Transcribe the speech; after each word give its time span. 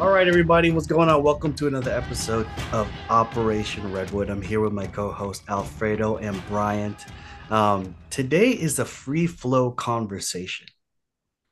All 0.00 0.08
right, 0.10 0.26
everybody, 0.26 0.70
what's 0.70 0.86
going 0.86 1.10
on? 1.10 1.22
Welcome 1.22 1.52
to 1.54 1.66
another 1.66 1.92
episode 1.92 2.48
of 2.72 2.90
Operation 3.10 3.92
Redwood. 3.92 4.30
I'm 4.30 4.40
here 4.40 4.58
with 4.60 4.72
my 4.72 4.86
co-host 4.86 5.42
Alfredo 5.48 6.16
and 6.16 6.44
Bryant. 6.48 7.04
Um, 7.50 7.94
today 8.08 8.50
is 8.50 8.78
a 8.78 8.86
free 8.86 9.26
flow 9.26 9.70
conversation, 9.70 10.66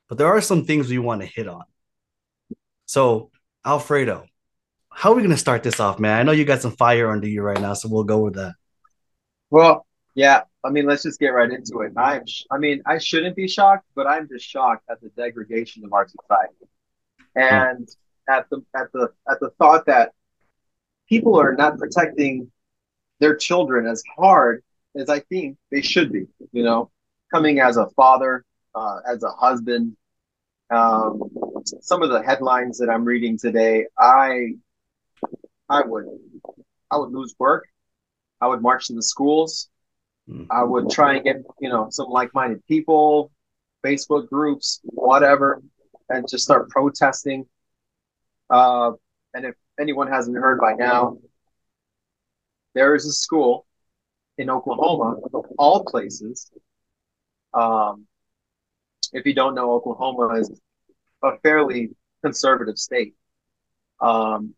but 0.09 0.17
there 0.17 0.27
are 0.27 0.41
some 0.41 0.65
things 0.65 0.89
we 0.89 0.99
want 0.99 1.21
to 1.21 1.27
hit 1.27 1.49
on. 1.49 1.65
So, 2.87 3.31
Alfredo, 3.65 4.25
how 4.91 5.13
are 5.13 5.15
we 5.15 5.21
going 5.21 5.31
to 5.35 5.37
start 5.37 5.63
this 5.63 5.79
off, 5.79 6.01
man? 6.01 6.19
I 6.19 6.23
know 6.23 6.33
you 6.33 6.47
got 6.47 6.63
some 6.63 6.75
fire 6.77 7.11
under 7.11 7.29
you 7.29 7.43
right 7.43 7.61
now, 7.61 7.75
so 7.75 7.91
we'll 7.91 8.05
go 8.05 8.21
with 8.21 8.35
that. 8.35 8.55
Well, 9.51 9.87
yeah. 10.15 10.43
I 10.65 10.71
mean, 10.71 10.87
let's 10.87 11.03
just 11.03 11.21
get 11.21 11.29
right 11.29 11.51
into 11.51 11.81
it. 11.83 11.93
I'm. 11.97 12.25
I 12.51 12.59
mean, 12.59 12.83
I 12.87 12.99
shouldn't 12.99 13.37
be 13.37 13.49
shocked, 13.49 13.87
but 13.95 14.07
I'm 14.07 14.29
just 14.29 14.47
shocked 14.47 14.85
at 14.91 15.01
the 15.03 15.11
degradation 15.11 15.85
of 15.85 15.93
our 15.93 16.09
society, 16.09 16.69
and 17.37 17.89
at 18.29 18.49
the 18.51 18.63
at 18.75 18.93
the 18.93 19.09
at 19.31 19.41
the 19.41 19.51
thought 19.59 19.87
that 19.87 20.13
people 21.09 21.39
are 21.39 21.55
not 21.55 21.79
protecting 21.79 22.51
their 23.19 23.37
children 23.37 23.87
as 23.87 24.03
hard 24.17 24.63
as 24.97 25.09
I 25.09 25.21
think 25.21 25.57
they 25.71 25.83
should 25.83 26.13
be. 26.13 26.27
You 26.53 26.63
know, 26.65 26.91
coming 27.33 27.61
as 27.61 27.77
a 27.77 27.89
father, 27.91 28.45
uh, 28.75 29.01
as 29.07 29.23
a 29.23 29.31
husband. 29.31 29.97
Um, 30.71 31.21
some 31.81 32.03
of 32.03 32.11
the 32.11 32.23
headlines 32.23 32.79
that 32.79 32.89
I'm 32.89 33.05
reading 33.05 33.37
today, 33.37 33.87
I 33.99 34.55
I 35.69 35.83
would 35.83 36.07
I 36.91 36.99
would 36.99 37.13
lose 37.13 37.35
work. 37.39 37.67
I 38.41 38.47
would 38.47 38.63
march 38.63 38.87
to 38.87 38.95
the 38.95 39.03
schools. 39.03 39.69
Mm-hmm. 40.29 40.45
I 40.51 40.63
would 40.63 40.91
try 40.91 41.15
and 41.15 41.25
get 41.25 41.37
you 41.61 41.69
know 41.69 41.89
some 41.91 42.09
like-minded 42.09 42.65
people, 42.67 43.31
Facebook 43.85 44.29
groups, 44.29 44.81
whatever, 44.85 45.63
and 46.09 46.29
just 46.29 46.45
start 46.45 46.69
protesting. 46.71 47.47
Uh, 48.51 48.93
and 49.35 49.45
if 49.47 49.55
anyone 49.79 50.09
hasn't 50.09 50.37
heard 50.37 50.61
by 50.61 50.75
now, 50.75 51.19
there 52.75 52.95
is 52.95 53.07
a 53.07 53.13
school 53.13 53.67
in 54.39 54.51
Oklahoma, 54.51 55.21
of 55.33 55.47
all 55.59 55.85
places. 55.85 56.51
Um, 57.55 58.07
if 59.13 59.27
you 59.27 59.35
don't 59.35 59.55
know, 59.55 59.73
Oklahoma 59.73 60.35
is 60.41 60.51
a 61.23 61.39
fairly 61.39 61.91
conservative 62.23 62.79
state. 62.79 63.15
Um, 64.01 64.55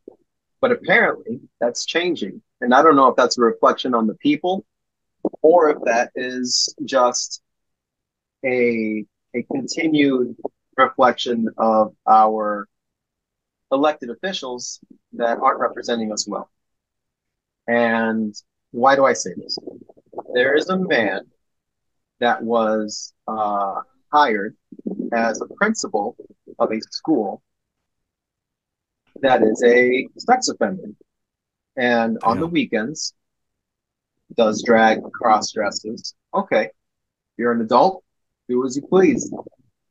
but 0.60 0.70
apparently 0.70 1.40
that's 1.60 1.84
changing. 1.84 2.40
And 2.60 2.72
I 2.72 2.82
don't 2.82 2.96
know 2.96 3.08
if 3.08 3.16
that's 3.16 3.36
a 3.38 3.42
reflection 3.42 3.94
on 3.94 4.06
the 4.06 4.14
people 4.14 4.64
or 5.42 5.70
if 5.70 5.78
that 5.84 6.12
is 6.14 6.74
just 6.84 7.42
a, 8.44 9.04
a 9.34 9.42
continued 9.52 10.36
reflection 10.76 11.48
of 11.58 11.94
our 12.06 12.68
elected 13.72 14.10
officials 14.10 14.80
that 15.14 15.38
aren't 15.38 15.60
representing 15.60 16.12
us 16.12 16.28
well. 16.28 16.50
And 17.66 18.34
why 18.70 18.96
do 18.96 19.04
I 19.04 19.12
say 19.12 19.30
this? 19.36 19.58
There 20.34 20.54
is 20.54 20.68
a 20.68 20.78
man 20.78 21.22
that 22.20 22.42
was 22.42 23.12
uh, 23.26 23.80
hired 24.12 24.56
as 25.12 25.40
a 25.40 25.46
principal 25.54 26.16
of 26.58 26.70
a 26.70 26.80
school 26.90 27.42
that 29.20 29.42
is 29.42 29.62
a 29.64 30.08
sex 30.18 30.48
offender. 30.48 30.90
And 31.76 32.18
on 32.22 32.38
the 32.38 32.46
weekends, 32.46 33.14
does 34.36 34.62
drag 34.62 35.02
cross 35.12 35.52
dresses. 35.52 36.14
Okay, 36.34 36.70
you're 37.36 37.52
an 37.52 37.60
adult, 37.60 38.04
do 38.48 38.64
as 38.66 38.76
you 38.76 38.82
please, 38.82 39.32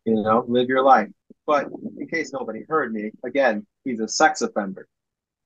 you 0.06 0.16
know, 0.16 0.44
live 0.48 0.68
your 0.68 0.84
life. 0.84 1.10
But 1.52 1.68
in 2.00 2.08
case 2.08 2.32
nobody 2.32 2.64
heard 2.70 2.94
me, 2.94 3.12
again, 3.26 3.68
he's 3.84 4.00
a 4.00 4.08
sex 4.08 4.42
offender, 4.42 4.88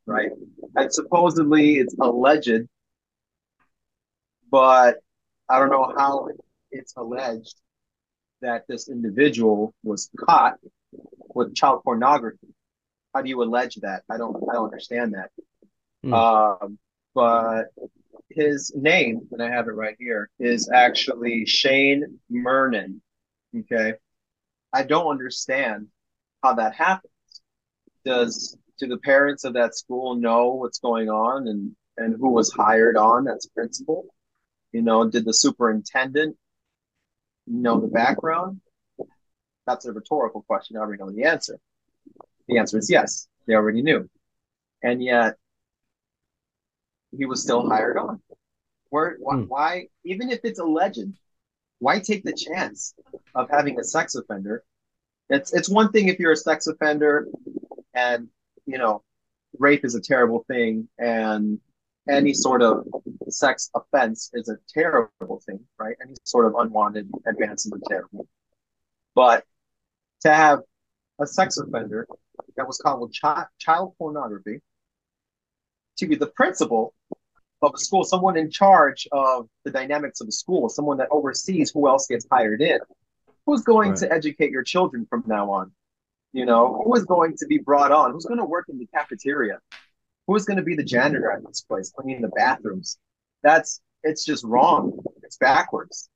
right? 0.06 0.30
And 0.76 0.94
supposedly 0.94 1.78
it's 1.78 1.96
alleged, 2.00 2.68
but 4.52 4.98
I 5.50 5.58
don't 5.58 5.72
know 5.72 5.92
how 5.98 6.28
it's 6.70 6.94
alleged 6.96 7.56
that 8.42 8.66
this 8.70 8.88
individual 8.88 9.74
was 9.84 10.12
caught 10.16 10.60
with 11.34 11.56
child 11.56 11.82
pornography. 11.84 12.54
How 13.16 13.24
do 13.24 13.30
you 13.30 13.42
allege 13.42 13.78
that? 13.78 14.04
I 14.08 14.20
don't 14.20 14.36
I 14.48 14.54
don't 14.54 14.66
understand 14.66 15.16
that. 15.16 15.32
Mm. 16.06 16.62
Um, 16.62 16.78
but 17.16 17.70
his 18.30 18.72
name, 18.76 19.28
and 19.32 19.42
I 19.42 19.50
have 19.50 19.68
it 19.68 19.72
right 19.72 19.96
here, 19.98 20.30
is 20.38 20.70
actually 20.70 21.48
Shane 21.48 22.20
Murnan. 22.32 23.00
Okay. 23.58 23.94
I 24.72 24.84
don't 24.84 25.08
understand 25.08 25.88
how 26.46 26.54
that 26.54 26.76
happens. 26.76 27.12
Does 28.04 28.58
do 28.80 28.88
the 28.88 28.98
parents 29.00 29.44
of 29.46 29.54
that 29.54 29.76
school 29.76 30.16
know 30.16 30.50
what's 30.50 30.80
going 30.80 31.10
on 31.10 31.48
and 31.48 31.76
and 31.98 32.16
who 32.20 32.30
was 32.30 32.52
hired 32.52 32.98
on 32.98 33.28
as 33.28 33.48
principal? 33.48 34.06
You 34.72 34.82
know, 34.82 35.10
did 35.10 35.26
the 35.26 35.34
superintendent 35.34 36.36
know 37.48 37.80
the 37.80 37.88
background? 37.88 38.60
That's 39.66 39.86
a 39.86 39.94
rhetorical 39.94 40.44
question. 40.44 40.76
I 40.76 40.82
already 40.82 41.02
know 41.02 41.12
the 41.12 41.24
answer. 41.24 41.58
The 42.48 42.60
answer 42.60 42.78
is 42.78 42.90
yes. 42.90 43.28
They 43.48 43.56
already 43.56 43.82
knew. 43.82 44.10
And 44.84 45.02
yet 45.02 45.36
he 47.18 47.26
was 47.26 47.42
still 47.42 47.68
hired 47.68 47.98
on. 47.98 48.22
Where, 48.90 49.16
why, 49.20 49.36
hmm. 49.36 49.44
why, 49.44 49.88
even 50.04 50.30
if 50.30 50.42
it's 50.44 50.60
a 50.60 50.66
legend, 50.66 51.16
why 51.80 52.00
take 52.00 52.24
the 52.24 52.34
chance 52.34 52.94
of 53.34 53.50
having 53.50 53.80
a 53.80 53.84
sex 53.84 54.16
offender? 54.16 54.64
It's 55.30 55.54
it's 55.54 55.70
one 55.70 55.92
thing 55.92 56.08
if 56.08 56.20
you're 56.20 56.34
a 56.34 56.38
sex 56.38 56.68
offender, 56.68 57.28
and 57.94 58.28
you 58.66 58.78
know, 58.78 59.04
rape 59.58 59.86
is 59.86 59.96
a 59.96 60.02
terrible 60.02 60.46
thing, 60.48 60.88
and 60.98 61.60
any 62.08 62.34
sort 62.34 62.62
of 62.62 62.86
sex 63.30 63.72
offense 63.76 64.30
is 64.34 64.50
a 64.50 64.58
terrible 64.72 65.42
thing, 65.46 65.60
right? 65.80 65.96
Any 66.02 66.16
sort 66.24 66.46
of 66.46 66.56
unwanted 66.56 67.10
advances 67.26 67.72
are 67.74 67.80
terrible. 67.90 68.28
But 69.16 69.46
to 70.22 70.34
have 70.34 70.60
a 71.20 71.26
sex 71.26 71.58
offender 71.58 72.08
that 72.58 72.68
was 72.68 72.78
called 72.78 73.16
chi- 73.20 73.46
child 73.58 73.96
pornography 73.98 74.62
to 75.98 76.08
be 76.08 76.16
the 76.16 76.28
principal 76.28 76.94
of 77.62 77.72
a 77.74 77.78
school, 77.78 78.04
someone 78.04 78.38
in 78.38 78.52
charge 78.52 79.08
of 79.12 79.48
the 79.64 79.72
dynamics 79.72 80.22
of 80.22 80.28
the 80.28 80.34
school, 80.34 80.70
someone 80.70 80.98
that 80.98 81.08
oversees 81.10 81.72
who 81.72 81.88
else 81.88 82.08
gets 82.08 82.28
hired 82.32 82.62
in. 82.62 82.80
Who's 83.46 83.62
going 83.62 83.90
right. 83.90 84.00
to 84.00 84.12
educate 84.12 84.52
your 84.52 84.64
children 84.64 85.06
from 85.10 85.24
now 85.28 85.52
on? 85.52 85.72
You 86.34 86.46
know, 86.46 86.82
who 86.84 86.96
is 86.96 87.06
going 87.06 87.36
to 87.38 87.46
be 87.46 87.60
brought 87.60 87.92
on? 87.92 88.12
Who's 88.12 88.26
going 88.26 88.40
to 88.40 88.46
work 88.46 88.66
in 88.70 88.78
the 88.78 88.88
cafeteria? 88.88 89.60
Who 90.28 90.36
is 90.36 90.46
going 90.46 90.58
to 90.58 90.64
be 90.64 90.76
the 90.76 90.84
janitor 90.84 91.32
at 91.32 91.46
this 91.46 91.62
place, 91.62 91.92
cleaning 91.96 92.22
the 92.22 92.30
bathrooms? 92.30 92.98
That's 93.44 93.80
it's 94.04 94.26
just 94.26 94.44
wrong. 94.44 95.00
It's 95.24 95.38
backwards, 95.38 96.10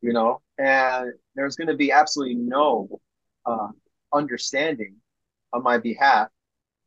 you 0.00 0.12
know. 0.12 0.40
And 0.58 1.12
there's 1.34 1.56
going 1.56 1.68
to 1.68 1.76
be 1.76 1.92
absolutely 1.92 2.34
no 2.34 3.00
uh, 3.46 3.68
understanding 4.12 4.96
on 5.52 5.62
my 5.62 5.78
behalf 5.78 6.28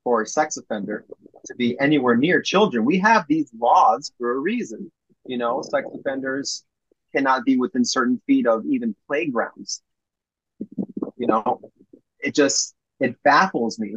for 0.04 0.22
a 0.22 0.28
sex 0.28 0.58
offender 0.58 1.06
to 1.46 1.56
be 1.56 1.80
anywhere 1.80 2.16
near 2.16 2.42
children. 2.42 2.86
We 2.86 3.00
have 3.00 3.26
these 3.28 3.52
laws 3.58 4.12
for 4.18 4.32
a 4.32 4.38
reason. 4.40 4.92
You 5.26 5.38
know, 5.38 5.62
sex 5.64 5.88
offenders 5.94 6.64
cannot 7.16 7.46
be 7.46 7.58
within 7.58 7.86
certain 7.86 8.22
feet 8.28 8.48
of 8.48 8.66
even 8.66 8.96
playgrounds. 9.08 9.82
You 11.18 11.28
know, 11.28 11.62
it 12.20 12.36
just 12.36 12.76
it 13.00 13.16
baffles 13.24 13.80
me 13.80 13.96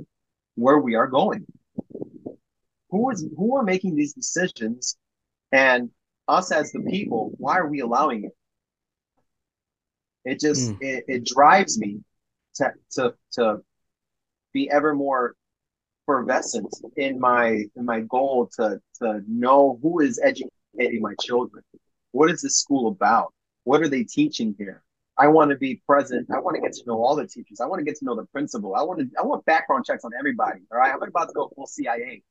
where 0.54 0.78
we 0.78 0.94
are 0.94 1.06
going. 1.06 1.46
Who 2.90 3.10
is 3.10 3.26
who 3.36 3.56
are 3.56 3.62
making 3.62 3.96
these 3.96 4.12
decisions 4.12 4.96
and 5.52 5.90
us 6.26 6.52
as 6.52 6.72
the 6.72 6.80
people, 6.80 7.32
why 7.38 7.58
are 7.58 7.66
we 7.66 7.80
allowing 7.80 8.24
it? 8.24 8.36
It 10.24 10.40
just 10.40 10.70
mm. 10.70 10.78
it, 10.80 11.04
it 11.08 11.24
drives 11.24 11.78
me 11.78 12.00
to 12.56 12.72
to 12.92 13.14
to 13.32 13.58
be 14.52 14.70
ever 14.70 14.94
more 14.94 15.34
effervescent 16.04 16.72
in 16.96 17.18
my 17.18 17.64
in 17.76 17.84
my 17.84 18.00
goal 18.00 18.50
to 18.56 18.80
to 19.00 19.22
know 19.26 19.78
who 19.82 20.00
is 20.00 20.20
educating 20.22 21.00
my 21.00 21.14
children. 21.20 21.62
What 22.12 22.30
is 22.30 22.42
this 22.42 22.58
school 22.58 22.88
about? 22.88 23.32
What 23.64 23.82
are 23.82 23.88
they 23.88 24.04
teaching 24.04 24.54
here? 24.58 24.82
I 25.18 25.26
want 25.26 25.50
to 25.50 25.56
be 25.56 25.82
present. 25.86 26.28
I 26.32 26.38
want 26.38 26.54
to 26.54 26.62
get 26.62 26.72
to 26.74 26.82
know 26.86 27.02
all 27.02 27.16
the 27.16 27.26
teachers. 27.26 27.60
I 27.60 27.66
want 27.66 27.80
to 27.80 27.84
get 27.84 27.96
to 27.98 28.04
know 28.04 28.14
the 28.14 28.24
principal. 28.26 28.76
I 28.76 28.82
want 28.82 29.00
to 29.00 29.08
I 29.18 29.22
want 29.22 29.44
background 29.44 29.84
checks 29.84 30.04
on 30.04 30.12
everybody. 30.18 30.60
All 30.72 30.78
right. 30.78 30.92
I'm 30.92 31.02
about 31.02 31.28
to 31.28 31.34
go 31.34 31.50
full 31.54 31.66
CIA 31.66 32.22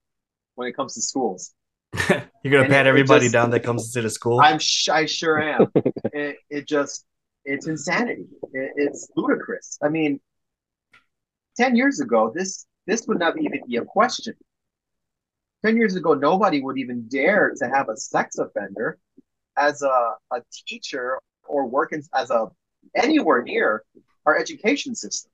when 0.55 0.67
it 0.67 0.75
comes 0.75 0.93
to 0.95 1.01
schools. 1.01 1.53
You're 2.09 2.51
gonna 2.51 2.63
and 2.63 2.71
pat 2.71 2.87
everybody 2.87 3.25
just, 3.25 3.33
down 3.33 3.49
that 3.51 3.61
comes 3.61 3.91
to 3.91 4.01
the 4.01 4.09
school. 4.09 4.39
I'm 4.39 4.59
sh- 4.59 4.89
I 4.89 5.05
sure 5.05 5.41
am. 5.41 5.67
it, 6.13 6.37
it 6.49 6.67
just 6.67 7.05
it's 7.43 7.67
insanity. 7.67 8.27
It, 8.53 8.71
it's 8.77 9.09
ludicrous. 9.15 9.77
I 9.83 9.89
mean, 9.89 10.19
10 11.57 11.75
years 11.75 11.99
ago, 11.99 12.31
this 12.33 12.65
this 12.85 13.05
would 13.07 13.19
not 13.19 13.39
even 13.39 13.61
be 13.67 13.77
a 13.77 13.85
question. 13.85 14.33
10 15.65 15.75
years 15.75 15.95
ago, 15.95 16.13
nobody 16.13 16.61
would 16.61 16.77
even 16.77 17.07
dare 17.09 17.53
to 17.57 17.67
have 17.67 17.89
a 17.89 17.97
sex 17.97 18.37
offender 18.37 18.97
as 19.57 19.81
a, 19.81 20.13
a 20.31 20.41
teacher 20.67 21.19
or 21.47 21.65
working 21.65 22.03
as 22.13 22.29
a 22.29 22.47
anywhere 22.95 23.43
near 23.43 23.83
our 24.25 24.37
education 24.37 24.95
system. 24.95 25.31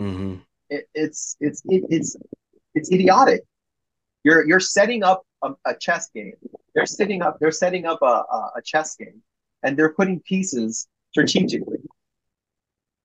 Mm-hmm. 0.00 0.34
It, 0.70 0.88
it's 0.94 1.36
it's 1.40 1.62
it, 1.66 1.84
it's 1.90 2.16
it's 2.74 2.92
idiotic. 2.92 3.42
You're 4.24 4.46
you're 4.46 4.60
setting 4.60 5.02
up 5.02 5.22
a, 5.42 5.52
a 5.66 5.74
chess 5.74 6.10
game. 6.14 6.34
They're 6.74 6.86
setting 6.86 7.22
up 7.22 7.38
they're 7.40 7.50
setting 7.50 7.86
up 7.86 8.00
a, 8.02 8.24
a, 8.30 8.50
a 8.56 8.62
chess 8.64 8.96
game, 8.96 9.22
and 9.62 9.76
they're 9.76 9.92
putting 9.92 10.20
pieces 10.20 10.88
strategically. 11.10 11.78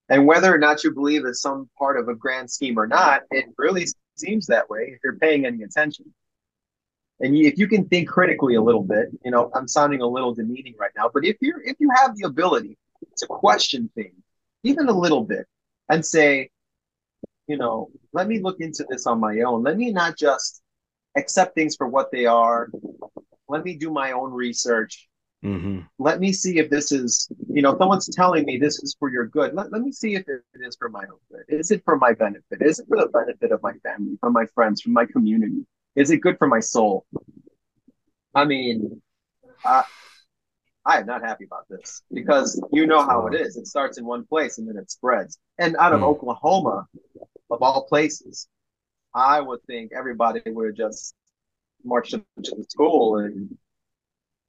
And 0.10 0.26
whether 0.26 0.54
or 0.54 0.58
not 0.58 0.84
you 0.84 0.94
believe 0.94 1.26
it's 1.26 1.42
some 1.42 1.70
part 1.78 2.00
of 2.00 2.08
a 2.08 2.16
grand 2.16 2.50
scheme 2.50 2.80
or 2.80 2.88
not, 2.88 3.24
it 3.32 3.46
really 3.58 3.86
seems 4.16 4.48
that 4.48 4.70
way 4.70 4.94
if 4.94 5.00
you're 5.04 5.18
paying 5.18 5.46
any 5.46 5.64
attention. 5.64 6.14
And 7.20 7.36
if 7.36 7.58
you 7.58 7.68
can 7.68 7.88
think 7.88 8.08
critically 8.08 8.56
a 8.56 8.62
little 8.62 8.84
bit, 8.84 9.10
you 9.26 9.32
know, 9.32 9.50
I'm 9.56 9.68
sounding 9.68 10.02
a 10.02 10.08
little 10.08 10.34
demeaning 10.34 10.76
right 10.80 10.92
now, 10.96 11.10
but 11.12 11.26
if 11.26 11.38
you're 11.42 11.62
if 11.62 11.78
you 11.80 11.90
have 11.96 12.16
the 12.16 12.28
ability 12.28 12.78
to 13.18 13.28
question 13.28 13.90
things 13.96 14.14
even 14.64 14.90
a 14.90 14.98
little 14.98 15.24
bit 15.24 15.46
and 15.90 16.06
say, 16.06 16.50
you 17.48 17.58
know, 17.58 17.90
let 18.14 18.28
me 18.28 18.40
look 18.40 18.60
into 18.60 18.86
this 18.90 19.08
on 19.08 19.20
my 19.20 19.42
own. 19.42 19.64
Let 19.64 19.78
me 19.78 19.92
not 19.92 20.18
just 20.18 20.62
accept 21.16 21.56
things 21.56 21.76
for 21.76 21.88
what 21.88 22.12
they 22.12 22.26
are. 22.26 22.70
Let 23.48 23.64
me 23.64 23.76
do 23.76 23.90
my 23.90 24.12
own 24.12 24.32
research. 24.32 25.08
Mm-hmm. 25.44 25.82
Let 26.00 26.20
me 26.20 26.34
see 26.34 26.58
if 26.58 26.70
this 26.70 26.92
is, 26.92 27.30
you 27.48 27.62
know, 27.62 27.78
someone's 27.78 28.10
telling 28.10 28.44
me 28.44 28.58
this 28.58 28.80
is 28.84 28.96
for 29.00 29.10
your 29.10 29.28
good. 29.28 29.54
Let, 29.54 29.72
let 29.72 29.82
me 29.82 29.92
see 29.92 30.16
if 30.16 30.28
it 30.28 30.42
is 30.56 30.76
for 30.76 30.90
my 30.90 31.04
own 31.04 31.20
good. 31.32 31.44
Is 31.48 31.72
it 31.72 31.84
for 31.86 31.96
my 31.96 32.14
benefit? 32.14 32.62
Is 32.62 32.80
it 32.80 32.88
for 32.90 32.98
the 32.98 33.08
benefit 33.08 33.52
of 33.52 33.62
my 33.62 33.74
family, 33.84 34.18
from 34.20 34.34
my 34.34 34.46
friends, 34.48 34.82
from 34.82 34.94
my 34.94 35.06
community? 35.06 35.66
Is 35.98 36.12
it 36.12 36.18
good 36.18 36.38
for 36.38 36.48
my 36.48 36.60
soul? 36.60 37.06
I 38.36 38.46
mean, 38.46 39.02
I, 39.66 39.84
I 40.86 41.00
am 41.00 41.08
not 41.08 41.24
happy 41.24 41.46
about 41.46 41.66
this 41.70 42.04
because 42.14 42.62
you 42.72 42.86
know 42.86 43.02
how 43.02 43.26
it 43.26 43.34
is. 43.34 43.58
It 43.58 43.66
starts 43.66 43.98
in 43.98 44.06
one 44.06 44.24
place 44.24 44.60
and 44.60 44.70
then 44.70 44.78
it 44.78 44.92
spreads. 44.92 45.40
And 45.58 45.76
out 45.78 45.94
of 45.94 46.02
mm. 46.02 46.04
Oklahoma, 46.04 46.86
of 47.50 47.64
all 47.64 47.88
places, 47.88 48.48
I 49.16 49.42
would 49.42 49.64
think 49.64 49.92
everybody 49.92 50.42
would 50.46 50.76
just 50.78 51.16
march 51.84 52.12
to 52.12 52.24
the 52.38 52.66
school 52.70 53.18
and 53.18 53.58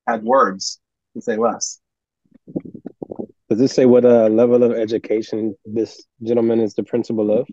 had 0.06 0.22
words 0.22 0.80
to 1.14 1.22
say 1.22 1.38
less. 1.38 1.80
Does 3.48 3.58
this 3.58 3.72
say 3.72 3.86
what 3.86 4.04
uh, 4.04 4.28
level 4.28 4.62
of 4.62 4.72
education 4.72 5.56
this 5.64 6.04
gentleman 6.22 6.60
is 6.60 6.74
the 6.74 6.82
principal 6.82 7.30
of? 7.30 7.48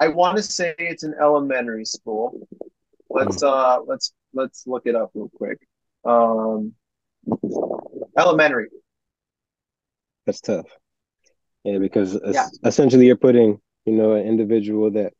I 0.00 0.08
want 0.08 0.36
to 0.36 0.42
say 0.42 0.74
it's 0.78 1.02
an 1.02 1.14
elementary 1.20 1.84
school. 1.84 2.46
Let's 3.08 3.40
hmm. 3.40 3.48
uh 3.48 3.78
let's 3.86 4.12
let's 4.32 4.66
look 4.66 4.86
it 4.86 4.94
up 4.94 5.10
real 5.14 5.30
quick. 5.34 5.58
Um 6.04 6.74
elementary. 8.16 8.68
That's 10.26 10.40
tough. 10.40 10.66
Yeah, 11.64 11.78
because 11.78 12.18
yeah. 12.32 12.46
essentially 12.64 13.06
you're 13.06 13.16
putting, 13.16 13.60
you 13.84 13.94
know, 13.94 14.12
an 14.12 14.26
individual 14.26 14.90
that 14.92 15.12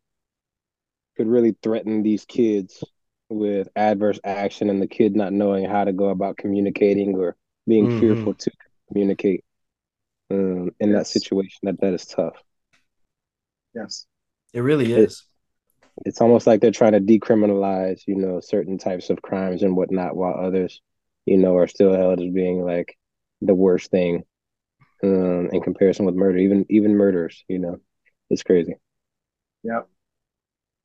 could 1.17 1.27
really 1.27 1.57
threaten 1.63 2.03
these 2.03 2.25
kids 2.25 2.83
with 3.29 3.69
adverse 3.77 4.19
action 4.25 4.71
and 4.71 4.81
the 4.81 4.87
kid 4.87 5.15
not 5.15 5.33
knowing 5.33 5.65
how 5.65 5.85
to 5.85 5.93
go 5.93 6.09
about 6.09 6.37
communicating 6.37 7.15
or 7.15 7.37
being 7.67 7.87
mm-hmm. 7.87 8.01
fearful 8.01 8.35
to 8.35 8.51
communicate 8.89 9.45
um, 10.31 10.71
in 10.81 10.91
yes. 10.91 10.99
that 10.99 11.07
situation 11.07 11.59
that 11.65 11.81
that 11.81 11.93
is 11.93 12.07
tough 12.07 12.43
yes 13.75 14.07
it 14.55 14.61
really 14.61 14.93
is 14.93 15.25
it, 15.99 16.09
it's 16.09 16.21
almost 16.21 16.47
like 16.47 16.61
they're 16.61 16.71
trying 16.71 16.93
to 16.93 17.01
decriminalize 17.01 18.03
you 18.07 18.17
know 18.17 18.41
certain 18.41 18.79
types 18.79 19.11
of 19.11 19.23
crimes 19.23 19.63
and 19.63 19.77
whatnot 19.77 20.17
while 20.17 20.35
others 20.35 20.81
you 21.25 21.37
know 21.37 21.57
are 21.57 21.67
still 21.67 21.93
held 21.93 22.21
as 22.21 22.33
being 22.33 22.65
like 22.65 22.97
the 23.41 23.55
worst 23.55 23.91
thing 23.91 24.25
um, 25.03 25.49
in 25.53 25.61
comparison 25.61 26.05
with 26.07 26.15
murder 26.15 26.39
even 26.39 26.67
even 26.69 26.97
murders 26.97 27.45
you 27.49 27.59
know 27.59 27.79
it's 28.31 28.43
crazy 28.43 28.75
yep 29.63 29.89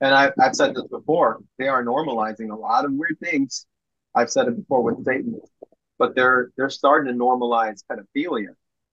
and 0.04 0.14
I've, 0.14 0.34
I've 0.38 0.56
said 0.56 0.76
this 0.76 0.88
before, 0.88 1.42
they 1.58 1.70
are 1.70 1.82
normalizing 1.82 2.52
a 2.52 2.56
lot 2.56 2.84
of 2.84 2.92
weird 2.92 3.18
things. 3.24 3.66
I've 4.14 4.30
said 4.30 4.50
it 4.50 4.58
before 4.58 4.84
with 4.84 5.06
Satan, 5.06 5.40
but 5.98 6.14
they're 6.14 6.52
they're 6.58 6.70
starting 6.70 7.12
to 7.12 7.18
normalize 7.18 7.84
pedophilia. 7.90 8.50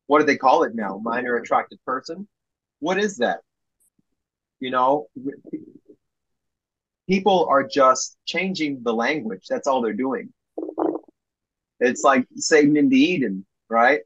What 0.06 0.20
do 0.20 0.26
they 0.26 0.36
call 0.36 0.62
it 0.62 0.76
now? 0.76 1.00
Minor 1.02 1.36
attracted 1.36 1.80
person. 1.84 2.28
What 2.78 2.96
is 2.96 3.16
that? 3.16 3.40
You 4.60 4.70
know, 4.70 5.06
people 7.08 7.46
are 7.50 7.66
just 7.66 8.16
changing 8.26 8.82
the 8.82 8.94
language. 8.94 9.46
That's 9.48 9.66
all 9.66 9.80
they're 9.82 9.92
doing. 9.92 10.32
It's 11.80 12.02
like 12.02 12.26
Satan 12.36 12.76
in 12.76 12.88
the 12.88 12.98
Eden, 12.98 13.46
right? 13.68 14.00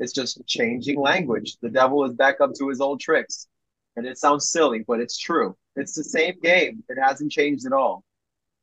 It's 0.00 0.12
just 0.12 0.44
changing 0.46 1.00
language. 1.00 1.56
The 1.62 1.70
devil 1.70 2.04
is 2.04 2.14
back 2.14 2.40
up 2.40 2.52
to 2.58 2.68
his 2.68 2.80
old 2.80 3.00
tricks. 3.00 3.46
And 3.94 4.06
it 4.06 4.18
sounds 4.18 4.48
silly, 4.48 4.84
but 4.86 5.00
it's 5.00 5.16
true. 5.16 5.56
It's 5.76 5.94
the 5.94 6.02
same 6.02 6.34
game. 6.42 6.82
It 6.88 6.98
hasn't 7.00 7.30
changed 7.30 7.66
at 7.66 7.72
all. 7.72 8.02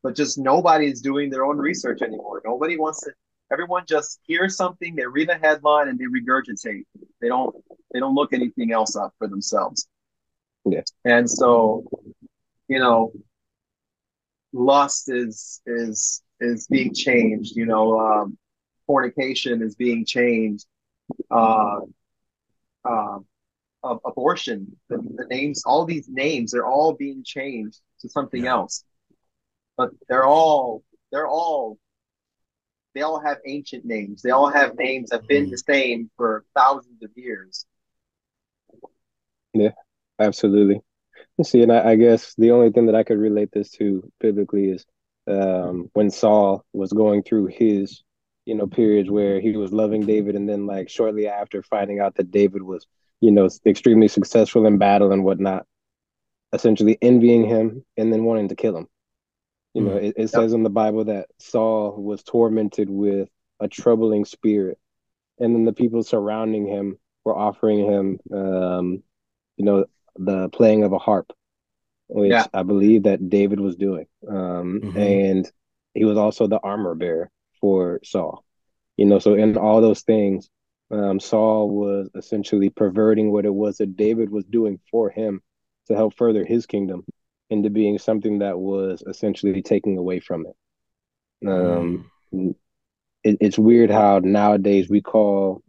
But 0.04 0.16
just 0.16 0.38
nobody 0.38 0.88
is 0.88 1.02
doing 1.02 1.30
their 1.30 1.46
own 1.46 1.58
research 1.58 2.02
anymore. 2.02 2.42
Nobody 2.44 2.78
wants 2.78 3.02
to. 3.02 3.12
Everyone 3.52 3.84
just 3.88 4.20
hears 4.28 4.56
something, 4.56 4.96
they 4.96 5.06
read 5.06 5.30
a 5.30 5.38
headline, 5.38 5.88
and 5.88 5.98
they 5.98 6.06
regurgitate. 6.06 6.84
They 7.20 7.28
don't. 7.28 7.56
They 7.92 8.00
don't 8.00 8.14
look 8.14 8.34
anything 8.34 8.72
else 8.72 8.96
up 8.96 9.14
for 9.18 9.28
themselves. 9.28 9.88
Yeah. 10.66 10.82
And 11.06 11.30
so, 11.30 11.90
you 12.68 12.80
know, 12.80 13.12
lust 14.54 15.10
is 15.10 15.62
is 15.66 16.22
is 16.40 16.68
being 16.68 16.94
changed. 16.94 17.56
You 17.56 17.66
know, 17.66 18.00
um, 18.00 18.38
fornication 18.88 19.62
is 19.62 19.76
being 19.76 20.06
changed. 20.06 20.66
Uh, 21.32 21.80
uh, 22.86 23.20
abortion, 23.84 24.76
the, 24.90 24.98
the, 24.98 25.26
names, 25.30 25.64
all 25.66 25.86
these 25.86 26.08
names, 26.10 26.52
they're 26.52 26.66
all 26.66 26.94
being 26.94 27.24
changed 27.24 27.80
to 28.02 28.10
something 28.10 28.44
yeah. 28.44 28.52
else. 28.52 28.84
But 29.78 29.92
they're 30.08 30.26
all, 30.26 30.84
they're 31.12 31.28
all, 31.28 31.78
they 32.94 33.02
all 33.02 33.22
have 33.22 33.38
ancient 33.46 33.86
names. 33.86 34.22
They 34.22 34.32
all 34.32 34.50
have 34.50 34.76
names 34.78 35.10
that 35.10 35.22
have 35.22 35.28
been 35.28 35.48
mm. 35.48 35.52
the 35.52 35.58
same 35.58 36.10
for 36.18 36.44
thousands 36.56 37.02
of 37.04 37.12
years. 37.16 37.66
Yeah, 39.54 39.72
absolutely. 40.20 40.82
See, 41.44 41.62
and 41.62 41.72
I, 41.72 41.92
I 41.92 41.96
guess 41.96 42.34
the 42.38 42.52
only 42.52 42.72
thing 42.72 42.88
that 42.88 42.96
I 42.96 43.04
could 43.04 43.18
relate 43.18 43.50
this 43.52 43.70
to 43.72 44.12
biblically 44.20 44.72
is 44.72 44.86
um, 45.28 45.90
when 45.94 46.10
Saul 46.10 46.66
was 46.74 46.92
going 46.92 47.24
through 47.24 47.48
his, 47.48 48.04
you 48.46 48.56
know, 48.56 48.68
periods 48.68 49.10
where 49.10 49.40
he 49.40 49.56
was 49.56 49.72
loving 49.72 50.06
David, 50.06 50.36
and 50.36 50.50
then 50.50 50.66
like 50.66 50.90
shortly 50.90 51.28
after 51.28 51.64
finding 51.64 52.00
out 52.00 52.16
that 52.16 52.32
David 52.32 52.62
was 52.62 52.86
you 53.22 53.32
know, 53.32 53.50
extremely 53.66 54.08
successful 54.08 54.66
in 54.66 54.78
battle 54.78 55.12
and 55.12 55.24
whatnot, 55.24 55.66
essentially 56.54 56.98
envying 57.02 57.46
him 57.46 57.86
and 57.98 58.12
then 58.12 58.24
wanting 58.24 58.50
to 58.50 58.56
kill 58.56 58.78
him. 58.78 58.88
You 59.74 59.84
know, 59.84 59.92
mm. 59.92 60.04
it, 60.04 60.14
it 60.18 60.22
yep. 60.22 60.30
says 60.30 60.54
in 60.54 60.64
the 60.64 60.70
Bible 60.70 61.06
that 61.06 61.28
Saul 61.38 62.02
was 62.02 62.24
tormented 62.24 62.90
with 62.90 63.30
a 63.60 63.68
troubling 63.68 64.26
spirit, 64.26 64.80
and 65.38 65.54
then 65.54 65.66
the 65.66 65.74
people 65.74 66.02
surrounding 66.02 66.66
him 66.66 66.98
were 67.24 67.38
offering 67.38 67.86
him, 67.86 68.20
um, 68.34 69.04
you 69.58 69.66
know, 69.66 69.86
the 70.20 70.50
playing 70.50 70.84
of 70.84 70.94
a 70.94 71.00
harp, 71.00 71.32
which 72.08 72.32
yeah. 72.32 72.46
I 72.54 72.64
believe 72.64 73.04
that 73.04 73.30
David 73.30 73.60
was 73.60 73.76
doing, 73.76 74.06
um, 74.28 74.82
mm-hmm. 74.84 74.98
and 74.98 75.52
he 75.94 76.06
was 76.06 76.18
also 76.18 76.48
the 76.48 76.60
armor 76.60 76.94
bearer 76.94 77.32
for 77.60 78.00
Saul. 78.04 78.44
You 78.98 79.06
know, 79.06 79.20
so 79.20 79.34
in 79.34 79.58
all 79.58 79.82
those 79.82 80.02
things, 80.02 80.50
um, 80.92 81.20
Saul 81.20 81.70
was 81.70 82.10
essentially 82.16 82.70
perverting 82.70 83.32
what 83.32 83.46
it 83.46 83.54
was 83.54 83.78
that 83.78 83.96
David 83.96 84.30
was 84.30 84.46
doing 84.46 84.80
for 84.92 85.10
him 85.10 85.42
to 85.88 85.96
help 85.96 86.16
further 86.18 86.46
his 86.46 86.66
kingdom 86.66 87.06
into 87.50 87.70
being 87.70 87.98
something 87.98 88.40
that 88.40 88.60
was 88.60 89.04
essentially 89.08 89.62
taking 89.62 89.98
away 89.98 90.20
from 90.20 90.46
it. 90.46 91.48
Um, 91.48 92.12
mm. 92.34 92.56
it 93.24 93.38
it's 93.40 93.58
weird 93.58 93.90
how 93.90 94.20
nowadays 94.20 94.90
we 94.90 95.02
call 95.02 95.64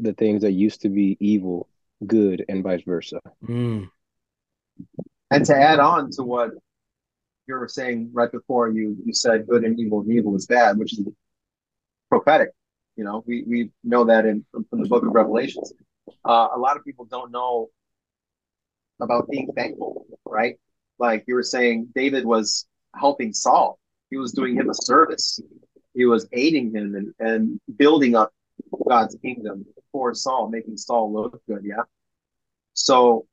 the 0.00 0.14
things 0.14 0.42
that 0.42 0.52
used 0.52 0.82
to 0.82 0.88
be 0.88 1.16
evil 1.20 1.68
good 2.06 2.44
and 2.48 2.62
vice 2.62 2.82
versa. 2.86 3.20
Mm. 3.46 3.88
And 5.30 5.44
to 5.46 5.56
add 5.56 5.78
on 5.78 6.10
to 6.12 6.22
what 6.22 6.50
you 7.46 7.54
were 7.54 7.68
saying 7.68 8.10
right 8.12 8.30
before 8.30 8.70
you 8.70 8.96
you 9.04 9.12
said 9.12 9.46
good 9.46 9.64
and 9.64 9.78
evil 9.78 10.00
and 10.00 10.12
evil 10.12 10.36
is 10.36 10.46
bad, 10.46 10.78
which 10.78 10.92
is 10.98 11.06
prophetic. 12.08 12.50
You 12.96 13.04
know, 13.04 13.24
we, 13.26 13.44
we 13.46 13.70
know 13.82 14.04
that 14.04 14.26
in 14.26 14.44
from, 14.52 14.64
from 14.68 14.82
the 14.82 14.88
book 14.88 15.04
of 15.04 15.12
Revelations. 15.12 15.72
Uh, 16.24 16.48
a 16.54 16.58
lot 16.58 16.76
of 16.76 16.84
people 16.84 17.06
don't 17.06 17.32
know 17.32 17.68
about 19.00 19.28
being 19.30 19.48
thankful, 19.56 20.06
right? 20.26 20.56
Like 20.98 21.24
you 21.26 21.34
were 21.34 21.42
saying, 21.42 21.88
David 21.94 22.24
was 22.24 22.66
helping 22.94 23.32
Saul. 23.32 23.78
He 24.10 24.18
was 24.18 24.32
doing 24.32 24.54
him 24.56 24.68
a 24.68 24.74
service. 24.74 25.40
He 25.94 26.04
was 26.04 26.28
aiding 26.32 26.74
him 26.74 26.94
and, 26.94 27.14
and 27.18 27.60
building 27.76 28.14
up 28.14 28.32
God's 28.86 29.16
kingdom 29.22 29.64
for 29.92 30.14
Saul, 30.14 30.48
making 30.48 30.76
Saul 30.76 31.12
look 31.12 31.40
good. 31.46 31.62
Yeah. 31.64 31.82
So 32.74 33.26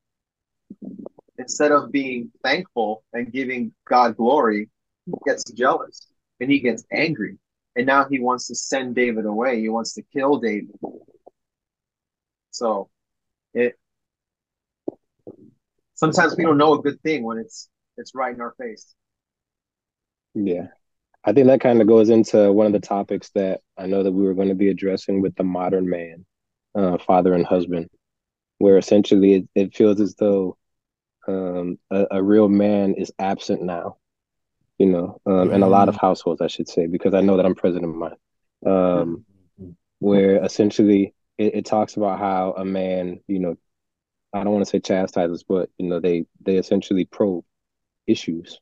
instead 1.38 1.72
of 1.72 1.92
being 1.92 2.32
thankful 2.44 3.04
and 3.14 3.32
giving 3.32 3.74
God 3.88 4.18
glory, 4.18 4.70
he 5.06 5.14
gets 5.26 5.44
jealous 5.52 6.08
and 6.40 6.52
he 6.52 6.60
gets 6.60 6.84
angry 6.92 7.38
and 7.76 7.88
now 7.88 8.06
he 8.10 8.20
wants 8.20 8.48
to 8.48 8.56
send 8.56 8.96
David 8.96 9.26
away. 9.26 9.62
He 9.62 9.70
wants 9.70 9.94
to 9.94 10.04
kill 10.14 10.38
David. 10.38 10.76
So 12.52 12.90
it 13.54 13.80
sometimes 15.96 16.36
we 16.38 16.44
don't 16.44 16.58
know 16.58 16.74
a 16.74 16.82
good 16.82 17.02
thing 17.02 17.24
when 17.24 17.38
it's 17.38 17.70
it's 17.98 18.14
right 18.14 18.34
in 18.34 18.42
our 18.42 18.54
face. 18.60 18.94
Yeah. 20.34 20.68
I 21.24 21.34
think 21.34 21.48
that 21.48 21.62
kind 21.62 21.82
of 21.82 21.88
goes 21.88 22.10
into 22.10 22.52
one 22.52 22.66
of 22.66 22.72
the 22.74 22.80
topics 22.80 23.30
that 23.36 23.62
I 23.78 23.88
know 23.88 24.04
that 24.04 24.12
we 24.12 24.24
were 24.24 24.34
going 24.34 24.50
to 24.50 24.56
be 24.56 24.70
addressing 24.70 25.22
with 25.22 25.36
the 25.36 25.44
modern 25.44 25.90
man, 25.90 26.26
uh, 26.76 26.98
father 26.98 27.34
and 27.34 27.46
husband, 27.46 27.90
where 28.58 28.78
essentially 28.78 29.34
it, 29.34 29.50
it 29.56 29.76
feels 29.76 30.00
as 30.00 30.16
though 30.16 30.58
um, 31.28 31.78
a, 31.92 32.08
a, 32.12 32.24
real 32.24 32.50
man 32.50 32.96
is 32.96 33.12
absent 33.20 33.62
now, 33.62 33.98
you 34.78 34.88
know, 34.88 35.22
um, 35.26 35.34
mm-hmm. 35.34 35.54
in 35.56 35.64
a 35.64 35.68
lot 35.68 35.90
of 35.90 35.96
mm-hmm. 35.96 36.06
households, 36.06 36.42
I 36.42 36.48
should 36.48 36.68
say, 36.68 36.88
because 36.88 37.14
I 37.14 37.22
know 37.22 37.38
that 37.38 37.46
I'm 37.46 37.56
president 37.56 37.92
of 37.92 37.98
mine, 37.98 38.16
um, 38.66 39.26
mm-hmm. 39.60 39.72
where 40.00 40.44
essentially 40.44 41.14
it, 41.38 41.56
it 41.56 41.66
talks 41.66 41.98
about 41.98 42.20
how 42.20 42.54
a 42.58 42.66
man, 42.66 43.22
you 43.28 43.40
know, 43.40 43.58
I 44.34 44.44
don't 44.44 44.54
want 44.54 44.66
to 44.66 44.70
say 44.70 44.80
chastises, 44.80 45.44
but 45.44 45.70
you 45.78 45.88
know, 45.88 46.00
they 46.00 46.26
they 46.42 46.58
essentially 46.58 47.06
probe 47.06 47.46
issues 48.06 48.60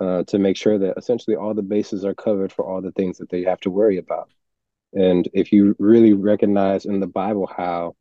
uh, 0.00 0.24
to 0.24 0.38
make 0.38 0.56
sure 0.56 0.78
that 0.78 0.94
essentially 0.96 1.36
all 1.36 1.54
the 1.54 1.62
bases 1.62 2.04
are 2.04 2.14
covered 2.14 2.52
for 2.52 2.64
all 2.64 2.82
the 2.82 2.92
things 2.92 3.18
that 3.18 3.30
they 3.30 3.42
have 3.42 3.60
to 3.60 3.70
worry 3.70 3.98
about. 3.98 4.28
And 4.94 5.28
if 5.32 5.52
you 5.52 5.74
really 5.78 6.12
recognize 6.12 6.86
in 6.86 7.00
the 7.00 7.06
Bible 7.06 7.46
how 7.46 7.96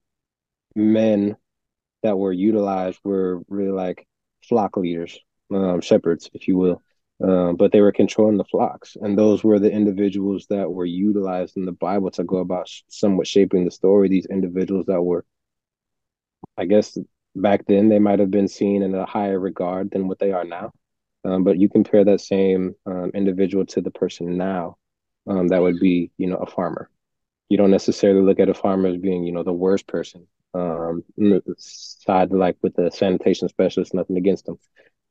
men 0.75 1.35
that 2.03 2.17
were 2.17 2.33
utilized 2.33 2.99
were 3.03 3.41
really 3.47 3.71
like 3.71 4.07
flock 4.47 4.77
leaders, 4.77 5.19
um, 5.51 5.81
shepherds, 5.81 6.29
if 6.33 6.47
you 6.47 6.57
will, 6.57 6.81
uh, 7.23 7.53
but 7.53 7.71
they 7.71 7.81
were 7.81 7.91
controlling 7.91 8.37
the 8.37 8.43
flocks. 8.43 8.95
And 8.99 9.17
those 9.17 9.43
were 9.43 9.59
the 9.59 9.71
individuals 9.71 10.45
that 10.49 10.69
were 10.69 10.85
utilized 10.85 11.57
in 11.57 11.65
the 11.65 11.71
Bible 11.71 12.11
to 12.11 12.23
go 12.23 12.37
about 12.37 12.69
somewhat 12.89 13.27
shaping 13.27 13.65
the 13.65 13.71
story. 13.71 14.09
These 14.09 14.27
individuals 14.27 14.85
that 14.87 15.01
were, 15.01 15.25
I 16.57 16.65
guess, 16.65 16.97
back 17.35 17.65
then 17.65 17.89
they 17.89 17.99
might 17.99 18.19
have 18.19 18.31
been 18.31 18.47
seen 18.47 18.83
in 18.83 18.93
a 18.93 19.05
higher 19.05 19.39
regard 19.39 19.91
than 19.91 20.07
what 20.07 20.19
they 20.19 20.31
are 20.31 20.45
now. 20.45 20.71
Um, 21.25 21.43
but 21.43 21.57
you 21.57 21.69
compare 21.69 22.03
that 22.03 22.21
same 22.21 22.75
um, 22.85 23.11
individual 23.13 23.65
to 23.67 23.81
the 23.81 23.91
person 23.91 24.37
now, 24.37 24.77
um, 25.27 25.47
that 25.49 25.61
would 25.61 25.79
be, 25.79 26.11
you 26.17 26.27
know, 26.27 26.37
a 26.37 26.45
farmer. 26.45 26.89
You 27.49 27.57
don't 27.57 27.71
necessarily 27.71 28.21
look 28.21 28.39
at 28.39 28.49
a 28.49 28.53
farmer 28.53 28.89
as 28.89 28.97
being, 28.97 29.23
you 29.23 29.31
know, 29.31 29.43
the 29.43 29.53
worst 29.53 29.87
person. 29.87 30.27
Um, 30.55 31.03
side 31.57 32.31
like 32.31 32.57
with 32.61 32.75
the 32.75 32.91
sanitation 32.91 33.49
specialist, 33.49 33.95
nothing 33.95 34.17
against 34.17 34.45
them, 34.45 34.59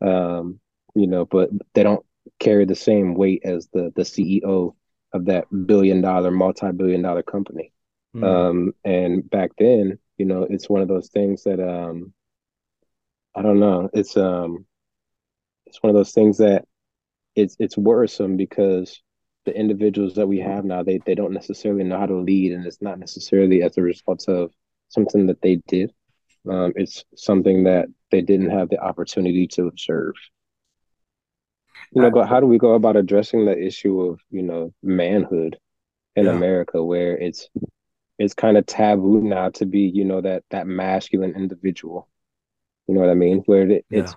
um, 0.01 0.61
you 0.95 1.09
know, 1.09 1.25
but 1.25 1.51
they 1.75 1.83
don't 1.83 2.07
carry 2.39 2.65
the 2.65 2.77
same 2.77 3.15
weight 3.15 3.43
as 3.45 3.69
the 3.73 3.93
the 3.97 4.03
CEO 4.03 4.77
of 5.13 5.25
that 5.25 5.47
billion 5.67 6.01
dollar, 6.01 6.31
multi 6.31 6.71
billion 6.71 7.03
dollar 7.03 7.25
company. 7.25 7.73
Mm. 8.15 8.25
Um, 8.25 8.73
and 8.85 9.29
back 9.29 9.51
then, 9.59 9.99
you 10.17 10.27
know, 10.27 10.47
it's 10.49 10.69
one 10.69 10.83
of 10.83 10.89
those 10.89 11.09
things 11.09 11.45
that 11.45 11.61
um, 11.61 12.13
I 13.35 13.43
don't 13.43 13.61
know. 13.61 13.91
It's 13.93 14.17
um, 14.17 14.67
it's 15.67 15.83
one 15.83 15.91
of 15.91 15.97
those 15.97 16.13
things 16.13 16.39
that 16.39 16.67
it's 17.35 17.57
it's 17.59 17.77
worrisome 17.77 18.37
because 18.37 19.01
the 19.45 19.57
individuals 19.57 20.15
that 20.15 20.27
we 20.27 20.39
have 20.39 20.65
now 20.65 20.83
they 20.83 20.99
they 21.05 21.15
don't 21.15 21.33
necessarily 21.33 21.85
know 21.85 21.99
how 21.99 22.07
to 22.07 22.17
lead 22.17 22.53
and 22.53 22.67
it's 22.67 22.83
not 22.83 22.99
necessarily 22.99 23.63
as 23.63 23.77
a 23.77 23.83
result 23.83 24.29
of 24.29 24.53
something 24.89 25.27
that 25.27 25.41
they 25.43 25.57
did 25.67 25.93
um, 26.51 26.73
it's 26.77 27.05
something 27.17 27.65
that 27.65 27.87
they 28.11 28.21
didn't 28.21 28.51
have 28.51 28.69
the 28.69 28.79
opportunity 28.79 29.47
to 29.47 29.67
observe 29.67 30.15
you 31.93 32.03
know 32.03 32.11
but 32.11 32.29
how 32.29 32.41
do 32.41 32.47
we 32.47 32.59
go 32.59 32.75
about 32.75 32.97
addressing 32.97 33.45
the 33.45 33.59
issue 33.59 34.01
of 34.01 34.21
you 34.31 34.43
know 34.43 34.73
manhood 34.83 35.59
in 36.17 36.27
yeah. 36.27 36.33
america 36.33 36.83
where 36.83 37.17
it's 37.17 37.49
it's 38.19 38.35
kind 38.35 38.57
of 38.57 38.67
taboo 38.67 39.21
now 39.21 39.51
to 39.51 39.67
be 39.67 39.81
you 39.81 40.05
know 40.05 40.21
that 40.21 40.45
that 40.51 40.67
masculine 40.67 41.35
individual 41.35 42.09
you 42.87 42.95
know 42.95 43.01
what 43.01 43.11
i 43.11 43.15
mean 43.15 43.43
where 43.47 43.69
it, 43.69 43.85
yeah. 43.91 44.01
it's 44.01 44.15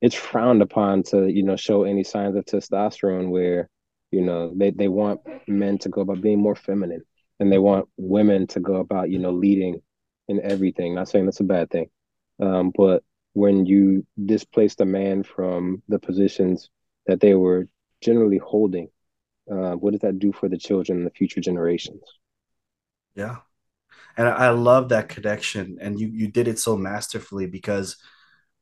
it's 0.00 0.14
frowned 0.14 0.62
upon 0.62 1.02
to 1.02 1.30
you 1.30 1.42
know 1.42 1.56
show 1.56 1.84
any 1.84 2.04
signs 2.04 2.36
of 2.36 2.44
testosterone 2.44 3.30
where 3.30 3.68
you 4.12 4.22
know 4.22 4.52
they, 4.54 4.70
they 4.70 4.88
want 4.88 5.20
men 5.48 5.78
to 5.78 5.88
go 5.88 6.02
about 6.02 6.20
being 6.20 6.40
more 6.40 6.54
feminine 6.54 7.02
and 7.40 7.50
they 7.50 7.58
want 7.58 7.88
women 7.96 8.46
to 8.48 8.60
go 8.60 8.76
about 8.76 9.10
you 9.10 9.18
know 9.18 9.32
leading 9.32 9.82
in 10.28 10.40
everything. 10.42 10.94
Not 10.94 11.08
saying 11.08 11.24
that's 11.24 11.40
a 11.40 11.44
bad 11.44 11.70
thing. 11.70 11.90
Um, 12.40 12.72
but 12.76 13.02
when 13.32 13.66
you 13.66 14.06
displace 14.24 14.74
the 14.74 14.84
man 14.84 15.22
from 15.22 15.82
the 15.88 15.98
positions 15.98 16.70
that 17.06 17.20
they 17.20 17.34
were 17.34 17.68
generally 18.00 18.38
holding 18.38 18.88
uh, 19.50 19.72
what 19.72 19.92
does 19.92 20.00
that 20.00 20.18
do 20.18 20.32
for 20.32 20.48
the 20.48 20.58
children 20.58 20.98
and 20.98 21.06
the 21.06 21.10
future 21.10 21.40
generations? 21.40 22.02
Yeah. 23.14 23.38
And 24.16 24.28
i 24.28 24.50
love 24.50 24.90
that 24.90 25.08
connection. 25.08 25.78
And 25.80 25.98
you 25.98 26.08
you 26.08 26.28
did 26.28 26.48
it 26.48 26.58
so 26.58 26.76
masterfully 26.76 27.46
because 27.46 27.96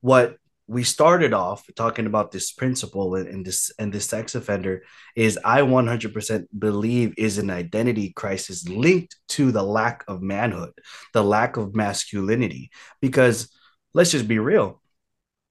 what 0.00 0.36
we 0.70 0.84
started 0.84 1.32
off 1.32 1.66
talking 1.74 2.06
about 2.06 2.30
this 2.30 2.52
principal 2.52 3.16
and, 3.16 3.44
this 3.44 3.72
and 3.80 3.92
this 3.92 4.06
sex 4.06 4.36
offender 4.36 4.84
is 5.16 5.36
I 5.44 5.62
100% 5.62 6.46
believe 6.56 7.12
is 7.16 7.38
an 7.38 7.50
identity 7.50 8.12
crisis 8.14 8.68
linked 8.68 9.16
to 9.30 9.50
the 9.50 9.64
lack 9.64 10.04
of 10.06 10.22
manhood, 10.22 10.70
the 11.12 11.24
lack 11.24 11.56
of 11.56 11.74
masculinity. 11.74 12.70
Because 13.00 13.52
let's 13.94 14.12
just 14.12 14.28
be 14.28 14.38
real, 14.38 14.80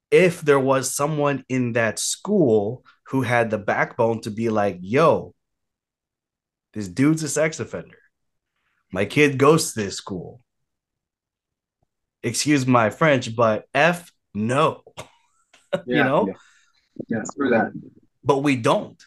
if 0.09 0.39
there 0.39 0.57
was 0.57 0.95
someone 0.95 1.43
in 1.49 1.73
that 1.73 1.99
school 1.99 2.85
who 3.07 3.21
had 3.21 3.49
the 3.49 3.57
backbone 3.57 4.21
to 4.21 4.31
be 4.31 4.47
like, 4.47 4.77
"Yo, 4.79 5.35
this 6.71 6.87
dude's 6.87 7.23
a 7.23 7.27
sex 7.27 7.59
offender. 7.59 7.99
My 8.93 9.03
kid 9.03 9.37
goes 9.37 9.73
to 9.73 9.81
this 9.81 9.97
school." 9.97 10.39
Excuse 12.23 12.65
my 12.65 12.89
French, 12.89 13.35
but 13.35 13.65
F 13.73 14.13
no. 14.33 14.83
yeah, 15.85 15.97
you 15.97 16.03
know? 16.03 16.27
Yeah. 16.27 16.33
yeah, 17.17 17.23
screw 17.23 17.49
that. 17.49 17.71
But 18.23 18.39
we 18.39 18.55
don't. 18.55 19.01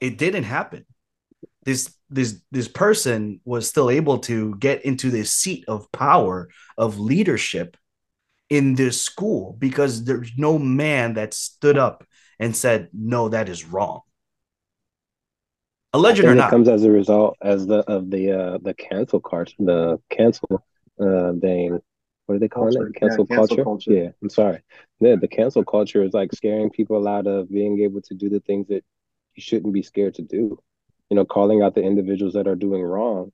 It 0.00 0.18
didn't 0.18 0.44
happen. 0.44 0.86
This 1.64 1.94
this 2.08 2.40
this 2.50 2.68
person 2.68 3.40
was 3.44 3.68
still 3.68 3.90
able 3.90 4.18
to 4.18 4.56
get 4.56 4.84
into 4.84 5.10
this 5.10 5.32
seat 5.32 5.64
of 5.68 5.90
power 5.92 6.48
of 6.76 6.98
leadership 6.98 7.76
in 8.48 8.74
this 8.74 9.00
school 9.00 9.56
because 9.58 10.04
there's 10.04 10.32
no 10.36 10.58
man 10.58 11.14
that 11.14 11.32
stood 11.32 11.78
up 11.78 12.04
and 12.38 12.56
said 12.56 12.88
no 12.92 13.28
that 13.28 13.48
is 13.48 13.64
wrong 13.64 14.00
alleged 15.92 16.24
or 16.24 16.34
not 16.34 16.48
it 16.48 16.50
comes 16.50 16.68
as 16.68 16.84
a 16.84 16.90
result 16.90 17.36
as 17.42 17.66
the 17.66 17.78
of 17.88 18.10
the 18.10 18.32
uh 18.32 18.58
the 18.62 18.74
cancel 18.74 19.20
card, 19.20 19.52
the 19.58 19.98
cancel 20.10 20.64
uh 21.00 21.32
thing 21.40 21.78
what 22.30 22.36
are 22.36 22.38
they 22.38 22.48
calling 22.48 22.74
culture. 22.74 22.86
it? 22.86 22.94
Cancel, 22.94 23.26
yeah, 23.28 23.36
cancel 23.36 23.56
culture? 23.56 23.64
culture? 23.64 23.92
Yeah, 23.92 24.08
I'm 24.22 24.30
sorry. 24.30 24.62
Yeah, 25.00 25.16
the 25.20 25.26
cancel 25.26 25.64
culture 25.64 26.04
is 26.04 26.12
like 26.12 26.32
scaring 26.32 26.70
people 26.70 27.08
out 27.08 27.26
of 27.26 27.50
being 27.50 27.80
able 27.80 28.02
to 28.02 28.14
do 28.14 28.28
the 28.28 28.38
things 28.38 28.68
that 28.68 28.84
you 29.34 29.42
shouldn't 29.42 29.74
be 29.74 29.82
scared 29.82 30.14
to 30.14 30.22
do. 30.22 30.56
You 31.08 31.16
know, 31.16 31.24
calling 31.24 31.60
out 31.60 31.74
the 31.74 31.82
individuals 31.82 32.34
that 32.34 32.46
are 32.46 32.54
doing 32.54 32.82
wrong. 32.82 33.32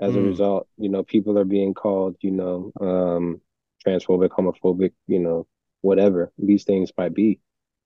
As 0.00 0.14
mm. 0.14 0.16
a 0.16 0.22
result, 0.22 0.66
you 0.76 0.88
know, 0.88 1.04
people 1.04 1.38
are 1.38 1.44
being 1.44 1.72
called, 1.72 2.16
you 2.20 2.32
know, 2.32 2.72
um, 2.80 3.40
transphobic, 3.86 4.30
homophobic, 4.30 4.90
you 5.06 5.20
know, 5.20 5.46
whatever 5.80 6.32
these 6.36 6.64
things 6.64 6.90
might 6.98 7.14
be. 7.14 7.38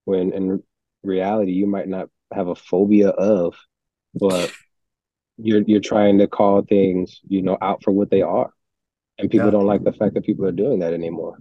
When 0.07 0.33
in 0.33 0.63
reality, 1.03 1.53
you 1.53 1.67
might 1.67 1.89
not 1.89 2.09
have 2.33 2.49
a 2.49 2.55
phobia 2.55 3.11
of, 3.11 3.57
but 4.15 4.51
you're 5.37 5.61
you're 5.67 5.81
trying 5.81 6.17
to 6.21 6.27
call 6.27 6.63
things, 6.63 7.21
you 7.29 7.43
know, 7.43 7.59
out 7.61 7.83
for 7.85 7.91
what 7.91 8.11
they 8.11 8.23
are 8.23 8.55
and 9.19 9.31
people 9.31 9.47
yeah. 9.47 9.53
don't 9.53 9.67
like 9.67 9.85
the 9.85 9.93
fact 9.93 10.15
that 10.15 10.25
people 10.25 10.47
are 10.47 10.53
doing 10.53 10.81
that 10.81 10.93
anymore. 10.93 11.39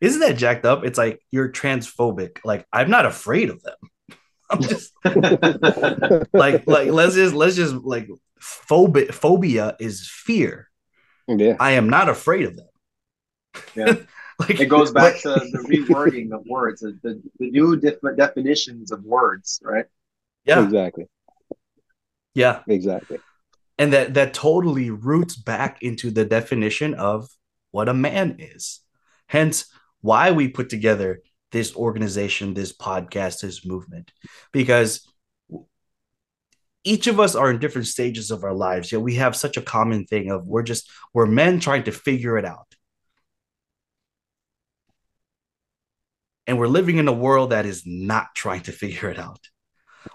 Isn't 0.00 0.20
that 0.20 0.36
jacked 0.36 0.64
up? 0.64 0.84
It's 0.84 0.98
like 0.98 1.20
you're 1.30 1.50
transphobic. 1.50 2.38
Like 2.44 2.66
i'm 2.72 2.90
not 2.90 3.06
afraid 3.06 3.50
of 3.50 3.62
them. 3.62 3.76
I'm 4.50 4.62
just 4.62 4.92
like 6.32 6.66
like 6.66 6.88
let's 6.88 7.14
just 7.14 7.34
let's 7.34 7.56
just 7.56 7.74
like 7.74 8.08
phobia 8.40 9.12
phobia 9.12 9.76
is 9.78 10.08
fear. 10.10 10.68
Yeah. 11.28 11.56
I 11.60 11.72
am 11.72 11.88
not 11.88 12.08
afraid 12.08 12.46
of 12.46 12.56
them. 12.56 12.68
Yeah. 13.74 13.94
Like 14.40 14.58
it 14.58 14.70
goes 14.70 14.90
back 14.90 15.22
like, 15.22 15.22
to 15.24 15.28
the 15.34 15.58
rewording 15.68 16.32
of 16.32 16.46
words 16.46 16.80
the, 16.80 16.98
the, 17.02 17.20
the 17.38 17.50
new 17.50 17.76
different 17.76 18.16
definitions 18.16 18.90
of 18.90 19.04
words 19.04 19.60
right? 19.62 19.84
Yeah. 20.46 20.64
Exactly. 20.64 21.04
Yeah. 22.32 22.62
Exactly 22.66 23.18
and 23.80 23.94
that 23.94 24.12
that 24.12 24.34
totally 24.34 24.90
roots 24.90 25.36
back 25.36 25.82
into 25.82 26.10
the 26.10 26.26
definition 26.26 26.92
of 26.92 27.30
what 27.70 27.88
a 27.88 27.94
man 27.94 28.36
is. 28.38 28.80
Hence 29.26 29.72
why 30.02 30.32
we 30.32 30.48
put 30.48 30.68
together 30.68 31.22
this 31.50 31.74
organization 31.74 32.52
this 32.52 32.76
podcast 32.76 33.40
this 33.40 33.64
movement. 33.64 34.12
Because 34.52 35.10
each 36.84 37.06
of 37.06 37.18
us 37.18 37.34
are 37.34 37.50
in 37.50 37.58
different 37.58 37.86
stages 37.86 38.30
of 38.30 38.44
our 38.44 38.54
lives 38.54 38.92
yet 38.92 39.00
we 39.00 39.14
have 39.14 39.34
such 39.34 39.56
a 39.56 39.62
common 39.62 40.04
thing 40.04 40.30
of 40.30 40.46
we're 40.46 40.62
just 40.62 40.90
we're 41.14 41.26
men 41.26 41.58
trying 41.58 41.84
to 41.84 41.92
figure 41.92 42.36
it 42.36 42.44
out. 42.44 42.74
And 46.46 46.58
we're 46.58 46.66
living 46.66 46.98
in 46.98 47.08
a 47.08 47.12
world 47.12 47.50
that 47.50 47.64
is 47.64 47.84
not 47.86 48.34
trying 48.34 48.62
to 48.62 48.72
figure 48.72 49.08
it 49.08 49.18
out. 49.18 49.40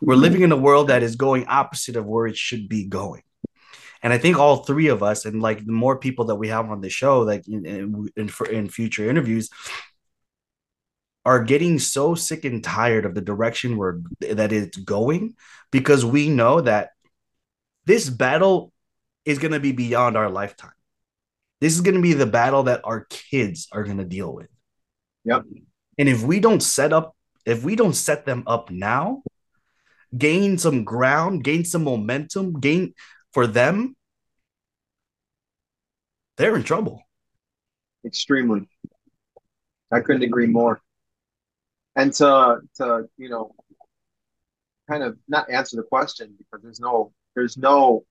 We're 0.01 0.15
living 0.15 0.41
in 0.41 0.51
a 0.51 0.57
world 0.57 0.89
that 0.89 1.01
is 1.01 1.15
going 1.15 1.48
opposite 1.48 1.95
of 1.95 2.05
where 2.05 2.27
it 2.27 2.38
should 2.38 2.69
be 2.69 2.86
going 2.86 3.24
and 4.02 4.14
I 4.14 4.18
think 4.18 4.38
all 4.38 4.58
three 4.58 4.88
of 4.88 5.04
us, 5.04 5.25
and 5.25 5.42
like 5.42 5.66
the 5.66 5.72
more 5.72 5.98
people 5.98 6.25
that 6.25 6.36
we 6.36 6.50
have 6.50 6.70
on 6.70 6.82
the 6.82 6.90
show, 6.90 7.22
like 7.22 7.48
in 7.48 7.66
in, 7.66 8.10
in, 8.16 8.30
in 8.52 8.70
future 8.70 9.10
interviews, 9.10 9.50
are 11.25 11.44
getting 11.44 11.80
so 11.80 12.14
sick 12.14 12.46
and 12.46 12.64
tired 12.64 13.06
of 13.06 13.16
the 13.16 13.22
direction 13.22 13.78
where 13.78 14.02
that 14.20 14.54
it's 14.54 14.78
going 14.78 15.36
because 15.72 16.06
we 16.06 16.30
know 16.30 16.62
that 16.62 16.92
this 17.86 18.10
battle 18.10 18.72
is 19.25 19.40
going 19.40 19.54
to 19.54 19.60
be 19.60 19.72
beyond 19.72 20.16
our 20.16 20.30
lifetime. 20.30 20.72
This 21.62 21.74
is 21.74 21.82
going 21.82 21.96
to 21.96 22.02
be 22.02 22.14
the 22.14 22.28
battle 22.28 22.64
that 22.64 22.82
our 22.84 23.06
kids 23.10 23.68
are 23.72 23.84
going 23.84 23.98
to 23.98 24.06
deal 24.06 24.34
with. 24.34 24.50
Yep. 25.24 25.44
And 25.98 26.10
if 26.10 26.22
we 26.22 26.40
don't 26.40 26.62
set 26.62 26.94
up, 26.94 27.16
if 27.46 27.64
we 27.64 27.75
don't 27.75 27.96
set 27.96 28.25
them 28.25 28.44
up 28.46 28.70
now, 28.70 29.24
gain 30.16 30.58
some 30.58 30.84
ground, 30.84 31.44
gain 31.44 31.66
some 31.66 31.84
momentum, 31.84 32.60
gain 32.60 32.94
for 33.36 33.48
them, 33.48 33.98
they're 36.38 36.56
in 36.56 36.63
trouble. 36.63 37.01
Extremely. 38.06 38.70
I 39.92 40.00
couldn't 40.00 40.24
agree 40.24 40.48
more. 40.48 40.82
And 41.98 42.13
to 42.13 42.62
to 42.77 43.10
you 43.18 43.27
know, 43.27 43.54
kind 44.89 45.04
of 45.04 45.18
not 45.27 45.50
answer 45.50 45.75
the 45.75 45.84
question 45.84 46.36
because 46.38 46.63
there's 46.63 46.80
no 46.80 47.12
there's 47.36 47.58
no 47.58 48.06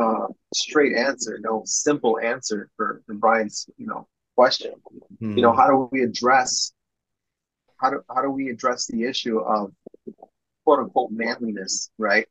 uh, 0.00 0.28
straight 0.54 0.96
answer, 0.96 1.40
no 1.40 1.62
simple 1.64 2.20
answer 2.20 2.70
for, 2.76 3.02
for 3.04 3.14
Brian's 3.14 3.68
you 3.78 3.86
know 3.88 4.06
question. 4.36 4.74
Mm-hmm. 5.14 5.38
You 5.38 5.42
know, 5.42 5.52
how 5.52 5.66
do 5.66 5.88
we 5.90 6.04
address 6.04 6.72
how 7.78 7.90
do 7.90 8.02
how 8.14 8.22
do 8.22 8.30
we 8.30 8.48
address 8.48 8.86
the 8.86 9.02
issue 9.02 9.40
of 9.40 9.72
quote 10.64 10.78
unquote 10.78 11.10
manliness, 11.10 11.90
right? 11.98 12.28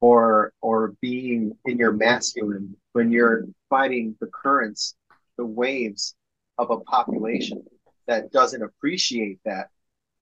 Or 0.00 0.52
or 0.62 0.94
being 1.02 1.56
in 1.66 1.76
your 1.76 1.92
masculine 1.92 2.76
when 2.92 3.10
you're 3.10 3.44
fighting 3.68 4.16
the 4.20 4.28
currents, 4.28 4.94
the 5.36 5.44
waves 5.44 6.14
of 6.58 6.70
a 6.70 6.80
population 6.80 7.62
that 8.06 8.32
doesn't 8.32 8.62
appreciate 8.62 9.38
that 9.44 9.68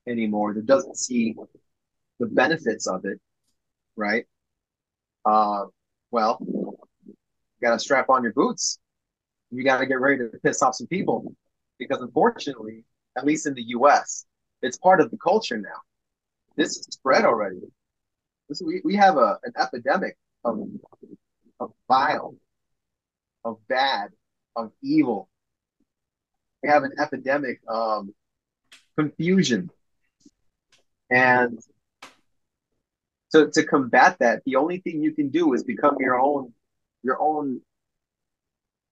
anymore, 0.07 0.55
that 0.55 0.67
doesn't 0.67 0.97
see 0.97 1.35
the 2.19 2.27
benefits 2.27 2.87
of 2.87 3.05
it, 3.05 3.21
right? 3.97 4.27
Uh, 5.25 5.65
well, 6.11 6.39
you 6.41 7.15
got 7.63 7.73
to 7.73 7.79
strap 7.79 8.09
on 8.09 8.23
your 8.23 8.33
boots. 8.33 8.79
You 9.51 9.65
got 9.65 9.79
to 9.79 9.87
get 9.87 10.01
ready 10.01 10.19
to 10.19 10.39
piss 10.43 10.63
off 10.63 10.75
some 10.75 10.87
people 10.87 11.35
because, 11.79 12.01
unfortunately, 12.01 12.85
at 13.17 13.25
least 13.25 13.47
in 13.47 13.55
the 13.55 13.63
U.S., 13.69 14.27
it's 14.63 14.77
part 14.77 15.01
of 15.01 15.11
the 15.11 15.17
culture 15.17 15.57
now. 15.57 15.81
This 16.57 16.77
is 16.77 16.87
spread 16.91 17.25
already. 17.25 17.61
We, 18.65 18.81
we 18.85 18.97
have 18.97 19.17
a, 19.17 19.39
an 19.45 19.53
epidemic 19.59 20.17
of, 20.45 20.61
of 21.61 21.73
vile, 21.87 22.35
of 23.45 23.59
bad, 23.69 24.11
of 24.57 24.73
evil. 24.83 25.29
We 26.63 26.69
have 26.71 26.85
an 26.85 26.93
epidemic 26.99 27.61
of 27.69 28.09
confusion. 28.97 29.71
And 31.11 31.59
to, 33.33 33.51
to 33.51 33.65
combat 33.65 34.19
that, 34.21 34.43
the 34.45 34.57
only 34.57 34.79
thing 34.79 35.03
you 35.03 35.13
can 35.13 35.29
do 35.29 35.53
is 35.55 35.63
become 35.63 35.97
your 36.01 36.19
own 36.19 36.53
your 37.05 37.21
own 37.21 37.61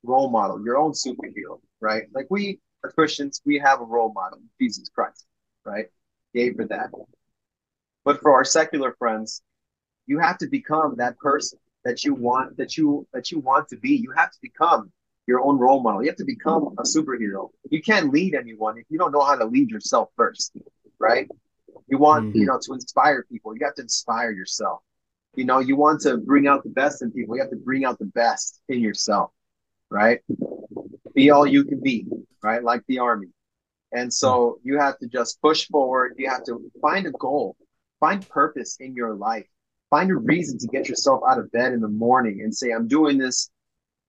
role 0.04 0.30
model, 0.30 0.64
your 0.64 0.76
own 0.76 0.92
superhero, 0.92 1.60
right? 1.80 2.04
Like 2.14 2.26
we 2.30 2.60
as 2.84 2.92
Christians, 2.92 3.40
we 3.44 3.58
have 3.58 3.80
a 3.80 3.84
role 3.84 4.12
model, 4.12 4.38
Jesus 4.60 4.88
Christ, 4.88 5.26
right? 5.64 5.86
Gave 6.34 6.56
for 6.56 6.66
that. 6.66 6.90
But 8.06 8.20
for 8.22 8.32
our 8.32 8.44
secular 8.44 8.94
friends, 9.00 9.42
you 10.06 10.20
have 10.20 10.38
to 10.38 10.46
become 10.46 10.94
that 10.96 11.18
person 11.18 11.58
that 11.84 12.04
you 12.04 12.14
want 12.14 12.56
that 12.56 12.76
you 12.76 13.06
that 13.12 13.32
you 13.32 13.40
want 13.40 13.68
to 13.70 13.76
be. 13.76 13.96
You 13.96 14.12
have 14.16 14.30
to 14.30 14.38
become 14.40 14.92
your 15.26 15.40
own 15.40 15.58
role 15.58 15.82
model. 15.82 16.04
You 16.04 16.08
have 16.10 16.16
to 16.18 16.24
become 16.24 16.76
a 16.78 16.84
superhero. 16.84 17.50
You 17.68 17.82
can't 17.82 18.12
lead 18.12 18.36
anyone 18.36 18.78
if 18.78 18.84
you 18.88 18.96
don't 18.96 19.10
know 19.10 19.24
how 19.24 19.34
to 19.34 19.44
lead 19.44 19.70
yourself 19.70 20.10
first, 20.16 20.52
right? 21.00 21.28
You 21.88 21.98
want, 21.98 22.26
mm-hmm. 22.26 22.38
you 22.38 22.46
know, 22.46 22.60
to 22.62 22.72
inspire 22.74 23.24
people. 23.24 23.56
You 23.56 23.66
have 23.66 23.74
to 23.74 23.82
inspire 23.82 24.30
yourself. 24.30 24.82
You 25.34 25.44
know, 25.44 25.58
you 25.58 25.74
want 25.74 26.00
to 26.02 26.16
bring 26.16 26.46
out 26.46 26.62
the 26.62 26.70
best 26.70 27.02
in 27.02 27.10
people. 27.10 27.34
You 27.34 27.42
have 27.42 27.50
to 27.50 27.56
bring 27.56 27.84
out 27.84 27.98
the 27.98 28.06
best 28.06 28.60
in 28.68 28.78
yourself, 28.78 29.32
right? 29.90 30.20
Be 31.12 31.30
all 31.30 31.46
you 31.46 31.64
can 31.64 31.80
be, 31.80 32.06
right? 32.40 32.62
Like 32.62 32.82
the 32.86 33.00
army. 33.00 33.30
And 33.90 34.14
so 34.14 34.60
you 34.62 34.78
have 34.78 34.96
to 34.98 35.08
just 35.08 35.42
push 35.42 35.66
forward. 35.66 36.14
You 36.18 36.30
have 36.30 36.44
to 36.44 36.70
find 36.80 37.06
a 37.06 37.12
goal, 37.12 37.56
find 38.00 38.28
purpose 38.28 38.76
in 38.80 38.94
your 38.94 39.14
life, 39.14 39.46
find 39.90 40.10
a 40.10 40.16
reason 40.16 40.58
to 40.58 40.66
get 40.68 40.88
yourself 40.88 41.22
out 41.28 41.38
of 41.38 41.50
bed 41.52 41.72
in 41.72 41.80
the 41.80 41.88
morning 41.88 42.40
and 42.42 42.54
say, 42.54 42.70
I'm 42.70 42.88
doing 42.88 43.18
this 43.18 43.50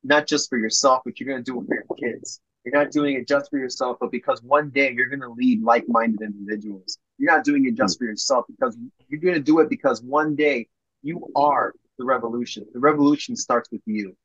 not 0.03 0.27
just 0.27 0.49
for 0.49 0.57
yourself, 0.57 1.01
but 1.05 1.19
you're 1.19 1.27
going 1.29 1.43
to 1.43 1.51
do 1.51 1.61
it 1.61 1.67
for 1.67 1.75
your 1.75 2.13
kids. 2.13 2.41
You're 2.63 2.83
not 2.83 2.91
doing 2.91 3.15
it 3.15 3.27
just 3.27 3.49
for 3.49 3.57
yourself, 3.57 3.97
but 4.01 4.11
because 4.11 4.41
one 4.43 4.69
day 4.69 4.91
you're 4.93 5.07
going 5.07 5.21
to 5.21 5.29
lead 5.29 5.63
like 5.63 5.85
minded 5.87 6.21
individuals. 6.21 6.97
You're 7.17 7.33
not 7.33 7.45
doing 7.45 7.65
it 7.65 7.75
just 7.75 7.97
for 7.97 8.05
yourself 8.05 8.45
because 8.49 8.77
you're 9.07 9.21
going 9.21 9.35
to 9.35 9.41
do 9.41 9.59
it 9.59 9.69
because 9.69 10.01
one 10.01 10.35
day 10.35 10.67
you 11.01 11.31
are 11.35 11.73
the 11.97 12.05
revolution. 12.05 12.65
The 12.73 12.79
revolution 12.79 13.35
starts 13.35 13.69
with 13.71 13.81
you. 13.85 14.15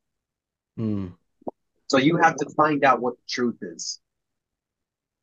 Mm. 0.79 1.13
So 1.87 1.99
you 1.99 2.17
have 2.17 2.37
to 2.37 2.49
find 2.57 2.85
out 2.85 3.01
what 3.01 3.17
the 3.17 3.23
truth 3.29 3.59
is. 3.63 4.01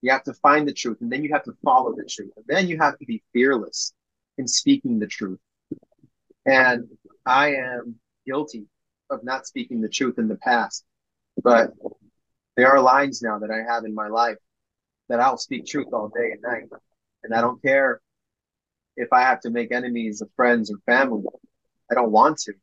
You 0.01 0.11
have 0.11 0.23
to 0.23 0.33
find 0.35 0.67
the 0.67 0.73
truth 0.73 1.01
and 1.01 1.11
then 1.11 1.23
you 1.23 1.33
have 1.33 1.43
to 1.43 1.53
follow 1.63 1.93
the 1.95 2.05
truth. 2.05 2.31
And 2.37 2.45
then 2.47 2.67
you 2.67 2.77
have 2.77 2.97
to 2.99 3.05
be 3.05 3.21
fearless 3.33 3.93
in 4.39 4.47
speaking 4.47 4.97
the 4.97 5.05
truth. 5.07 5.39
And 6.45 6.87
I 7.25 7.55
am 7.55 7.95
guilty 8.25 8.65
of 9.11 9.23
not 9.23 9.45
speaking 9.45 9.81
the 9.81 9.89
truth 9.89 10.17
in 10.17 10.27
the 10.27 10.37
past, 10.37 10.83
but 11.43 11.73
there 12.55 12.71
are 12.71 12.81
lines 12.81 13.21
now 13.21 13.39
that 13.39 13.51
I 13.51 13.71
have 13.71 13.83
in 13.83 13.93
my 13.93 14.07
life 14.07 14.37
that 15.09 15.19
I'll 15.19 15.37
speak 15.37 15.65
truth 15.65 15.87
all 15.93 16.07
day 16.09 16.31
and 16.31 16.41
night. 16.41 16.69
And 17.23 17.33
I 17.33 17.41
don't 17.41 17.61
care 17.61 17.99
if 18.95 19.11
I 19.11 19.21
have 19.21 19.41
to 19.41 19.49
make 19.49 19.71
enemies 19.71 20.21
of 20.21 20.29
friends 20.35 20.71
or 20.71 20.77
family. 20.85 21.23
I 21.91 21.95
don't 21.95 22.11
want 22.11 22.37
to. 22.45 22.53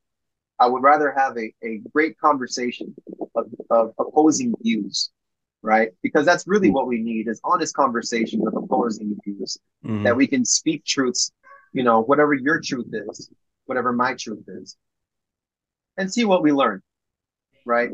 I 0.58 0.66
would 0.66 0.82
rather 0.82 1.12
have 1.16 1.36
a, 1.36 1.52
a 1.62 1.82
great 1.92 2.18
conversation 2.18 2.94
of, 3.34 3.46
of 3.70 3.92
opposing 3.98 4.54
views, 4.62 5.10
right? 5.60 5.90
Because 6.02 6.24
that's 6.24 6.46
really 6.46 6.70
what 6.70 6.86
we 6.86 7.02
need 7.02 7.28
is 7.28 7.40
honest 7.44 7.74
conversations 7.74 8.46
of 8.46 8.56
opposing 8.56 9.18
views 9.24 9.58
mm-hmm. 9.84 10.04
that 10.04 10.16
we 10.16 10.26
can 10.26 10.44
speak 10.44 10.84
truths, 10.84 11.32
you 11.76 11.82
know, 11.82 12.00
whatever 12.00 12.32
your 12.32 12.58
truth 12.58 12.88
is, 12.90 13.30
whatever 13.66 13.92
my 13.92 14.14
truth 14.14 14.44
is, 14.48 14.78
and 15.98 16.10
see 16.10 16.24
what 16.24 16.42
we 16.42 16.50
learn, 16.50 16.80
right? 17.66 17.90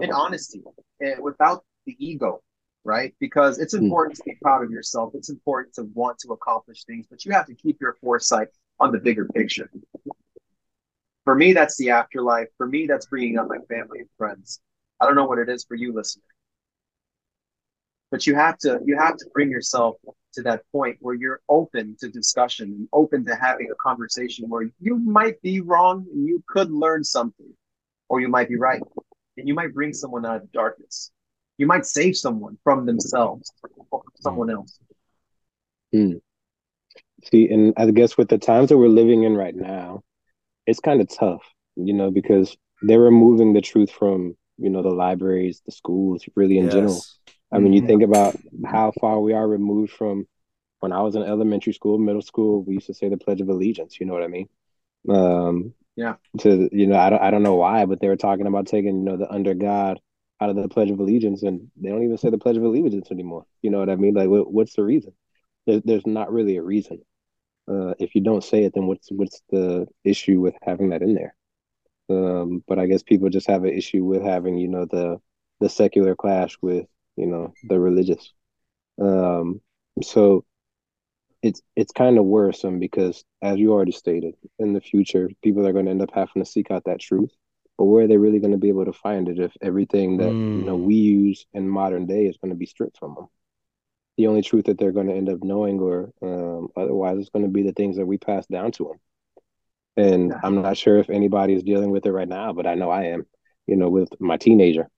In 0.00 0.10
honesty, 0.10 0.64
and 0.98 1.22
without 1.22 1.64
the 1.86 1.94
ego, 2.04 2.42
right? 2.82 3.14
Because 3.20 3.60
it's 3.60 3.72
hmm. 3.72 3.84
important 3.84 4.16
to 4.16 4.24
be 4.24 4.36
proud 4.42 4.64
of 4.64 4.72
yourself. 4.72 5.12
It's 5.14 5.30
important 5.30 5.76
to 5.76 5.84
want 5.94 6.18
to 6.20 6.32
accomplish 6.32 6.82
things, 6.84 7.06
but 7.08 7.24
you 7.24 7.30
have 7.30 7.46
to 7.46 7.54
keep 7.54 7.80
your 7.80 7.94
foresight 8.00 8.48
on 8.80 8.90
the 8.90 8.98
bigger 8.98 9.26
picture. 9.26 9.70
For 11.22 11.36
me, 11.36 11.52
that's 11.52 11.76
the 11.76 11.90
afterlife. 11.90 12.48
For 12.56 12.66
me, 12.66 12.88
that's 12.88 13.06
bringing 13.06 13.38
up 13.38 13.46
my 13.48 13.58
family 13.68 14.00
and 14.00 14.08
friends. 14.18 14.60
I 15.00 15.06
don't 15.06 15.14
know 15.14 15.26
what 15.26 15.38
it 15.38 15.48
is 15.48 15.64
for 15.64 15.76
you, 15.76 15.94
listener, 15.94 16.24
but 18.10 18.26
you 18.26 18.34
have 18.34 18.58
to 18.58 18.80
you 18.84 18.98
have 18.98 19.16
to 19.18 19.26
bring 19.32 19.50
yourself 19.50 19.94
to 20.34 20.42
that 20.42 20.62
point 20.72 20.96
where 21.00 21.14
you're 21.14 21.40
open 21.48 21.96
to 22.00 22.08
discussion 22.08 22.68
and 22.68 22.88
open 22.92 23.24
to 23.24 23.34
having 23.34 23.68
a 23.70 23.74
conversation 23.82 24.48
where 24.48 24.70
you 24.80 24.98
might 24.98 25.40
be 25.42 25.60
wrong 25.60 26.06
and 26.12 26.26
you 26.26 26.42
could 26.48 26.70
learn 26.70 27.02
something, 27.04 27.52
or 28.08 28.20
you 28.20 28.28
might 28.28 28.48
be 28.48 28.56
right, 28.56 28.82
and 29.36 29.48
you 29.48 29.54
might 29.54 29.74
bring 29.74 29.92
someone 29.92 30.24
out 30.26 30.42
of 30.42 30.52
darkness 30.52 31.10
you 31.58 31.66
might 31.66 31.86
save 31.86 32.16
someone 32.16 32.58
from 32.64 32.86
themselves 32.86 33.52
or 33.90 34.02
someone 34.20 34.50
else. 34.50 34.78
Mm. 35.94 36.20
See, 37.24 37.48
and 37.48 37.72
I 37.76 37.90
guess 37.90 38.16
with 38.16 38.28
the 38.28 38.38
times 38.38 38.68
that 38.68 38.78
we're 38.78 38.88
living 38.88 39.22
in 39.22 39.34
right 39.34 39.54
now, 39.54 40.02
it's 40.66 40.80
kind 40.80 41.00
of 41.00 41.08
tough, 41.08 41.42
you 41.76 41.92
know, 41.92 42.10
because 42.10 42.56
they're 42.82 43.00
removing 43.00 43.52
the 43.52 43.60
truth 43.60 43.90
from, 43.90 44.36
you 44.58 44.68
know, 44.68 44.82
the 44.82 44.90
libraries, 44.90 45.62
the 45.64 45.72
schools, 45.72 46.24
really 46.34 46.58
in 46.58 46.64
yes. 46.64 46.74
general. 46.74 47.02
I 47.54 47.58
mean, 47.58 47.72
you 47.72 47.80
mm-hmm. 47.80 47.86
think 47.86 48.02
about 48.02 48.36
how 48.66 48.92
far 49.00 49.20
we 49.20 49.32
are 49.32 49.46
removed 49.46 49.92
from 49.92 50.26
when 50.80 50.92
I 50.92 51.00
was 51.00 51.16
in 51.16 51.22
elementary 51.22 51.72
school, 51.72 51.98
middle 51.98 52.22
school, 52.22 52.62
we 52.62 52.74
used 52.74 52.88
to 52.88 52.94
say 52.94 53.08
the 53.08 53.16
Pledge 53.16 53.40
of 53.40 53.48
Allegiance, 53.48 53.98
you 53.98 54.06
know 54.06 54.12
what 54.12 54.22
I 54.22 54.28
mean? 54.28 54.48
Um, 55.08 55.72
yeah. 55.96 56.16
To, 56.40 56.68
you 56.72 56.86
know, 56.86 56.98
I 56.98 57.10
don't, 57.10 57.22
I 57.22 57.30
don't 57.30 57.42
know 57.42 57.54
why, 57.54 57.86
but 57.86 58.00
they 58.00 58.08
were 58.08 58.16
talking 58.16 58.46
about 58.46 58.66
taking, 58.66 58.98
you 58.98 59.04
know, 59.04 59.16
the 59.16 59.30
under 59.30 59.54
God 59.54 60.00
out 60.40 60.50
of 60.50 60.56
the 60.56 60.68
Pledge 60.68 60.90
of 60.90 60.98
Allegiance, 60.98 61.42
and 61.42 61.70
they 61.76 61.88
don't 61.88 62.02
even 62.02 62.18
say 62.18 62.28
the 62.28 62.38
Pledge 62.38 62.56
of 62.56 62.64
Allegiance 62.64 63.10
anymore. 63.10 63.46
You 63.62 63.70
know 63.70 63.78
what 63.78 63.88
I 63.88 63.96
mean? 63.96 64.14
Like, 64.14 64.28
what, 64.28 64.52
what's 64.52 64.74
the 64.74 64.84
reason? 64.84 65.12
There's, 65.66 65.82
there's 65.84 66.06
not 66.06 66.32
really 66.32 66.56
a 66.56 66.62
reason. 66.62 67.00
Uh, 67.66 67.94
if 67.98 68.14
you 68.14 68.20
don't 68.20 68.44
say 68.44 68.64
it, 68.64 68.74
then 68.74 68.86
what's 68.86 69.08
what's 69.10 69.40
the 69.48 69.86
issue 70.02 70.38
with 70.38 70.54
having 70.60 70.90
that 70.90 71.00
in 71.00 71.14
there? 71.14 71.34
Um, 72.10 72.62
but 72.68 72.78
I 72.78 72.84
guess 72.86 73.02
people 73.02 73.30
just 73.30 73.46
have 73.46 73.64
an 73.64 73.72
issue 73.72 74.04
with 74.04 74.22
having, 74.22 74.58
you 74.58 74.68
know, 74.68 74.84
the 74.84 75.18
the 75.60 75.70
secular 75.70 76.14
clash 76.14 76.58
with, 76.60 76.86
you 77.16 77.26
know, 77.26 77.52
the 77.68 77.78
religious. 77.78 78.32
Um, 79.00 79.60
so 80.02 80.44
it's 81.42 81.60
it's 81.76 81.92
kind 81.92 82.18
of 82.18 82.24
worrisome 82.24 82.78
because, 82.78 83.24
as 83.42 83.58
you 83.58 83.72
already 83.72 83.92
stated, 83.92 84.34
in 84.58 84.72
the 84.72 84.80
future, 84.80 85.30
people 85.42 85.66
are 85.66 85.72
going 85.72 85.86
to 85.86 85.90
end 85.90 86.02
up 86.02 86.12
having 86.14 86.42
to 86.42 86.50
seek 86.50 86.70
out 86.70 86.84
that 86.84 87.00
truth 87.00 87.30
but 87.76 87.86
where 87.86 88.04
are 88.04 88.06
they 88.06 88.16
really 88.16 88.38
going 88.38 88.52
to 88.52 88.56
be 88.56 88.68
able 88.68 88.84
to 88.84 88.92
find 88.92 89.28
it 89.28 89.40
if 89.40 89.50
everything 89.60 90.18
that 90.18 90.28
mm. 90.28 90.60
you 90.60 90.64
know 90.64 90.76
we 90.76 90.94
use 90.94 91.44
in 91.54 91.68
modern 91.68 92.06
day 92.06 92.26
is 92.26 92.36
going 92.36 92.50
to 92.50 92.56
be 92.56 92.66
stripped 92.66 92.96
from 92.96 93.16
them 93.16 93.26
the 94.16 94.26
only 94.26 94.42
truth 94.42 94.66
that 94.66 94.78
they're 94.78 94.92
going 94.92 95.08
to 95.08 95.14
end 95.14 95.28
up 95.28 95.42
knowing, 95.42 95.80
or 95.80 96.12
um, 96.22 96.68
otherwise, 96.76 97.18
it's 97.18 97.30
going 97.30 97.44
to 97.44 97.50
be 97.50 97.62
the 97.62 97.72
things 97.72 97.96
that 97.96 98.06
we 98.06 98.18
pass 98.18 98.46
down 98.46 98.72
to 98.72 98.84
them. 98.84 99.00
And. 99.96 100.34
I'm 100.42 100.62
not 100.62 100.76
sure 100.76 100.98
if 100.98 101.10
anybody 101.10 101.54
is 101.54 101.62
dealing 101.62 101.90
with 101.90 102.06
it 102.06 102.12
right 102.12 102.28
now, 102.28 102.52
but 102.52 102.66
I 102.66 102.74
know 102.74 102.90
I 102.90 103.04
am. 103.04 103.26
You 103.66 103.76
know, 103.76 103.88
with 103.88 104.10
my 104.20 104.36
teenager, 104.36 104.88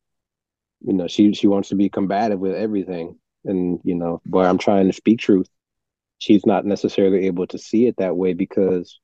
you 0.84 0.92
know, 0.92 1.06
she 1.08 1.32
she 1.34 1.46
wants 1.48 1.70
to 1.70 1.76
be 1.76 1.88
combative 1.88 2.38
with 2.40 2.54
everything, 2.54 3.18
and 3.44 3.80
you 3.84 3.94
know, 3.94 4.20
but 4.26 4.46
I'm 4.46 4.58
trying 4.58 4.86
to 4.86 4.92
speak 4.92 5.18
truth. 5.20 5.48
She's 6.18 6.46
not 6.46 6.64
necessarily 6.64 7.26
able 7.26 7.46
to 7.48 7.58
see 7.58 7.86
it 7.86 7.96
that 7.98 8.16
way 8.16 8.34
because 8.34 9.00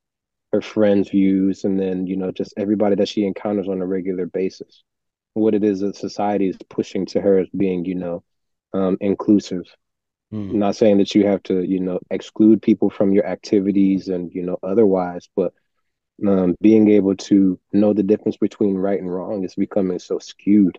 her 0.53 0.63
friends' 0.63 1.11
views, 1.11 1.65
and 1.65 1.79
then 1.79 2.07
you 2.07 2.17
know, 2.17 2.31
just 2.33 2.55
everybody 2.57 2.97
that 2.97 3.09
she 3.09 3.25
encounters 3.27 3.69
on 3.69 3.81
a 3.83 3.87
regular 3.87 4.27
basis. 4.27 4.83
What 5.35 5.55
it 5.55 5.65
is 5.65 5.81
that 5.81 5.97
society 5.97 6.49
is 6.49 6.59
pushing 6.69 7.07
to 7.07 7.21
her 7.21 7.39
as 7.39 7.49
being, 7.57 7.85
you 7.85 7.95
know, 7.95 8.23
um, 8.75 8.97
inclusive 9.01 9.65
Mm. 10.33 10.55
not 10.55 10.77
saying 10.77 10.99
that 10.99 11.15
you 11.15 11.27
have 11.27 11.43
to, 11.45 11.63
you 11.63 11.81
know, 11.81 11.99
exclude 12.11 12.63
people 12.63 12.91
from 12.91 13.13
your 13.13 13.27
activities 13.27 14.09
and, 14.09 14.33
you 14.35 14.43
know, 14.43 14.59
otherwise, 14.63 15.29
but 15.37 15.53
um, 16.27 16.55
being 16.61 16.89
able 16.91 17.17
to 17.17 17.59
know 17.73 17.93
the 17.93 18.03
difference 18.03 18.37
between 18.37 18.77
right 18.77 19.01
and 19.01 19.13
wrong 19.13 19.45
is 19.45 19.55
becoming 19.55 19.99
so 19.99 20.19
skewed 20.19 20.79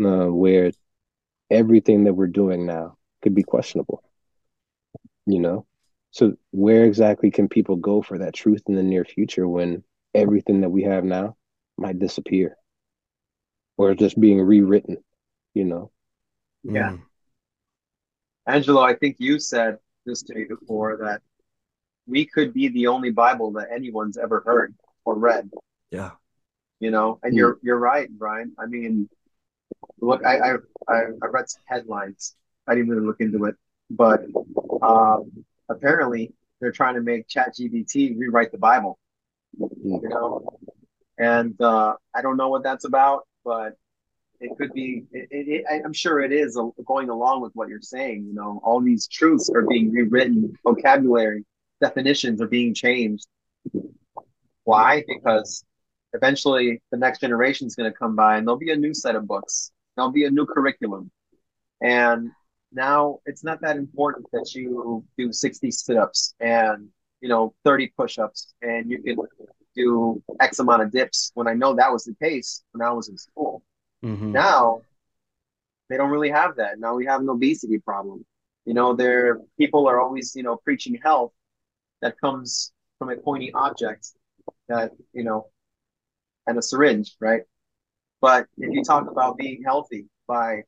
uh, 0.00 0.26
where 0.26 0.70
everything 1.50 2.04
that 2.04 2.14
we're 2.14 2.26
doing 2.26 2.66
now 2.66 2.96
could 3.22 3.34
be 3.34 3.42
questionable, 3.42 4.02
you 5.26 5.38
know? 5.38 5.66
So, 6.10 6.36
where 6.50 6.84
exactly 6.84 7.30
can 7.30 7.48
people 7.48 7.76
go 7.76 8.02
for 8.02 8.18
that 8.18 8.34
truth 8.34 8.62
in 8.68 8.74
the 8.74 8.82
near 8.82 9.04
future 9.04 9.48
when 9.48 9.82
everything 10.14 10.60
that 10.60 10.68
we 10.68 10.82
have 10.82 11.04
now 11.04 11.36
might 11.78 11.98
disappear 11.98 12.56
or 13.78 13.94
just 13.94 14.20
being 14.20 14.40
rewritten, 14.40 14.98
you 15.54 15.64
know? 15.64 15.90
Yeah. 16.64 16.92
Mm. 16.92 17.02
Angelo, 18.46 18.82
I 18.82 18.94
think 18.94 19.16
you 19.18 19.38
said 19.38 19.78
this 20.04 20.22
to 20.24 20.34
me 20.34 20.44
before 20.44 20.98
that 20.98 21.22
we 22.06 22.26
could 22.26 22.52
be 22.52 22.68
the 22.68 22.88
only 22.88 23.10
Bible 23.10 23.52
that 23.52 23.68
anyone's 23.72 24.18
ever 24.18 24.42
heard 24.44 24.74
or 25.04 25.16
read. 25.16 25.50
Yeah. 25.90 26.12
You 26.80 26.90
know, 26.90 27.20
and 27.22 27.32
mm. 27.32 27.36
you're 27.36 27.58
you're 27.62 27.78
right, 27.78 28.10
Brian. 28.10 28.52
I 28.58 28.66
mean, 28.66 29.08
look, 30.00 30.24
I 30.24 30.38
I 30.38 30.56
I 30.88 31.26
read 31.30 31.48
some 31.48 31.62
headlines. 31.66 32.34
I 32.66 32.74
didn't 32.74 32.90
really 32.90 33.06
look 33.06 33.20
into 33.20 33.44
it, 33.46 33.56
but 33.90 34.24
um, 34.82 35.44
apparently 35.68 36.32
they're 36.60 36.72
trying 36.72 36.94
to 36.94 37.00
make 37.00 37.28
ChatGPT 37.28 38.18
rewrite 38.18 38.52
the 38.52 38.58
Bible. 38.58 38.98
Mm. 39.60 40.02
You 40.02 40.08
know, 40.08 40.58
and 41.18 41.60
uh, 41.60 41.94
I 42.14 42.22
don't 42.22 42.36
know 42.36 42.48
what 42.48 42.62
that's 42.62 42.84
about, 42.84 43.26
but 43.44 43.76
it 44.42 44.56
could 44.58 44.72
be 44.72 45.04
it, 45.12 45.28
it, 45.30 45.64
i'm 45.84 45.92
sure 45.92 46.20
it 46.20 46.32
is 46.32 46.58
going 46.84 47.08
along 47.08 47.40
with 47.40 47.52
what 47.54 47.68
you're 47.68 47.80
saying 47.80 48.24
you 48.26 48.34
know 48.34 48.60
all 48.64 48.80
these 48.80 49.06
truths 49.06 49.48
are 49.48 49.62
being 49.62 49.90
rewritten 49.92 50.52
vocabulary 50.64 51.44
definitions 51.80 52.40
are 52.42 52.48
being 52.48 52.74
changed 52.74 53.26
why 54.64 55.04
because 55.06 55.64
eventually 56.12 56.80
the 56.90 56.96
next 56.96 57.20
generation 57.20 57.66
is 57.66 57.74
going 57.74 57.90
to 57.90 57.96
come 57.96 58.14
by 58.16 58.36
and 58.36 58.46
there'll 58.46 58.58
be 58.58 58.72
a 58.72 58.76
new 58.76 58.94
set 58.94 59.16
of 59.16 59.26
books 59.26 59.72
there'll 59.96 60.10
be 60.10 60.24
a 60.24 60.30
new 60.30 60.46
curriculum 60.46 61.10
and 61.80 62.30
now 62.72 63.18
it's 63.26 63.44
not 63.44 63.60
that 63.60 63.76
important 63.76 64.26
that 64.32 64.54
you 64.54 65.04
do 65.18 65.32
60 65.32 65.70
sit-ups 65.70 66.34
and 66.40 66.88
you 67.20 67.28
know 67.28 67.54
30 67.64 67.92
push-ups 67.96 68.54
and 68.62 68.90
you 68.90 69.02
can 69.02 69.16
do 69.74 70.22
x 70.40 70.58
amount 70.58 70.82
of 70.82 70.90
dips 70.90 71.30
when 71.34 71.48
i 71.48 71.54
know 71.54 71.74
that 71.74 71.90
was 71.90 72.04
the 72.04 72.14
case 72.22 72.62
when 72.72 72.86
i 72.86 72.92
was 72.92 73.08
in 73.08 73.16
school 73.16 73.62
Mm-hmm. 74.04 74.32
Now 74.32 74.82
they 75.88 75.96
don't 75.96 76.10
really 76.10 76.30
have 76.30 76.56
that. 76.56 76.78
Now 76.78 76.94
we 76.94 77.06
have 77.06 77.20
an 77.20 77.28
obesity 77.28 77.78
problem. 77.78 78.24
You 78.64 78.74
know, 78.74 78.94
there 78.94 79.40
people 79.58 79.88
are 79.88 80.00
always, 80.00 80.34
you 80.34 80.42
know, 80.42 80.56
preaching 80.56 80.98
health 81.02 81.32
that 82.00 82.20
comes 82.20 82.72
from 82.98 83.10
a 83.10 83.16
pointy 83.16 83.52
object 83.52 84.08
that, 84.68 84.92
you 85.12 85.24
know, 85.24 85.46
and 86.46 86.58
a 86.58 86.62
syringe, 86.62 87.14
right? 87.20 87.42
But 88.20 88.46
if 88.56 88.72
you 88.72 88.82
talk 88.84 89.10
about 89.10 89.36
being 89.36 89.62
healthy 89.64 90.06
by 90.28 90.62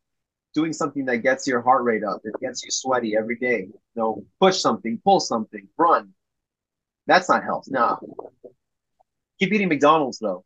doing 0.55 0.73
something 0.73 1.05
that 1.07 1.19
gets 1.19 1.47
your 1.47 1.63
heart 1.63 1.85
rate 1.85 2.05
up, 2.05 2.21
it 2.25 2.35
gets 2.41 2.65
you 2.65 2.71
sweaty 2.71 3.17
every 3.17 3.37
day, 3.37 3.69
you 3.69 3.81
know, 3.95 4.25
push 4.41 4.61
something, 4.61 5.01
pull 5.05 5.21
something, 5.21 5.69
run. 5.77 6.13
That's 7.07 7.29
not 7.29 7.45
health. 7.45 7.67
No. 7.69 7.99
Keep 9.39 9.53
eating 9.53 9.69
McDonald's 9.69 10.19
though. 10.19 10.45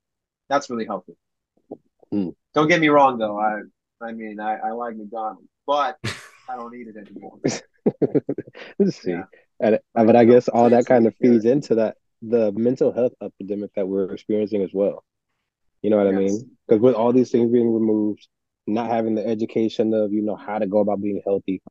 That's 0.48 0.70
really 0.70 0.86
healthy. 0.86 1.14
Mm. 2.12 2.34
Don't 2.54 2.68
get 2.68 2.80
me 2.80 2.88
wrong 2.88 3.18
though. 3.18 3.38
I 3.38 3.60
I 4.00 4.12
mean 4.12 4.40
I, 4.40 4.56
I 4.56 4.70
like 4.72 4.96
McDonald's, 4.96 5.48
but 5.66 5.98
I 6.48 6.56
don't 6.56 6.74
eat 6.74 6.88
it 6.88 6.96
anymore. 6.96 7.38
Let's 8.78 8.96
see. 8.96 9.10
Yeah. 9.10 9.24
And, 9.60 9.78
but 9.94 10.16
I 10.16 10.24
guess 10.24 10.48
all 10.48 10.70
that 10.70 10.86
kind 10.86 11.06
of 11.06 11.14
feeds 11.16 11.44
into 11.44 11.74
that 11.76 11.96
the 12.22 12.52
mental 12.52 12.92
health 12.92 13.12
epidemic 13.22 13.72
that 13.74 13.86
we're 13.86 14.12
experiencing 14.12 14.62
as 14.62 14.70
well. 14.72 15.04
You 15.82 15.90
know 15.90 15.96
what 15.98 16.06
yes. 16.06 16.14
I 16.14 16.18
mean? 16.18 16.50
Because 16.66 16.82
with 16.82 16.94
all 16.94 17.12
these 17.12 17.30
things 17.30 17.50
being 17.52 17.72
removed, 17.72 18.26
not 18.66 18.90
having 18.90 19.14
the 19.14 19.26
education 19.26 19.94
of 19.94 20.12
you 20.12 20.22
know 20.22 20.36
how 20.36 20.58
to 20.58 20.66
go 20.66 20.78
about 20.78 21.00
being 21.00 21.22
healthy, 21.24 21.62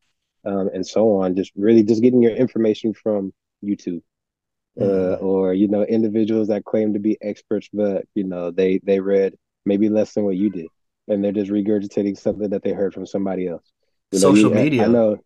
um, 0.45 0.69
and 0.73 0.85
so 0.85 1.17
on, 1.17 1.35
just 1.35 1.51
really 1.55 1.83
just 1.83 2.01
getting 2.01 2.21
your 2.21 2.35
information 2.35 2.93
from 2.93 3.33
YouTube, 3.63 4.01
uh, 4.79 4.83
mm. 4.83 5.23
or 5.23 5.53
you 5.53 5.67
know 5.67 5.83
individuals 5.83 6.47
that 6.47 6.65
claim 6.65 6.93
to 6.93 6.99
be 6.99 7.17
experts, 7.21 7.69
but 7.71 8.05
you 8.15 8.23
know 8.23 8.51
they 8.51 8.79
they 8.83 8.99
read 8.99 9.35
maybe 9.65 9.89
less 9.89 10.13
than 10.13 10.23
what 10.23 10.37
you 10.37 10.49
did, 10.49 10.67
and 11.07 11.23
they're 11.23 11.31
just 11.31 11.51
regurgitating 11.51 12.17
something 12.17 12.49
that 12.49 12.63
they 12.63 12.71
heard 12.71 12.93
from 12.93 13.05
somebody 13.05 13.47
else. 13.47 13.71
You 14.11 14.19
know, 14.19 14.33
Social 14.33 14.49
you, 14.49 14.55
media. 14.55 14.85
I 14.85 14.87
know 14.87 15.17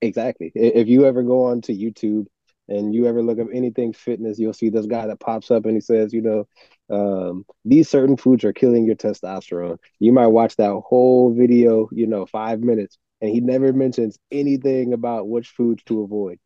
exactly. 0.00 0.50
If 0.54 0.88
you 0.88 1.04
ever 1.04 1.22
go 1.22 1.44
on 1.44 1.60
to 1.62 1.74
YouTube 1.74 2.26
and 2.70 2.94
you 2.94 3.06
ever 3.06 3.22
look 3.22 3.38
up 3.38 3.48
anything 3.52 3.92
fitness, 3.92 4.38
you'll 4.38 4.52
see 4.52 4.70
this 4.70 4.86
guy 4.86 5.06
that 5.06 5.20
pops 5.20 5.50
up 5.50 5.66
and 5.66 5.74
he 5.74 5.80
says, 5.80 6.12
you 6.12 6.22
know, 6.22 6.46
um, 6.88 7.44
these 7.64 7.88
certain 7.88 8.16
foods 8.16 8.44
are 8.44 8.52
killing 8.52 8.86
your 8.86 8.96
testosterone. 8.96 9.78
You 9.98 10.12
might 10.12 10.28
watch 10.28 10.56
that 10.56 10.80
whole 10.86 11.34
video, 11.34 11.88
you 11.92 12.06
know, 12.06 12.26
five 12.26 12.60
minutes, 12.60 12.96
and 13.20 13.30
he 13.30 13.40
never 13.40 13.72
mentions 13.72 14.18
anything 14.30 14.92
about 14.92 15.28
which 15.28 15.48
foods 15.48 15.82
to 15.84 16.02
avoid. 16.02 16.38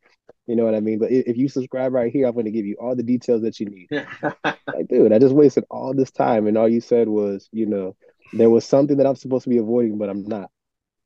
You 0.47 0.55
know 0.55 0.65
what 0.65 0.75
I 0.75 0.79
mean? 0.79 0.99
But 0.99 1.11
if 1.11 1.37
you 1.37 1.47
subscribe 1.47 1.93
right 1.93 2.11
here, 2.11 2.27
I'm 2.27 2.33
going 2.33 2.45
to 2.45 2.51
give 2.51 2.65
you 2.65 2.75
all 2.79 2.95
the 2.95 3.03
details 3.03 3.41
that 3.43 3.59
you 3.59 3.67
need. 3.67 3.87
like, 4.43 4.87
dude, 4.89 5.13
I 5.13 5.19
just 5.19 5.33
wasted 5.33 5.65
all 5.69 5.93
this 5.93 6.11
time, 6.11 6.47
and 6.47 6.57
all 6.57 6.69
you 6.69 6.81
said 6.81 7.07
was, 7.07 7.49
you 7.51 7.65
know, 7.65 7.95
there 8.33 8.49
was 8.49 8.65
something 8.65 8.97
that 8.97 9.07
I'm 9.07 9.15
supposed 9.15 9.43
to 9.45 9.49
be 9.49 9.57
avoiding, 9.57 9.97
but 9.97 10.09
I'm 10.09 10.25
not. 10.25 10.49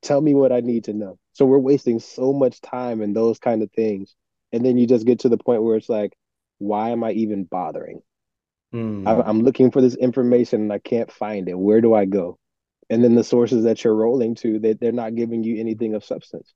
Tell 0.01 0.21
me 0.21 0.33
what 0.33 0.51
I 0.51 0.61
need 0.61 0.85
to 0.85 0.93
know. 0.93 1.17
So 1.33 1.45
we're 1.45 1.59
wasting 1.59 1.99
so 1.99 2.33
much 2.33 2.61
time 2.61 3.01
in 3.01 3.13
those 3.13 3.39
kind 3.39 3.63
of 3.63 3.71
things, 3.71 4.15
and 4.51 4.65
then 4.65 4.77
you 4.77 4.87
just 4.87 5.05
get 5.05 5.19
to 5.19 5.29
the 5.29 5.37
point 5.37 5.63
where 5.63 5.75
it's 5.75 5.89
like, 5.89 6.13
why 6.57 6.89
am 6.89 7.03
I 7.03 7.11
even 7.11 7.43
bothering? 7.43 8.01
Mm. 8.73 9.07
I, 9.07 9.21
I'm 9.27 9.41
looking 9.41 9.71
for 9.71 9.81
this 9.81 9.95
information 9.95 10.61
and 10.61 10.73
I 10.73 10.79
can't 10.79 11.11
find 11.11 11.47
it. 11.49 11.57
Where 11.57 11.81
do 11.81 11.93
I 11.93 12.05
go? 12.05 12.37
And 12.89 13.03
then 13.03 13.15
the 13.15 13.23
sources 13.23 13.63
that 13.65 13.83
you're 13.83 13.95
rolling 13.95 14.35
to, 14.35 14.59
they, 14.59 14.73
they're 14.73 14.91
not 14.91 15.15
giving 15.15 15.43
you 15.43 15.59
anything 15.59 15.93
of 15.95 16.03
substance 16.03 16.53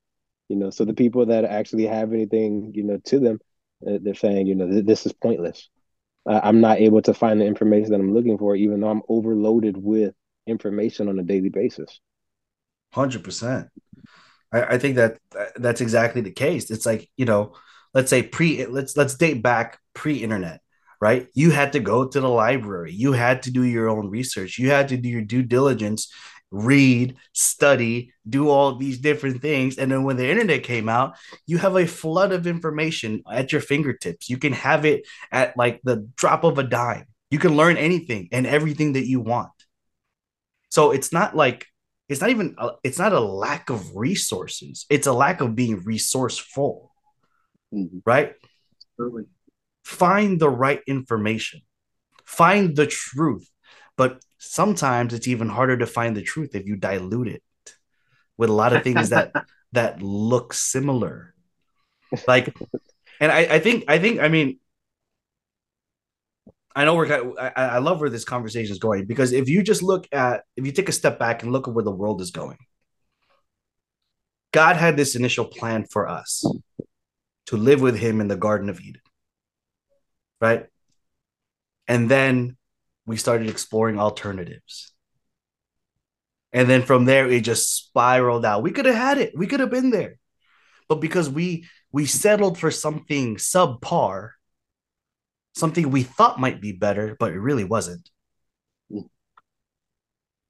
you 0.49 0.55
know 0.55 0.69
so 0.69 0.85
the 0.85 0.93
people 0.93 1.25
that 1.25 1.45
actually 1.45 1.85
have 1.85 2.13
anything 2.13 2.71
you 2.75 2.83
know 2.83 2.97
to 3.03 3.19
them 3.19 3.39
uh, 3.87 3.97
they're 4.01 4.13
saying 4.13 4.47
you 4.47 4.55
know 4.55 4.67
th- 4.69 4.85
this 4.85 5.05
is 5.05 5.13
pointless 5.13 5.69
uh, 6.29 6.39
i'm 6.43 6.61
not 6.61 6.79
able 6.79 7.01
to 7.01 7.13
find 7.13 7.39
the 7.39 7.45
information 7.45 7.91
that 7.91 7.99
i'm 7.99 8.13
looking 8.13 8.37
for 8.37 8.55
even 8.55 8.79
though 8.79 8.89
i'm 8.89 9.01
overloaded 9.09 9.77
with 9.77 10.13
information 10.47 11.09
on 11.09 11.19
a 11.19 11.23
daily 11.23 11.49
basis 11.49 11.99
100% 12.93 13.69
I, 14.51 14.63
I 14.63 14.77
think 14.77 14.97
that 14.97 15.17
that's 15.55 15.81
exactly 15.81 16.21
the 16.21 16.31
case 16.31 16.69
it's 16.69 16.85
like 16.85 17.09
you 17.17 17.25
know 17.25 17.53
let's 17.93 18.09
say 18.09 18.23
pre 18.23 18.65
let's 18.65 18.95
let's 18.97 19.15
date 19.15 19.41
back 19.41 19.79
pre-internet 19.93 20.61
right 20.99 21.27
you 21.33 21.51
had 21.51 21.73
to 21.73 21.79
go 21.79 22.07
to 22.07 22.19
the 22.19 22.29
library 22.29 22.91
you 22.91 23.13
had 23.13 23.43
to 23.43 23.51
do 23.51 23.63
your 23.63 23.89
own 23.89 24.09
research 24.09 24.57
you 24.57 24.69
had 24.69 24.89
to 24.89 24.97
do 24.97 25.09
your 25.09 25.21
due 25.21 25.43
diligence 25.43 26.11
read, 26.53 27.15
study, 27.33 28.13
do 28.29 28.47
all 28.47 28.75
these 28.75 28.99
different 28.99 29.41
things. 29.41 29.77
And 29.77 29.91
then 29.91 30.03
when 30.03 30.17
the 30.17 30.29
internet 30.29 30.63
came 30.63 30.87
out, 30.87 31.15
you 31.47 31.57
have 31.57 31.75
a 31.75 31.87
flood 31.87 32.31
of 32.31 32.45
information 32.45 33.23
at 33.29 33.51
your 33.51 33.59
fingertips. 33.59 34.29
You 34.29 34.37
can 34.37 34.53
have 34.53 34.85
it 34.85 35.05
at 35.31 35.57
like 35.57 35.81
the 35.83 36.07
drop 36.15 36.43
of 36.43 36.59
a 36.59 36.63
dime. 36.63 37.07
You 37.31 37.39
can 37.39 37.57
learn 37.57 37.77
anything 37.77 38.29
and 38.31 38.45
everything 38.45 38.93
that 38.93 39.07
you 39.07 39.19
want. 39.19 39.49
So 40.69 40.91
it's 40.91 41.11
not 41.11 41.35
like 41.35 41.65
it's 42.07 42.21
not 42.21 42.29
even 42.29 42.53
a, 42.59 42.71
it's 42.83 42.99
not 42.99 43.13
a 43.13 43.19
lack 43.19 43.71
of 43.71 43.95
resources. 43.95 44.85
It's 44.91 45.07
a 45.07 45.13
lack 45.13 45.41
of 45.41 45.55
being 45.55 45.83
resourceful. 45.83 46.92
Mm-hmm. 47.73 47.99
Right? 48.05 48.33
Absolutely. 48.93 49.23
Find 49.83 50.39
the 50.39 50.49
right 50.49 50.81
information. 50.87 51.61
Find 52.25 52.75
the 52.75 52.87
truth. 52.87 53.49
But 53.97 54.23
sometimes 54.43 55.13
it's 55.13 55.27
even 55.27 55.47
harder 55.47 55.77
to 55.77 55.87
find 55.87 56.15
the 56.15 56.21
truth 56.21 56.53
if 56.53 56.65
you 56.67 56.75
dilute 56.75 57.29
it 57.29 57.43
with 58.37 58.49
a 58.49 58.53
lot 58.53 58.73
of 58.73 58.83
things 58.83 59.09
that 59.09 59.31
that 59.71 60.01
look 60.01 60.53
similar 60.53 61.33
like 62.27 62.53
and 63.21 63.31
I, 63.31 63.39
I 63.55 63.59
think 63.59 63.85
i 63.87 63.97
think 63.97 64.19
i 64.19 64.27
mean 64.27 64.59
i 66.75 66.83
know 66.83 66.93
we're 66.95 67.11
I, 67.39 67.51
I 67.55 67.77
love 67.77 68.01
where 68.01 68.09
this 68.09 68.25
conversation 68.25 68.71
is 68.71 68.79
going 68.79 69.05
because 69.05 69.31
if 69.31 69.47
you 69.47 69.63
just 69.63 69.81
look 69.81 70.07
at 70.11 70.43
if 70.57 70.65
you 70.65 70.73
take 70.73 70.89
a 70.89 70.93
step 70.93 71.17
back 71.17 71.41
and 71.41 71.53
look 71.53 71.67
at 71.69 71.73
where 71.73 71.85
the 71.85 71.91
world 71.91 72.21
is 72.21 72.31
going 72.31 72.57
God 74.51 74.75
had 74.75 74.95
this 74.95 75.15
initial 75.15 75.45
plan 75.45 75.85
for 75.89 76.07
us 76.07 76.43
to 77.47 77.57
live 77.57 77.81
with 77.81 77.97
him 77.97 78.21
in 78.21 78.27
the 78.27 78.35
Garden 78.35 78.69
of 78.69 78.79
Eden. 78.79 79.01
Right? 80.39 80.65
And 81.87 82.09
then 82.09 82.57
we 83.05 83.17
started 83.17 83.49
exploring 83.49 83.99
alternatives. 83.99 84.93
And 86.51 86.69
then 86.69 86.83
from 86.83 87.05
there, 87.05 87.27
it 87.29 87.41
just 87.41 87.75
spiraled 87.75 88.45
out. 88.45 88.63
We 88.63 88.71
could 88.71 88.85
have 88.85 88.95
had 88.95 89.17
it. 89.17 89.33
We 89.35 89.47
could 89.47 89.59
have 89.59 89.71
been 89.71 89.89
there. 89.89 90.19
But 90.87 91.01
because 91.01 91.29
we 91.29 91.67
we 91.91 92.05
settled 92.05 92.57
for 92.57 92.71
something 92.71 93.37
subpar, 93.37 94.31
something 95.55 95.89
we 95.89 96.03
thought 96.03 96.39
might 96.39 96.61
be 96.61 96.71
better, 96.71 97.15
but 97.19 97.31
it 97.31 97.39
really 97.39 97.63
wasn't. 97.63 98.09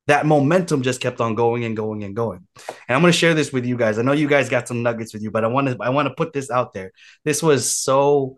That 0.08 0.26
momentum 0.26 0.82
just 0.82 1.00
kept 1.00 1.22
on 1.22 1.34
going 1.36 1.64
and 1.64 1.78
going 1.78 2.04
and 2.04 2.16
going. 2.16 2.46
And 2.58 2.96
I'm 2.96 3.02
going 3.02 3.14
to 3.14 3.18
share 3.18 3.34
this 3.34 3.54
with 3.54 3.66
you 3.66 3.78
guys. 3.78 3.98
I 3.98 4.02
know 4.02 4.12
you 4.12 4.28
guys 4.28 4.50
got 4.50 4.68
some 4.68 4.84
nuggets 4.84 5.14
with 5.14 5.24
you, 5.24 5.32
but 5.32 5.46
I 5.46 5.48
want 5.48 5.68
to 5.68 5.78
I 5.80 5.90
want 5.90 6.10
to 6.10 6.14
put 6.14 6.34
this 6.34 6.52
out 6.52 6.74
there. 6.74 6.92
This 7.24 7.42
was 7.42 7.74
so 7.74 8.38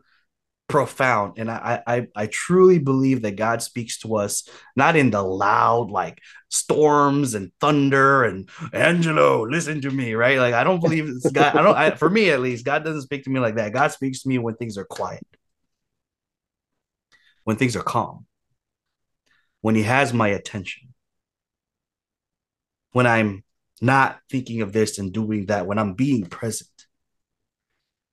profound 0.67 1.34
and 1.38 1.51
I, 1.51 1.84
I 1.86 2.08
i 2.15 2.25
truly 2.25 2.80
believe 2.80 3.21
that 3.21 3.36
god 3.36 3.62
speaks 3.62 3.99
to 3.99 4.15
us 4.15 4.49
not 4.75 4.95
in 4.95 5.12
the 5.12 5.21
loud 5.21 5.91
like 5.91 6.19
storms 6.49 7.36
and 7.36 7.51
thunder 7.62 8.23
and 8.23 8.49
angelo 8.73 9.45
listen 9.45 9.80
to 9.82 9.91
me 9.91 10.15
right 10.15 10.39
like 10.39 10.56
i 10.56 10.63
don't 10.63 10.82
believe 10.82 11.08
it's 11.08 11.30
god 11.30 11.56
i 11.56 11.62
don't 11.62 11.75
I, 11.78 11.91
for 11.91 12.10
me 12.10 12.32
at 12.32 12.39
least 12.41 12.65
god 12.65 12.84
doesn't 12.84 13.04
speak 13.04 13.25
to 13.25 13.30
me 13.30 13.39
like 13.39 13.56
that 13.56 13.73
god 13.73 13.91
speaks 13.91 14.23
to 14.23 14.30
me 14.30 14.39
when 14.39 14.56
things 14.56 14.75
are 14.80 14.86
quiet 14.86 15.25
when 17.43 17.58
things 17.58 17.75
are 17.75 17.84
calm 17.84 18.25
when 19.62 19.75
he 19.75 19.84
has 19.84 20.13
my 20.13 20.30
attention 20.30 20.94
when 22.95 23.05
i'm 23.05 23.43
not 23.81 24.19
thinking 24.29 24.62
of 24.62 24.71
this 24.71 24.97
and 24.99 25.13
doing 25.13 25.45
that 25.47 25.67
when 25.67 25.77
i'm 25.77 25.93
being 25.93 26.25
present 26.25 26.69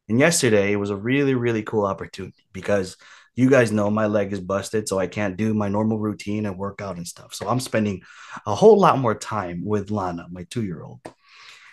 and 0.09 0.19
yesterday 0.19 0.73
it 0.73 0.77
was 0.77 0.91
a 0.91 0.97
really, 0.97 1.35
really 1.35 1.63
cool 1.63 1.87
opportunity 1.87 2.45
because 2.53 2.97
you 3.35 3.49
guys 3.49 3.73
know 3.73 3.91
my 3.91 4.07
leg 4.07 4.33
is 4.33 4.41
busted, 4.41 4.87
so 4.87 4.99
I 4.99 5.07
can't 5.07 5.39
do 5.39 5.55
my 5.55 5.69
normal 5.69 5.99
routine 5.99 6.45
and 6.45 6.59
workout 6.59 6.99
and 6.99 7.09
stuff. 7.09 7.33
So 7.33 7.49
I'm 7.49 7.61
spending 7.61 8.03
a 8.45 8.55
whole 8.55 8.79
lot 8.79 8.99
more 8.99 9.15
time 9.15 9.65
with 9.65 9.91
Lana, 9.91 10.27
my 10.31 10.45
two 10.51 10.65
year 10.65 10.83
old. 10.83 11.01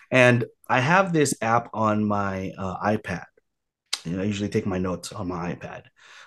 And 0.10 0.46
I 0.70 0.80
have 0.80 1.12
this 1.12 1.34
app 1.42 1.70
on 1.74 2.06
my 2.06 2.54
uh, 2.58 2.78
iPad. 2.80 3.26
You 4.06 4.16
know, 4.16 4.24
I 4.24 4.26
usually 4.26 4.48
take 4.48 4.66
my 4.66 4.78
notes 4.78 5.12
on 5.12 5.28
my 5.28 5.54
iPad. 5.54 5.84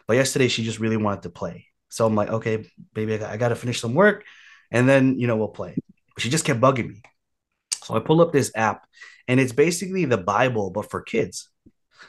But 0.06 0.16
yesterday 0.16 0.48
she 0.48 0.64
just 0.64 0.80
really 0.80 0.98
wanted 0.98 1.22
to 1.22 1.30
play. 1.30 1.68
So 1.88 2.04
I'm 2.06 2.14
like, 2.14 2.28
okay, 2.28 2.68
baby, 2.92 3.14
I 3.14 3.38
got, 3.38 3.48
to 3.48 3.56
finish 3.56 3.80
some 3.80 3.94
work 3.94 4.24
and 4.70 4.86
then, 4.88 5.18
you 5.18 5.26
know, 5.26 5.36
we'll 5.36 5.48
play. 5.48 5.76
She 6.18 6.30
just 6.30 6.44
kept 6.44 6.60
bugging 6.60 6.88
me. 6.88 7.02
So 7.84 7.94
I 7.94 8.00
pull 8.00 8.20
up 8.20 8.32
this 8.32 8.52
app 8.54 8.86
and 9.26 9.40
it's 9.40 9.52
basically 9.52 10.04
the 10.04 10.18
Bible, 10.18 10.70
but 10.70 10.90
for 10.90 11.00
kids 11.00 11.48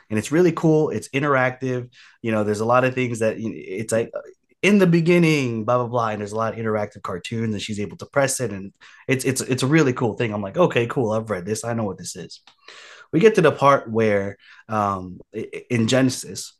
and 0.09 0.19
it's 0.19 0.31
really 0.31 0.51
cool. 0.51 0.89
It's 0.89 1.09
interactive. 1.09 1.89
You 2.21 2.31
know, 2.31 2.43
there's 2.43 2.59
a 2.59 2.65
lot 2.65 2.83
of 2.83 2.93
things 2.93 3.19
that 3.19 3.35
it's 3.37 3.91
like 3.91 4.11
in 4.61 4.77
the 4.77 4.87
beginning, 4.87 5.65
blah 5.65 5.77
blah 5.77 5.87
blah, 5.87 6.09
and 6.09 6.21
there's 6.21 6.31
a 6.31 6.37
lot 6.37 6.53
of 6.53 6.59
interactive 6.59 7.01
cartoons, 7.01 7.53
and 7.53 7.61
she's 7.61 7.79
able 7.79 7.97
to 7.97 8.05
press 8.05 8.39
it, 8.39 8.51
and 8.51 8.73
it's 9.07 9.25
it's 9.25 9.41
it's 9.41 9.63
a 9.63 9.67
really 9.67 9.93
cool 9.93 10.13
thing. 10.13 10.33
I'm 10.33 10.41
like, 10.41 10.57
okay, 10.57 10.87
cool. 10.87 11.11
I've 11.11 11.29
read 11.29 11.45
this. 11.45 11.63
I 11.63 11.73
know 11.73 11.83
what 11.83 11.97
this 11.97 12.15
is. 12.15 12.41
We 13.11 13.19
get 13.19 13.35
to 13.35 13.41
the 13.41 13.51
part 13.51 13.89
where 13.89 14.37
um, 14.67 15.19
in 15.69 15.87
Genesis, 15.87 16.53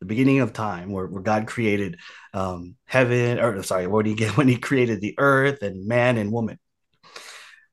the 0.00 0.06
beginning 0.06 0.40
of 0.40 0.52
time, 0.52 0.92
where, 0.92 1.06
where 1.06 1.22
God 1.22 1.46
created 1.46 1.98
um, 2.34 2.76
heaven, 2.84 3.38
or 3.38 3.62
sorry, 3.62 3.86
did 3.86 4.06
he 4.06 4.14
get 4.14 4.36
when 4.36 4.48
he 4.48 4.56
created 4.56 5.00
the 5.00 5.14
earth 5.18 5.62
and 5.62 5.86
man 5.86 6.18
and 6.18 6.32
woman. 6.32 6.58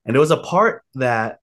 And 0.05 0.15
there 0.15 0.19
was 0.19 0.31
a 0.31 0.37
part 0.37 0.83
that 0.95 1.39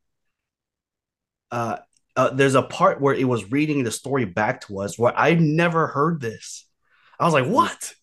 uh, 1.51 1.79
uh, 2.17 2.31
there's 2.31 2.55
a 2.55 2.63
part 2.63 3.01
where 3.01 3.15
it 3.15 3.25
was 3.29 3.51
reading 3.51 3.85
the 3.85 3.91
story 3.91 4.25
back 4.25 4.63
to 4.63 4.81
us 4.81 4.99
where 4.99 5.17
I 5.17 5.35
never 5.35 5.87
heard 5.87 6.21
this. 6.21 6.67
I 7.19 7.25
was 7.25 7.35
like, 7.35 7.47
what? 7.47 7.95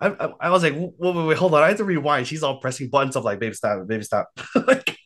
I, 0.00 0.08
I, 0.08 0.32
I 0.40 0.50
was 0.50 0.62
like, 0.62 0.74
wait, 0.74 0.92
wait, 0.98 1.26
wait, 1.26 1.38
hold 1.38 1.54
on. 1.54 1.62
I 1.62 1.68
have 1.68 1.78
to 1.78 1.84
rewind. 1.84 2.26
She's 2.26 2.42
all 2.42 2.60
pressing 2.60 2.90
buttons. 2.90 3.16
I'm 3.16 3.22
like, 3.22 3.38
baby, 3.38 3.54
stop, 3.54 3.86
baby, 3.86 4.04
stop. 4.04 4.28
like, 4.66 4.98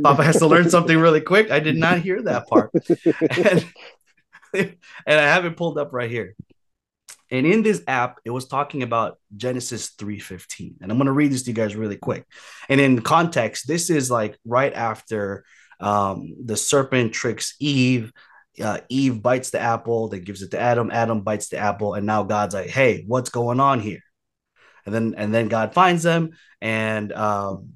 Papa 0.00 0.22
has 0.22 0.38
to 0.38 0.46
learn 0.46 0.70
something 0.70 0.96
really 0.96 1.20
quick. 1.20 1.50
I 1.50 1.60
did 1.60 1.76
not 1.76 1.98
hear 1.98 2.22
that 2.22 2.46
part. 2.46 2.70
and, 3.36 3.66
and 4.54 5.20
I 5.20 5.22
have 5.22 5.44
it 5.44 5.56
pulled 5.56 5.78
up 5.78 5.92
right 5.92 6.10
here. 6.10 6.34
And 7.30 7.46
in 7.46 7.62
this 7.62 7.82
app, 7.86 8.18
it 8.24 8.30
was 8.30 8.46
talking 8.46 8.82
about 8.82 9.18
Genesis 9.36 9.92
3:15. 9.98 10.76
And 10.80 10.90
I'm 10.90 10.98
going 10.98 11.06
to 11.06 11.12
read 11.12 11.32
this 11.32 11.42
to 11.44 11.50
you 11.50 11.54
guys 11.54 11.76
really 11.76 11.96
quick. 11.96 12.26
And 12.68 12.80
in 12.80 13.02
context, 13.02 13.66
this 13.66 13.90
is 13.90 14.10
like 14.10 14.38
right 14.44 14.72
after 14.72 15.44
um, 15.80 16.34
the 16.44 16.56
serpent 16.56 17.12
tricks 17.12 17.54
Eve. 17.60 18.12
Uh, 18.62 18.78
Eve 18.88 19.20
bites 19.20 19.50
the 19.50 19.58
apple, 19.58 20.08
then 20.08 20.22
gives 20.22 20.40
it 20.40 20.52
to 20.52 20.60
Adam. 20.60 20.88
Adam 20.92 21.22
bites 21.22 21.48
the 21.48 21.58
apple, 21.58 21.94
and 21.94 22.06
now 22.06 22.22
God's 22.22 22.54
like, 22.54 22.68
"Hey, 22.70 23.02
what's 23.04 23.30
going 23.30 23.58
on 23.58 23.80
here?" 23.80 23.98
And 24.86 24.94
then 24.94 25.14
and 25.16 25.34
then 25.34 25.48
God 25.48 25.74
finds 25.74 26.04
them, 26.04 26.30
and 26.60 27.12
um, 27.12 27.70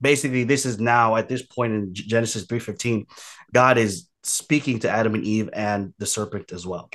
basically, 0.00 0.42
this 0.42 0.66
is 0.66 0.80
now 0.80 1.14
at 1.14 1.28
this 1.28 1.42
point 1.42 1.72
in 1.72 1.94
Genesis 1.94 2.46
three 2.46 2.58
fifteen, 2.58 3.06
God 3.52 3.78
is 3.78 4.08
speaking 4.24 4.80
to 4.80 4.90
Adam 4.90 5.14
and 5.14 5.24
Eve 5.24 5.50
and 5.52 5.94
the 5.98 6.06
serpent 6.06 6.52
as 6.52 6.66
well. 6.66 6.90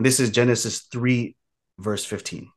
This 0.00 0.18
is 0.18 0.30
Genesis 0.30 0.80
three 0.80 1.36
verse 1.78 2.04
fifteen. 2.04 2.50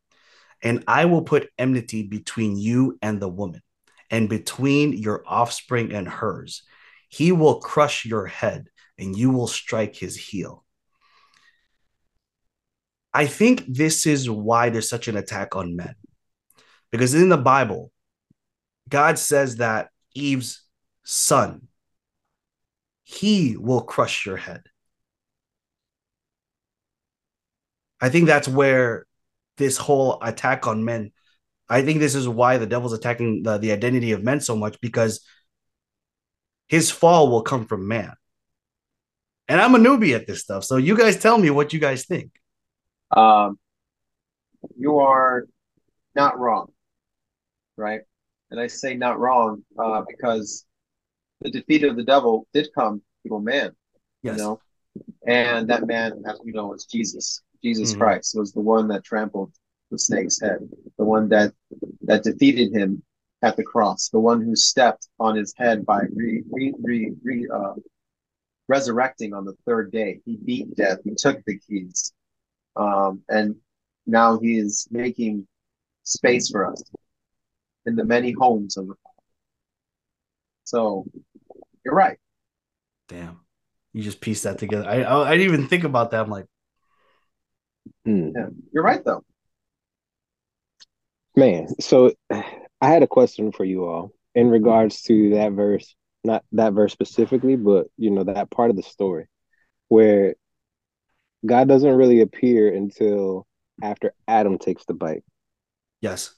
And 0.61 0.83
I 0.87 1.05
will 1.05 1.23
put 1.23 1.49
enmity 1.57 2.03
between 2.03 2.57
you 2.57 2.97
and 3.01 3.21
the 3.21 3.27
woman, 3.27 3.61
and 4.09 4.29
between 4.29 4.93
your 4.93 5.23
offspring 5.27 5.93
and 5.93 6.07
hers 6.07 6.63
he 7.09 7.31
will 7.31 7.59
crush 7.59 8.05
your 8.05 8.25
head 8.25 8.69
and 8.97 9.15
you 9.15 9.29
will 9.29 9.45
strike 9.45 9.95
his 9.95 10.15
heel. 10.15 10.65
I 13.13 13.27
think 13.27 13.65
this 13.67 14.07
is 14.07 14.27
why 14.27 14.71
there's 14.71 14.89
such 14.89 15.07
an 15.07 15.15
attack 15.15 15.55
on 15.55 15.75
men. 15.75 15.93
Because 16.91 17.13
in 17.13 17.29
the 17.29 17.37
Bible, 17.37 17.91
God 18.89 19.19
says 19.19 19.57
that 19.57 19.89
Eve's 20.15 20.63
son, 21.03 21.67
he 23.03 23.57
will 23.57 23.81
crush 23.81 24.25
your 24.25 24.37
head. 24.37 24.63
I 28.03 28.09
think 28.09 28.27
that's 28.27 28.49
where 28.49 29.05
this 29.55 29.77
whole 29.77 30.21
attack 30.21 30.67
on 30.67 30.83
men, 30.83 31.13
I 31.69 31.83
think 31.83 31.99
this 31.99 32.15
is 32.15 32.27
why 32.27 32.57
the 32.57 32.65
devil's 32.65 32.91
attacking 32.91 33.43
the, 33.43 33.57
the 33.57 33.71
identity 33.71 34.11
of 34.11 34.21
men 34.21 34.41
so 34.41 34.57
much 34.57 34.77
because 34.81 35.25
his 36.67 36.91
fall 36.91 37.31
will 37.31 37.43
come 37.43 37.65
from 37.65 37.87
man. 37.87 38.11
And 39.47 39.61
I'm 39.61 39.73
a 39.73 39.77
newbie 39.77 40.13
at 40.13 40.27
this 40.27 40.41
stuff. 40.41 40.65
So 40.65 40.75
you 40.75 40.97
guys 40.97 41.17
tell 41.17 41.37
me 41.37 41.49
what 41.49 41.71
you 41.71 41.79
guys 41.79 42.05
think. 42.05 42.31
Um, 43.15 43.57
you 44.77 44.99
are 44.99 45.45
not 46.13 46.37
wrong, 46.37 46.73
right? 47.77 48.01
And 48.51 48.59
I 48.59 48.67
say 48.67 48.95
not 48.95 49.17
wrong 49.17 49.63
uh, 49.81 50.01
because 50.09 50.65
the 51.39 51.51
defeat 51.51 51.85
of 51.85 51.95
the 51.95 52.03
devil 52.03 52.47
did 52.53 52.67
come 52.75 53.01
through 53.25 53.37
a 53.37 53.41
man, 53.41 53.71
yes. 54.23 54.35
you 54.35 54.43
know, 54.43 54.59
and 55.25 55.69
that 55.69 55.87
man, 55.87 56.21
as 56.27 56.37
we 56.43 56.51
know, 56.51 56.67
was 56.67 56.83
Jesus. 56.85 57.41
Jesus 57.63 57.91
mm-hmm. 57.91 58.01
Christ 58.01 58.35
was 58.35 58.51
the 58.51 58.61
one 58.61 58.87
that 58.89 59.03
trampled 59.03 59.51
the 59.91 59.97
snake's 59.97 60.41
head, 60.41 60.59
the 60.97 61.05
one 61.05 61.29
that 61.29 61.53
that 62.01 62.23
defeated 62.23 62.73
him 62.73 63.03
at 63.41 63.55
the 63.55 63.63
cross, 63.63 64.09
the 64.09 64.19
one 64.19 64.41
who 64.41 64.55
stepped 64.55 65.07
on 65.19 65.35
his 65.35 65.53
head 65.57 65.85
by 65.85 66.01
re, 66.13 66.43
re, 66.49 66.73
re, 66.81 67.11
re 67.23 67.47
uh, 67.53 67.73
resurrecting 68.67 69.33
on 69.33 69.45
the 69.45 69.55
third 69.65 69.91
day. 69.91 70.21
He 70.25 70.37
beat 70.37 70.75
death. 70.75 70.99
He 71.03 71.13
took 71.15 71.43
the 71.45 71.59
keys, 71.59 72.13
um, 72.75 73.21
and 73.29 73.55
now 74.05 74.39
he 74.39 74.57
is 74.57 74.87
making 74.91 75.47
space 76.03 76.49
for 76.49 76.65
us 76.65 76.83
in 77.85 77.95
the 77.95 78.03
many 78.05 78.31
homes 78.31 78.77
of 78.77 78.87
the 78.87 78.95
So 80.63 81.05
you're 81.85 81.95
right. 81.95 82.17
Damn, 83.07 83.41
you 83.93 84.01
just 84.01 84.21
pieced 84.21 84.43
that 84.43 84.57
together. 84.57 84.87
I 84.87 85.03
I, 85.03 85.29
I 85.29 85.37
didn't 85.37 85.53
even 85.53 85.67
think 85.67 85.83
about 85.83 86.11
that. 86.11 86.21
I'm 86.21 86.29
like, 86.29 86.45
hmm. 88.05 88.29
yeah, 88.35 88.47
you're 88.71 88.83
right 88.83 89.03
though. 89.03 89.23
Man, 91.35 91.67
so 91.79 92.13
I 92.29 92.43
had 92.89 93.03
a 93.03 93.07
question 93.07 93.51
for 93.51 93.65
you 93.65 93.85
all 93.85 94.11
in 94.35 94.49
regards 94.49 95.01
to 95.03 95.31
that 95.31 95.53
verse, 95.53 95.95
not 96.23 96.43
that 96.51 96.73
verse 96.73 96.91
specifically, 96.91 97.55
but 97.55 97.87
you 97.97 98.11
know, 98.11 98.23
that 98.23 98.51
part 98.51 98.69
of 98.69 98.75
the 98.75 98.83
story 98.83 99.27
where 99.87 100.35
God 101.45 101.67
doesn't 101.67 101.95
really 101.95 102.21
appear 102.21 102.73
until 102.73 103.45
after 103.81 104.13
Adam 104.27 104.57
takes 104.57 104.85
the 104.85 104.93
bite. 104.93 105.23
Yes. 106.01 106.33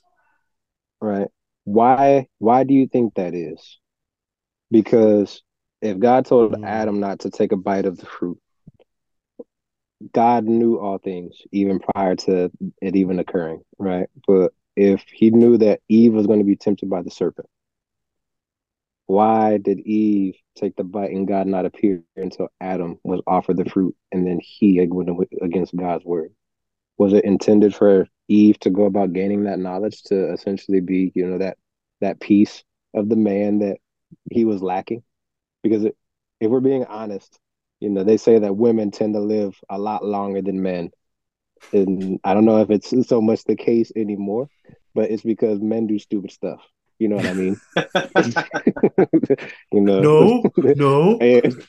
Right. 1.02 1.28
Why 1.64 2.28
why 2.38 2.64
do 2.64 2.74
you 2.74 2.88
think 2.88 3.16
that 3.16 3.34
is? 3.34 3.80
Because 4.72 5.42
if 5.82 6.00
God 6.00 6.26
told 6.26 6.54
mm. 6.54 6.66
Adam 6.66 7.00
not 7.00 7.20
to 7.20 7.30
take 7.30 7.52
a 7.52 7.58
bite 7.58 7.86
of 7.86 7.98
the 7.98 8.06
fruit, 8.06 8.40
God 10.14 10.46
knew 10.46 10.78
all 10.78 10.98
things 10.98 11.36
even 11.52 11.80
prior 11.80 12.16
to 12.16 12.52
it 12.82 12.96
even 12.96 13.20
occurring, 13.20 13.62
right? 13.78 14.08
But 14.28 14.54
if 14.76 15.04
he 15.12 15.30
knew 15.30 15.58
that 15.58 15.82
Eve 15.88 16.14
was 16.14 16.28
going 16.28 16.40
to 16.40 16.46
be 16.46 16.56
tempted 16.56 16.90
by 16.90 17.02
the 17.02 17.12
serpent, 17.12 17.48
why 19.08 19.58
did 19.58 19.80
Eve 19.80 20.36
take 20.56 20.76
the 20.76 20.84
bite 20.84 21.12
and 21.12 21.28
God 21.28 21.48
not 21.48 21.66
appear 21.66 22.04
until 22.16 22.50
Adam 22.60 23.00
was 23.04 23.22
offered 23.28 23.58
the 23.58 23.66
fruit 23.66 23.96
and 24.12 24.26
then 24.26 24.40
he 24.42 24.86
went 24.88 25.10
against 25.42 25.76
God's 25.76 26.06
word? 26.06 26.34
Was 26.98 27.14
it 27.14 27.26
intended 27.26 27.76
for 27.76 28.08
Eve 28.28 28.60
to 28.60 28.70
go 28.70 28.86
about 28.86 29.14
gaining 29.14 29.44
that 29.44 29.60
knowledge 29.60 30.02
to 30.04 30.32
essentially 30.34 30.80
be, 30.80 31.12
you 31.14 31.28
know, 31.28 31.38
that 31.38 31.58
that 32.02 32.20
piece 32.20 32.64
of 32.94 33.10
the 33.10 33.16
man 33.16 33.60
that 33.60 33.78
he 34.32 34.46
was 34.46 34.62
lacking? 34.62 35.04
Because 35.62 35.84
it, 35.84 35.96
if 36.40 36.50
we're 36.50 36.60
being 36.60 36.86
honest, 36.86 37.40
you 37.80 37.90
know, 37.90 38.04
they 38.04 38.18
say 38.18 38.40
that 38.40 38.56
women 38.56 38.92
tend 38.92 39.14
to 39.14 39.20
live 39.20 39.56
a 39.70 39.78
lot 39.78 40.04
longer 40.04 40.42
than 40.42 40.62
men. 40.62 40.92
And 41.74 42.20
I 42.24 42.34
don't 42.34 42.46
know 42.46 42.62
if 42.62 42.70
it's 42.70 42.94
so 43.08 43.22
much 43.22 43.44
the 43.44 43.56
case 43.56 43.92
anymore, 43.96 44.50
but 44.94 45.12
it's 45.12 45.24
because 45.24 45.62
men 45.62 45.88
do 45.88 46.00
stupid 46.00 46.32
stuff. 46.32 46.62
You 46.98 47.10
know 47.10 47.18
what 47.18 47.26
I 47.26 47.34
mean? 47.34 47.60
you 49.74 49.82
know, 49.82 50.00
no, 50.00 50.44
no. 50.58 51.18
and, 51.20 51.68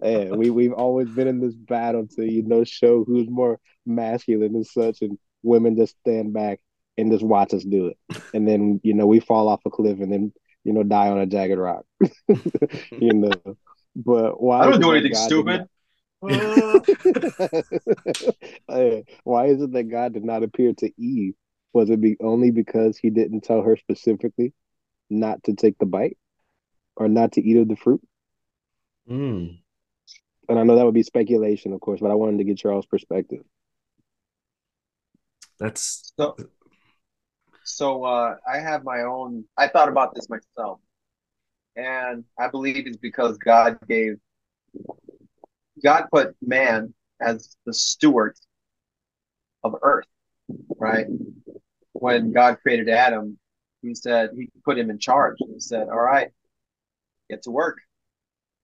and 0.00 0.36
we 0.36 0.50
we've 0.50 0.72
always 0.72 1.08
been 1.08 1.26
in 1.26 1.40
this 1.40 1.54
battle 1.54 2.06
to 2.14 2.24
you 2.24 2.42
know 2.42 2.62
show 2.62 3.02
who's 3.02 3.28
more 3.28 3.58
masculine 3.84 4.54
and 4.54 4.66
such, 4.66 5.02
and 5.02 5.18
women 5.42 5.76
just 5.76 5.98
stand 5.98 6.32
back 6.32 6.60
and 6.96 7.10
just 7.10 7.24
watch 7.24 7.52
us 7.52 7.64
do 7.64 7.88
it, 7.88 8.22
and 8.32 8.46
then 8.46 8.80
you 8.84 8.94
know 8.94 9.08
we 9.08 9.18
fall 9.18 9.48
off 9.48 9.66
a 9.66 9.70
cliff 9.70 9.98
and 9.98 10.12
then 10.12 10.32
you 10.62 10.72
know 10.72 10.84
die 10.84 11.08
on 11.08 11.18
a 11.18 11.26
jagged 11.26 11.58
rock. 11.58 11.84
you 12.92 13.12
know, 13.12 13.32
but 13.96 14.40
why? 14.40 14.60
I 14.60 14.70
don't 14.70 14.80
do 14.80 14.92
anything 14.92 15.12
God 15.12 15.26
stupid. 15.26 15.66
why 19.24 19.46
is 19.46 19.62
it 19.62 19.72
that 19.72 19.88
God 19.90 20.12
did 20.12 20.24
not 20.24 20.42
appear 20.42 20.74
to 20.74 20.90
Eve 20.98 21.34
was 21.72 21.90
it 21.90 22.00
be 22.00 22.16
only 22.20 22.50
because 22.50 22.98
he 22.98 23.10
didn't 23.10 23.42
tell 23.42 23.62
her 23.62 23.76
specifically 23.76 24.52
not 25.08 25.42
to 25.44 25.54
take 25.54 25.78
the 25.78 25.86
bite 25.86 26.18
or 26.96 27.08
not 27.08 27.32
to 27.32 27.42
eat 27.42 27.56
of 27.56 27.68
the 27.68 27.76
fruit? 27.76 28.02
Mm. 29.08 29.58
And 30.48 30.58
I 30.58 30.62
know 30.64 30.76
that 30.76 30.84
would 30.84 30.94
be 30.94 31.02
speculation, 31.02 31.72
of 31.72 31.80
course, 31.80 32.00
but 32.00 32.10
I 32.10 32.14
wanted 32.14 32.38
to 32.38 32.44
get 32.44 32.62
your 32.62 32.72
all's 32.72 32.86
perspective. 32.86 33.44
That's 35.58 36.12
so. 36.16 36.36
So 37.62 38.02
uh, 38.04 38.36
I 38.50 38.58
have 38.58 38.82
my 38.82 39.02
own. 39.02 39.44
I 39.56 39.68
thought 39.68 39.88
about 39.88 40.14
this 40.14 40.28
myself, 40.28 40.80
and 41.80 42.24
I 42.38 42.48
believe 42.48 42.86
it's 42.86 42.96
because 42.96 43.38
God 43.38 43.78
gave. 43.88 44.16
God 45.82 46.04
put 46.12 46.36
man 46.42 46.92
as 47.20 47.56
the 47.64 47.72
steward 47.72 48.36
of 49.64 49.76
earth, 49.82 50.06
right? 50.78 51.06
when 51.92 52.32
God 52.32 52.58
created 52.62 52.88
Adam, 52.88 53.38
he 53.82 53.94
said 53.94 54.30
he 54.34 54.48
put 54.64 54.78
him 54.78 54.90
in 54.90 54.98
charge. 54.98 55.36
He 55.38 55.60
said, 55.60 55.88
"All 55.88 56.00
right, 56.00 56.30
get 57.28 57.42
to 57.42 57.50
work. 57.50 57.78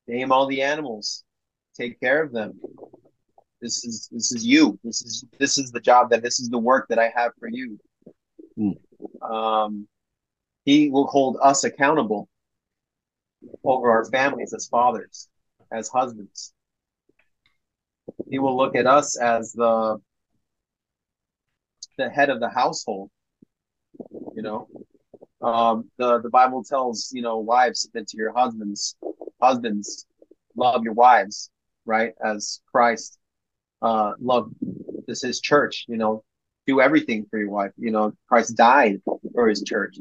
Name 0.06 0.32
all 0.32 0.46
the 0.46 0.62
animals. 0.62 1.24
Take 1.74 2.00
care 2.00 2.22
of 2.22 2.32
them. 2.32 2.60
This 3.60 3.84
is 3.84 4.08
this 4.10 4.32
is 4.32 4.44
you. 4.44 4.78
This 4.84 5.02
is 5.02 5.24
this 5.38 5.58
is 5.58 5.70
the 5.70 5.80
job 5.80 6.10
that 6.10 6.22
this 6.22 6.40
is 6.40 6.48
the 6.48 6.58
work 6.58 6.88
that 6.88 6.98
I 6.98 7.12
have 7.14 7.32
for 7.38 7.48
you." 7.48 7.78
Mm. 8.58 8.76
Um, 9.22 9.88
he 10.64 10.90
will 10.90 11.06
hold 11.06 11.38
us 11.42 11.64
accountable 11.64 12.28
over 13.64 13.90
our 13.90 14.04
families 14.06 14.54
as 14.54 14.66
fathers, 14.66 15.28
as 15.72 15.88
husbands. 15.88 16.52
He 18.28 18.38
will 18.38 18.56
look 18.56 18.76
at 18.76 18.86
us 18.86 19.18
as 19.18 19.52
the 19.52 20.00
the 21.98 22.10
head 22.10 22.28
of 22.28 22.40
the 22.40 22.50
household 22.50 23.10
you 24.34 24.42
know, 24.42 24.68
um, 25.42 25.90
the 25.98 26.20
the 26.20 26.30
Bible 26.30 26.62
tells 26.62 27.10
you 27.12 27.22
know 27.22 27.38
wives 27.38 27.82
submit 27.82 28.08
to 28.08 28.16
your 28.16 28.32
husbands. 28.32 28.96
Husbands 29.40 30.06
love 30.54 30.84
your 30.84 30.92
wives, 30.92 31.50
right? 31.84 32.12
As 32.22 32.60
Christ 32.70 33.18
uh, 33.82 34.12
loved 34.20 34.54
this 35.06 35.22
his 35.22 35.40
church. 35.40 35.86
You 35.88 35.96
know, 35.96 36.24
do 36.66 36.80
everything 36.80 37.26
for 37.30 37.38
your 37.38 37.50
wife. 37.50 37.72
You 37.76 37.90
know, 37.90 38.12
Christ 38.28 38.56
died 38.56 39.00
for 39.34 39.48
his 39.48 39.62
church. 39.62 39.98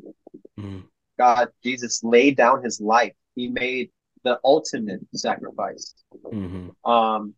Mm. 0.59 0.83
God, 1.17 1.49
Jesus 1.63 2.03
laid 2.03 2.35
down 2.35 2.63
his 2.63 2.81
life. 2.81 3.13
He 3.35 3.47
made 3.49 3.91
the 4.23 4.39
ultimate 4.43 5.01
sacrifice. 5.13 5.93
Mm-hmm. 6.25 6.89
Um, 6.89 7.35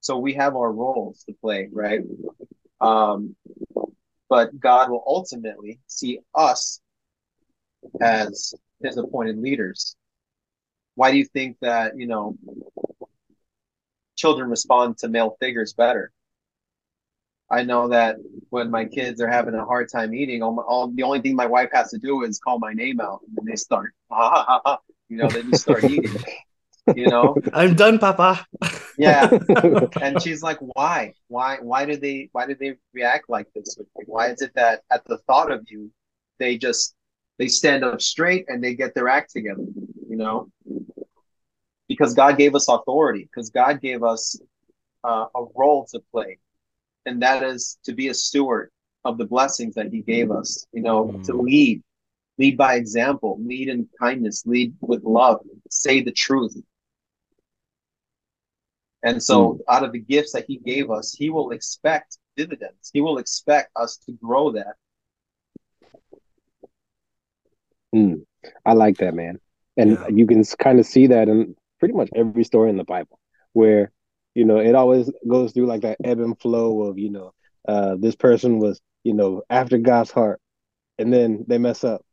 so 0.00 0.18
we 0.18 0.34
have 0.34 0.56
our 0.56 0.72
roles 0.72 1.24
to 1.24 1.34
play, 1.34 1.68
right? 1.70 2.00
Um, 2.80 3.36
but 4.28 4.58
God 4.58 4.90
will 4.90 5.02
ultimately 5.06 5.80
see 5.86 6.20
us 6.34 6.80
as 8.00 8.54
his 8.82 8.96
appointed 8.96 9.38
leaders. 9.38 9.96
Why 10.94 11.10
do 11.10 11.18
you 11.18 11.24
think 11.24 11.56
that, 11.60 11.96
you 11.96 12.06
know, 12.06 12.36
children 14.16 14.48
respond 14.48 14.98
to 14.98 15.08
male 15.08 15.36
figures 15.40 15.72
better? 15.72 16.12
I 17.50 17.64
know 17.64 17.88
that 17.88 18.16
when 18.50 18.70
my 18.70 18.84
kids 18.84 19.20
are 19.20 19.28
having 19.28 19.54
a 19.54 19.64
hard 19.64 19.90
time 19.90 20.14
eating, 20.14 20.42
all, 20.42 20.58
all 20.60 20.88
the 20.88 21.02
only 21.02 21.20
thing 21.20 21.34
my 21.34 21.46
wife 21.46 21.70
has 21.72 21.90
to 21.90 21.98
do 21.98 22.22
is 22.22 22.38
call 22.38 22.60
my 22.60 22.72
name 22.72 23.00
out, 23.00 23.20
and 23.36 23.46
they 23.46 23.56
start, 23.56 23.92
you 25.10 25.18
know, 25.18 25.28
they 25.28 25.42
just 25.42 25.62
start 25.62 25.84
eating 25.84 26.16
you 26.94 27.06
know? 27.08 27.36
I'm 27.52 27.74
done 27.74 27.98
papa. 27.98 28.46
Yeah. 28.98 29.30
And 30.00 30.20
she's 30.22 30.42
like 30.42 30.58
why? 30.60 31.14
Why 31.28 31.58
why 31.60 31.84
do 31.84 31.96
they 31.96 32.28
why 32.32 32.46
do 32.46 32.54
they 32.54 32.76
react 32.92 33.28
like 33.28 33.46
this? 33.54 33.78
Why 34.06 34.30
is 34.30 34.42
it 34.42 34.52
that 34.54 34.82
at 34.90 35.04
the 35.06 35.18
thought 35.18 35.50
of 35.50 35.66
you 35.68 35.90
they 36.38 36.58
just 36.58 36.94
they 37.38 37.48
stand 37.48 37.84
up 37.84 38.00
straight 38.00 38.46
and 38.48 38.62
they 38.62 38.74
get 38.74 38.94
their 38.94 39.08
act 39.08 39.32
together 39.32 39.64
you 40.08 40.16
know? 40.16 40.50
Because 41.88 42.14
god 42.14 42.36
gave 42.36 42.54
us 42.54 42.68
authority 42.68 43.22
because 43.22 43.50
god 43.50 43.80
gave 43.80 44.02
us 44.02 44.40
uh, 45.04 45.26
a 45.34 45.44
role 45.54 45.86
to 45.92 46.00
play. 46.12 46.38
And 47.06 47.22
that 47.22 47.42
is 47.42 47.78
to 47.84 47.94
be 47.94 48.08
a 48.08 48.14
steward 48.14 48.70
of 49.04 49.16
the 49.16 49.24
blessings 49.24 49.74
that 49.74 49.90
he 49.90 50.02
gave 50.02 50.30
us 50.30 50.66
you 50.72 50.82
know 50.82 51.06
mm. 51.06 51.24
to 51.24 51.32
lead 51.32 51.82
lead 52.40 52.56
by 52.56 52.72
example 52.74 53.38
lead 53.52 53.68
in 53.68 53.88
kindness 54.00 54.44
lead 54.46 54.74
with 54.80 55.02
love 55.04 55.40
say 55.70 56.02
the 56.02 56.12
truth 56.12 56.56
and 59.02 59.22
so, 59.22 59.54
mm. 59.54 59.58
out 59.68 59.84
of 59.84 59.92
the 59.92 59.98
gifts 59.98 60.32
that 60.32 60.44
He 60.46 60.58
gave 60.58 60.90
us, 60.90 61.12
He 61.12 61.30
will 61.30 61.52
expect 61.52 62.18
dividends. 62.36 62.90
He 62.92 63.00
will 63.00 63.18
expect 63.18 63.70
us 63.76 63.96
to 64.06 64.12
grow 64.12 64.52
that. 64.52 64.74
Mm. 67.94 68.24
I 68.64 68.74
like 68.74 68.98
that, 68.98 69.14
man. 69.14 69.38
And 69.76 69.92
yeah. 69.92 70.08
you 70.08 70.26
can 70.26 70.44
kind 70.58 70.78
of 70.78 70.86
see 70.86 71.08
that 71.08 71.28
in 71.28 71.56
pretty 71.78 71.94
much 71.94 72.10
every 72.14 72.44
story 72.44 72.70
in 72.70 72.76
the 72.76 72.84
Bible, 72.84 73.18
where 73.52 73.90
you 74.34 74.44
know 74.44 74.58
it 74.58 74.74
always 74.74 75.10
goes 75.26 75.52
through 75.52 75.66
like 75.66 75.82
that 75.82 75.98
ebb 76.04 76.20
and 76.20 76.38
flow 76.38 76.82
of 76.82 76.98
you 76.98 77.10
know 77.10 77.32
uh, 77.66 77.96
this 77.98 78.16
person 78.16 78.58
was 78.58 78.80
you 79.02 79.14
know 79.14 79.42
after 79.48 79.78
God's 79.78 80.10
heart, 80.10 80.40
and 80.98 81.12
then 81.12 81.44
they 81.48 81.58
mess 81.58 81.84
up. 81.84 82.04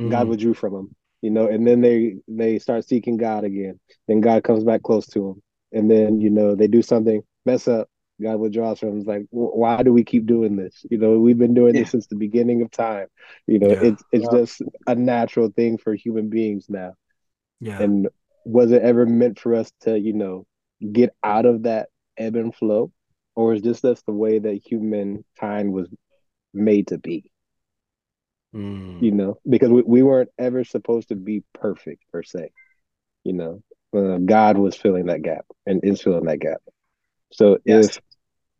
Mm-hmm. 0.00 0.10
God 0.10 0.28
withdrew 0.28 0.54
from 0.54 0.72
them, 0.74 0.96
you 1.22 1.30
know, 1.30 1.46
and 1.48 1.66
then 1.66 1.80
they 1.80 2.16
they 2.28 2.58
start 2.58 2.86
seeking 2.86 3.16
God 3.16 3.44
again. 3.44 3.80
Then 4.08 4.20
God 4.20 4.44
comes 4.44 4.64
back 4.64 4.82
close 4.82 5.06
to 5.08 5.20
them, 5.20 5.42
and 5.72 5.90
then 5.90 6.20
you 6.20 6.30
know 6.30 6.54
they 6.54 6.68
do 6.68 6.82
something 6.82 7.22
mess 7.44 7.68
up 7.68 7.88
god 8.22 8.36
withdraws 8.36 8.80
from 8.80 8.90
them. 8.90 8.98
It's 8.98 9.06
like 9.06 9.26
why 9.30 9.82
do 9.82 9.92
we 9.92 10.04
keep 10.04 10.26
doing 10.26 10.56
this 10.56 10.84
you 10.90 10.98
know 10.98 11.18
we've 11.18 11.38
been 11.38 11.54
doing 11.54 11.74
yeah. 11.74 11.82
this 11.82 11.90
since 11.90 12.06
the 12.06 12.16
beginning 12.16 12.62
of 12.62 12.70
time 12.70 13.06
you 13.46 13.58
know 13.58 13.68
yeah. 13.68 13.82
it's 13.82 14.02
it's 14.12 14.28
yeah. 14.30 14.38
just 14.38 14.62
a 14.86 14.94
natural 14.94 15.50
thing 15.50 15.78
for 15.78 15.94
human 15.94 16.28
beings 16.30 16.66
now 16.68 16.94
yeah 17.60 17.80
and 17.80 18.08
was 18.44 18.72
it 18.72 18.82
ever 18.82 19.06
meant 19.06 19.38
for 19.38 19.54
us 19.54 19.70
to 19.82 19.98
you 19.98 20.12
know 20.12 20.46
get 20.92 21.14
out 21.22 21.46
of 21.46 21.64
that 21.64 21.88
ebb 22.16 22.36
and 22.36 22.54
flow 22.54 22.90
or 23.34 23.52
is 23.52 23.62
this 23.62 23.82
just 23.82 24.06
the 24.06 24.12
way 24.12 24.38
that 24.38 24.62
humankind 24.64 25.72
was 25.72 25.88
made 26.54 26.86
to 26.88 26.98
be 26.98 27.30
mm. 28.56 29.02
you 29.02 29.10
know 29.10 29.38
because 29.48 29.70
we, 29.70 29.82
we 29.82 30.02
weren't 30.02 30.30
ever 30.38 30.64
supposed 30.64 31.08
to 31.08 31.14
be 31.14 31.44
perfect 31.54 32.02
per 32.10 32.22
se 32.22 32.50
you 33.24 33.32
know 33.32 33.62
uh, 33.96 34.18
God 34.18 34.58
was 34.58 34.76
filling 34.76 35.06
that 35.06 35.22
gap 35.22 35.46
and 35.64 35.80
is 35.82 36.02
filling 36.02 36.24
that 36.24 36.40
gap. 36.40 36.60
So 37.32 37.58
yes. 37.64 37.96
if 37.96 38.00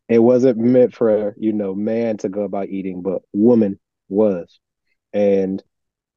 it 0.08 0.18
wasn't 0.18 0.58
meant 0.58 0.94
for 0.94 1.34
you 1.36 1.52
know 1.52 1.74
man 1.74 2.16
to 2.18 2.28
go 2.28 2.42
about 2.42 2.68
eating, 2.68 3.02
but 3.02 3.22
woman 3.32 3.78
was, 4.08 4.58
and 5.12 5.62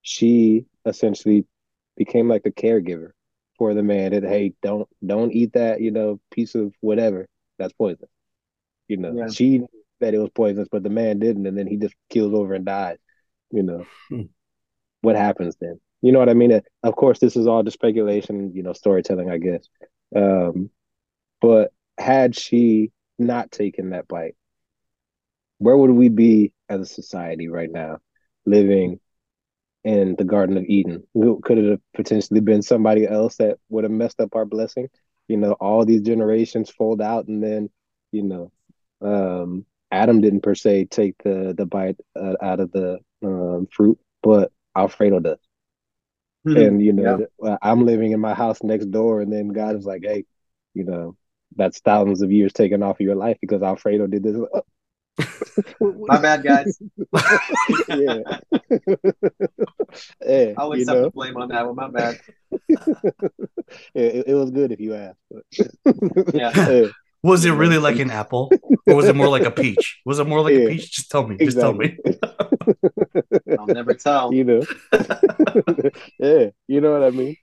she 0.02 0.66
essentially 0.86 1.46
became 1.98 2.28
like 2.28 2.44
the 2.44 2.52
caregiver 2.52 3.12
for 3.58 3.74
the 3.74 3.84
man. 3.84 4.12
That 4.12 4.24
hey, 4.24 4.54
don't 4.62 4.88
don't 5.06 5.32
eat 5.32 5.54
that 5.54 5.82
you 5.82 5.92
know 5.92 6.20
piece 6.32 6.56
of 6.56 6.74
whatever 6.82 7.28
that's 7.58 7.74
poison. 7.74 8.08
You 8.88 8.98
know, 8.98 9.14
yeah. 9.14 9.30
she 9.30 9.62
that 10.00 10.14
it 10.14 10.20
was 10.20 10.30
poisonous, 10.34 10.70
but 10.72 10.84
the 10.84 10.90
man 10.90 11.20
didn't, 11.20 11.46
and 11.46 11.58
then 11.58 11.68
he 11.68 11.78
just 11.78 11.96
kills 12.10 12.34
over 12.34 12.54
and 12.54 12.66
dies. 12.66 12.98
You 13.52 13.64
know, 13.64 13.86
hmm. 14.10 14.24
what 15.02 15.16
happens 15.16 15.56
then? 15.60 15.80
You 16.02 16.12
know 16.12 16.20
what 16.20 16.30
I 16.30 16.34
mean? 16.34 16.62
Of 16.84 16.96
course, 16.96 17.20
this 17.20 17.36
is 17.36 17.48
all 17.48 17.64
just 17.64 17.76
speculation, 17.76 18.54
you 18.56 18.64
know, 18.64 18.74
storytelling, 18.74 19.30
I 19.30 19.38
guess. 19.38 19.68
Um, 20.16 20.70
but 21.42 21.72
had 21.98 22.36
she 22.36 22.92
not 23.18 23.52
taken 23.52 23.90
that 23.90 24.08
bite, 24.08 24.36
where 25.58 25.76
would 25.76 25.92
we 25.92 26.10
be 26.10 26.54
as 26.70 26.82
a 26.82 26.86
society 26.86 27.50
right 27.50 27.72
now, 27.72 27.98
living 28.46 29.00
in 29.84 30.16
the 30.18 30.24
Garden 30.24 30.58
of 30.58 30.64
Eden? 30.64 31.04
Could 31.14 31.58
it 31.58 31.70
have 31.70 31.82
potentially 31.94 32.40
been 32.40 32.62
somebody 32.62 33.06
else 33.06 33.36
that 33.38 33.58
would 33.70 33.84
have 33.84 33.92
messed 33.92 34.22
up 34.22 34.36
our 34.36 34.46
blessing? 34.46 34.90
You 35.28 35.38
know, 35.38 35.54
all 35.54 35.86
these 35.86 36.02
generations 36.02 36.70
fold 36.70 37.02
out, 37.02 37.28
and 37.28 37.44
then, 37.44 37.70
you 38.12 38.24
know, 38.24 38.52
um, 39.02 39.66
Adam 39.92 40.22
didn't 40.22 40.42
per 40.42 40.56
se 40.56 40.86
take 40.86 41.16
the 41.24 41.54
the 41.58 41.66
bite 41.66 41.98
uh, 42.16 42.36
out 42.42 42.60
of 42.60 42.72
the 42.72 43.00
um, 43.24 43.68
fruit, 43.72 44.00
but 44.24 44.52
Alfredo 44.76 45.20
does. 45.20 45.40
Mm-hmm. 46.48 46.58
And 46.58 46.82
you 46.82 46.94
know, 46.94 47.28
yeah. 47.44 47.58
I'm 47.62 47.86
living 47.86 48.12
in 48.12 48.20
my 48.20 48.34
house 48.34 48.64
next 48.64 48.86
door, 48.88 49.22
and 49.22 49.32
then 49.32 49.50
God 49.50 49.76
is 49.76 49.86
like, 49.86 50.04
"Hey, 50.04 50.26
you 50.74 50.86
know, 50.86 51.18
that's 51.56 51.80
thousands 51.80 52.22
of 52.22 52.32
years 52.32 52.54
taken 52.54 52.82
off 52.82 52.98
of 52.98 53.02
your 53.02 53.16
life 53.16 53.38
because 53.42 53.62
Alfredo 53.62 54.08
did 54.08 54.24
this." 54.24 54.38
my 55.82 56.20
bad, 56.20 56.44
guys. 56.44 56.80
yeah. 57.90 58.20
yeah. 60.26 60.54
I'll 60.58 60.72
accept 60.72 60.98
know? 60.98 61.04
the 61.04 61.12
blame 61.14 61.38
on 61.38 61.50
that 61.50 61.66
one. 61.66 61.76
My 61.76 61.90
bad. 61.90 62.20
yeah, 62.70 62.78
it, 63.94 64.28
it, 64.28 64.34
was 64.34 64.52
good 64.52 64.72
if 64.72 64.80
you 64.80 64.96
asked. 64.96 65.20
yeah. 66.34 66.52
yeah. 66.56 66.88
Was 67.22 67.44
it 67.44 67.52
really 67.52 67.78
like 67.78 68.00
an 68.00 68.12
apple, 68.12 68.50
or 68.88 68.96
was 68.96 69.10
it 69.10 69.16
more 69.16 69.28
like 69.28 69.44
a 69.44 69.52
peach? 69.52 70.00
Was 70.06 70.20
it 70.20 70.28
more 70.28 70.42
like 70.42 70.54
yeah, 70.54 70.62
a 70.62 70.70
peach? 70.70 70.90
Just 70.90 71.12
tell 71.12 71.28
me. 71.28 71.36
Just 71.36 71.60
tell 71.60 71.74
me. 71.74 71.98
I'll 73.58 73.68
never 73.68 73.94
tell. 73.94 74.34
You 74.40 74.44
know. 74.44 74.62
yeah, 76.20 76.50
you 76.68 76.82
know 76.82 76.92
what 76.92 77.04
I 77.04 77.10
mean. 77.12 77.36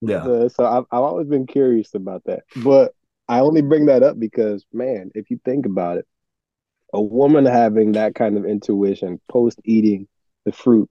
Yeah. 0.00 0.24
Uh, 0.24 0.48
so 0.48 0.64
I've 0.64 0.84
I've 0.90 1.02
always 1.02 1.28
been 1.28 1.46
curious 1.46 1.94
about 1.94 2.22
that, 2.26 2.44
but 2.56 2.92
I 3.28 3.40
only 3.40 3.62
bring 3.62 3.86
that 3.86 4.02
up 4.02 4.18
because, 4.18 4.64
man, 4.72 5.10
if 5.14 5.30
you 5.30 5.40
think 5.44 5.66
about 5.66 5.98
it, 5.98 6.06
a 6.92 7.00
woman 7.00 7.44
having 7.44 7.92
that 7.92 8.14
kind 8.14 8.36
of 8.36 8.44
intuition 8.44 9.20
post 9.30 9.60
eating 9.64 10.06
the 10.44 10.52
fruit 10.52 10.88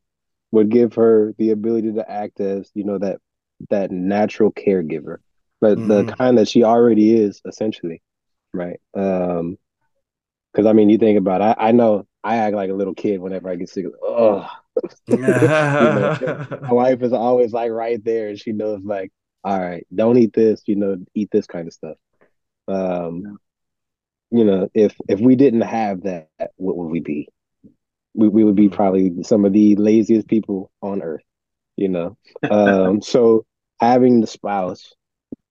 would 0.51 0.69
give 0.69 0.95
her 0.95 1.33
the 1.37 1.51
ability 1.51 1.93
to 1.93 2.09
act 2.09 2.39
as 2.39 2.69
you 2.73 2.83
know 2.83 2.97
that 2.97 3.19
that 3.69 3.91
natural 3.91 4.51
caregiver, 4.51 5.17
but 5.61 5.77
mm-hmm. 5.77 5.87
the 5.87 6.15
kind 6.15 6.37
that 6.37 6.47
she 6.47 6.63
already 6.63 7.15
is 7.15 7.41
essentially 7.45 8.01
right? 8.57 8.79
Um, 8.93 9.57
because 10.51 10.65
I 10.65 10.73
mean, 10.73 10.89
you 10.89 10.97
think 10.97 11.19
about 11.19 11.41
it, 11.41 11.55
I, 11.59 11.69
I 11.69 11.71
know 11.71 12.06
I 12.23 12.37
act 12.37 12.55
like 12.55 12.69
a 12.69 12.73
little 12.73 12.93
kid 12.93 13.19
whenever 13.19 13.49
I 13.49 13.55
get 13.55 13.69
sick. 13.69 13.85
Oh, 14.01 14.47
you 15.07 15.17
know, 15.17 16.47
my 16.61 16.71
wife 16.71 17.01
is 17.01 17.13
always 17.13 17.53
like 17.53 17.71
right 17.71 18.03
there, 18.03 18.29
and 18.29 18.39
she 18.39 18.51
knows 18.51 18.81
like, 18.83 19.11
all 19.43 19.59
right, 19.59 19.85
don't 19.93 20.17
eat 20.17 20.33
this, 20.33 20.61
you 20.65 20.75
know, 20.75 20.97
eat 21.13 21.29
this 21.31 21.47
kind 21.47 21.67
of 21.67 21.73
stuff. 21.73 21.97
Um, 22.67 23.39
you 24.31 24.43
know, 24.43 24.69
if 24.73 24.95
if 25.07 25.19
we 25.19 25.35
didn't 25.35 25.61
have 25.61 26.03
that, 26.03 26.29
what 26.57 26.77
would 26.77 26.91
we 26.91 26.99
be? 26.99 27.29
We 28.13 28.27
we 28.27 28.43
would 28.43 28.55
be 28.55 28.69
probably 28.69 29.23
some 29.23 29.45
of 29.45 29.53
the 29.53 29.75
laziest 29.75 30.27
people 30.27 30.71
on 30.81 31.01
earth. 31.01 31.23
You 31.75 31.89
know, 31.89 32.17
um, 32.49 33.01
so 33.01 33.45
having 33.79 34.21
the 34.21 34.27
spouse 34.27 34.93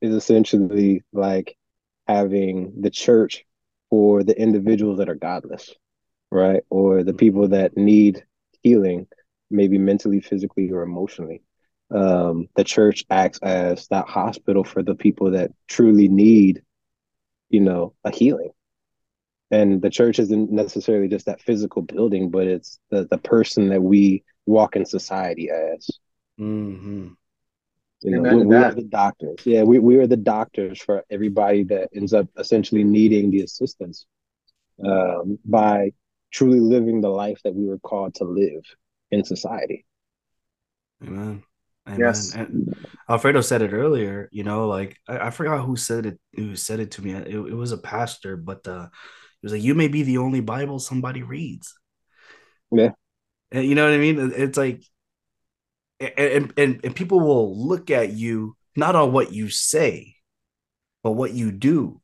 is 0.01 0.15
essentially 0.15 1.05
like 1.13 1.57
having 2.07 2.81
the 2.81 2.91
church 2.91 3.45
for 3.89 4.23
the 4.23 4.39
individuals 4.39 4.99
that 4.99 5.09
are 5.09 5.15
godless, 5.15 5.75
right? 6.31 6.63
Or 6.71 7.03
the 7.03 7.15
people 7.15 7.49
that 7.49 7.77
need 7.77 8.25
healing, 8.63 9.07
maybe 9.51 9.79
mentally, 9.79 10.21
physically, 10.21 10.71
or 10.71 10.83
emotionally. 10.83 11.43
Um, 11.91 12.49
the 12.57 12.65
church 12.65 13.05
acts 13.11 13.39
as 13.43 13.87
that 13.89 14.09
hospital 14.09 14.65
for 14.65 14.83
the 14.83 14.97
people 14.97 15.33
that 15.33 15.53
truly 15.69 16.09
need, 16.09 16.63
you 17.49 17.61
know, 17.61 17.95
a 18.05 18.11
healing. 18.11 18.51
And 19.51 19.81
the 19.81 19.91
church 19.91 20.19
isn't 20.19 20.51
necessarily 20.51 21.07
just 21.09 21.27
that 21.27 21.41
physical 21.41 21.83
building, 21.83 22.31
but 22.31 22.49
it's 22.49 22.81
the, 22.91 23.07
the 23.09 23.19
person 23.19 23.69
that 23.69 23.81
we 23.81 24.25
walk 24.45 24.75
in 24.75 24.85
society 24.85 25.51
as. 25.51 25.89
Mm-hmm. 26.41 27.09
You 28.03 28.11
know, 28.11 28.37
we, 28.37 28.45
we 28.45 28.57
are 28.57 28.75
the 28.75 28.83
doctors. 28.83 29.39
Yeah, 29.45 29.63
we, 29.63 29.79
we 29.79 29.97
are 29.99 30.07
the 30.07 30.17
doctors 30.17 30.81
for 30.81 31.05
everybody 31.11 31.63
that 31.65 31.91
ends 31.95 32.13
up 32.13 32.29
essentially 32.37 32.85
needing 32.85 33.31
the 33.31 33.43
assistance 33.43 34.07
um, 34.85 35.39
by 35.45 35.93
truly 36.37 36.61
living 36.61 37.01
the 37.01 37.09
life 37.09 37.41
that 37.45 37.55
we 37.55 37.67
were 37.67 37.79
called 37.79 38.15
to 38.17 38.25
live 38.25 38.63
in 39.11 39.25
society. 39.25 39.87
Amen. 41.03 41.43
Amen. 41.87 42.01
Yes. 42.01 42.35
And 42.35 42.77
Alfredo 43.09 43.41
said 43.41 43.63
it 43.63 43.73
earlier, 43.73 44.29
you 44.31 44.45
know, 44.45 44.69
like 44.69 44.99
I, 45.09 45.29
I, 45.29 45.31
forgot 45.31 45.65
who 45.65 45.77
said 45.77 46.05
it, 46.05 46.21
who 46.35 46.55
said 46.55 46.81
it 46.81 46.91
to 46.93 47.03
me. 47.03 47.13
It, 47.13 47.29
it 47.29 47.55
was 47.55 47.73
a 47.73 47.79
pastor, 47.79 48.37
but 48.37 48.69
uh, 48.69 48.89
he 49.41 49.47
was 49.47 49.53
like, 49.53 49.63
You 49.63 49.75
may 49.75 49.89
be 49.89 50.03
the 50.03 50.19
only 50.19 50.41
Bible 50.41 50.79
somebody 50.79 51.23
reads. 51.23 51.75
Yeah. 52.71 52.91
And 53.51 53.65
you 53.65 53.75
know 53.75 53.85
what 53.85 53.95
I 53.95 53.99
mean? 53.99 54.33
It's 54.35 54.59
like 54.59 54.83
and, 56.01 56.53
and 56.59 56.81
and 56.85 56.95
people 56.95 57.21
will 57.21 57.67
look 57.67 57.91
at 57.91 58.13
you 58.13 58.57
not 58.77 58.95
on 58.95 59.13
what 59.13 59.33
you 59.33 59.49
say, 59.49 60.17
but 61.03 61.13
what 61.13 61.33
you 61.33 61.51
do. 61.51 62.03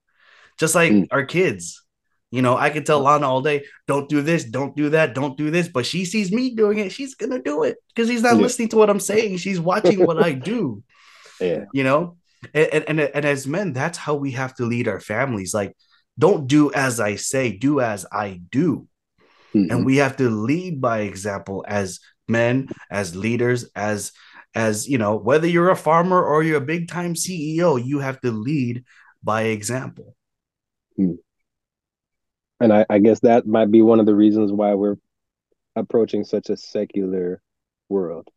Just 0.58 0.74
like 0.74 0.92
mm. 0.92 1.06
our 1.10 1.26
kids. 1.26 1.81
You 2.32 2.40
know, 2.40 2.56
I 2.56 2.70
can 2.70 2.82
tell 2.82 3.00
Lana 3.00 3.28
all 3.28 3.42
day, 3.42 3.66
don't 3.86 4.08
do 4.08 4.22
this, 4.22 4.44
don't 4.44 4.74
do 4.74 4.88
that, 4.88 5.14
don't 5.14 5.36
do 5.36 5.50
this. 5.50 5.68
But 5.68 5.84
she 5.84 6.06
sees 6.06 6.32
me 6.32 6.54
doing 6.54 6.78
it, 6.78 6.90
she's 6.90 7.14
gonna 7.14 7.42
do 7.42 7.62
it 7.62 7.76
because 7.94 8.08
he's 8.08 8.22
not 8.22 8.36
yeah. 8.36 8.42
listening 8.42 8.68
to 8.68 8.76
what 8.76 8.88
I'm 8.88 9.00
saying. 9.00 9.36
She's 9.36 9.60
watching 9.60 10.04
what 10.04 10.22
I 10.22 10.32
do. 10.32 10.82
Yeah. 11.40 11.64
You 11.72 11.82
know, 11.82 12.18
and, 12.54 12.84
and 12.86 13.00
and 13.00 13.24
as 13.24 13.48
men, 13.48 13.72
that's 13.72 13.98
how 13.98 14.14
we 14.14 14.30
have 14.32 14.54
to 14.56 14.64
lead 14.64 14.86
our 14.86 15.00
families. 15.00 15.52
Like, 15.52 15.76
don't 16.16 16.46
do 16.46 16.72
as 16.72 17.00
I 17.00 17.16
say, 17.16 17.56
do 17.56 17.80
as 17.80 18.06
I 18.12 18.42
do. 18.48 18.86
Mm-hmm. 19.52 19.72
And 19.72 19.84
we 19.84 19.96
have 19.96 20.16
to 20.18 20.30
lead 20.30 20.80
by 20.80 21.00
example 21.00 21.64
as 21.66 21.98
men, 22.28 22.68
as 22.92 23.16
leaders, 23.16 23.64
as 23.74 24.12
as 24.54 24.88
you 24.88 24.98
know, 24.98 25.16
whether 25.16 25.46
you're 25.46 25.70
a 25.70 25.76
farmer 25.76 26.22
or 26.22 26.42
you're 26.42 26.58
a 26.58 26.60
big 26.60 26.88
time 26.88 27.14
CEO, 27.14 27.82
you 27.82 27.98
have 27.98 28.20
to 28.20 28.30
lead 28.30 28.84
by 29.22 29.42
example. 29.42 30.14
Hmm. 30.96 31.14
And 32.62 32.72
I, 32.72 32.86
I 32.88 32.98
guess 32.98 33.20
that 33.20 33.46
might 33.46 33.70
be 33.70 33.82
one 33.82 34.00
of 34.00 34.06
the 34.06 34.14
reasons 34.14 34.52
why 34.52 34.74
we're 34.74 34.96
approaching 35.74 36.24
such 36.24 36.48
a 36.48 36.56
secular 36.56 37.42
world. 37.88 38.28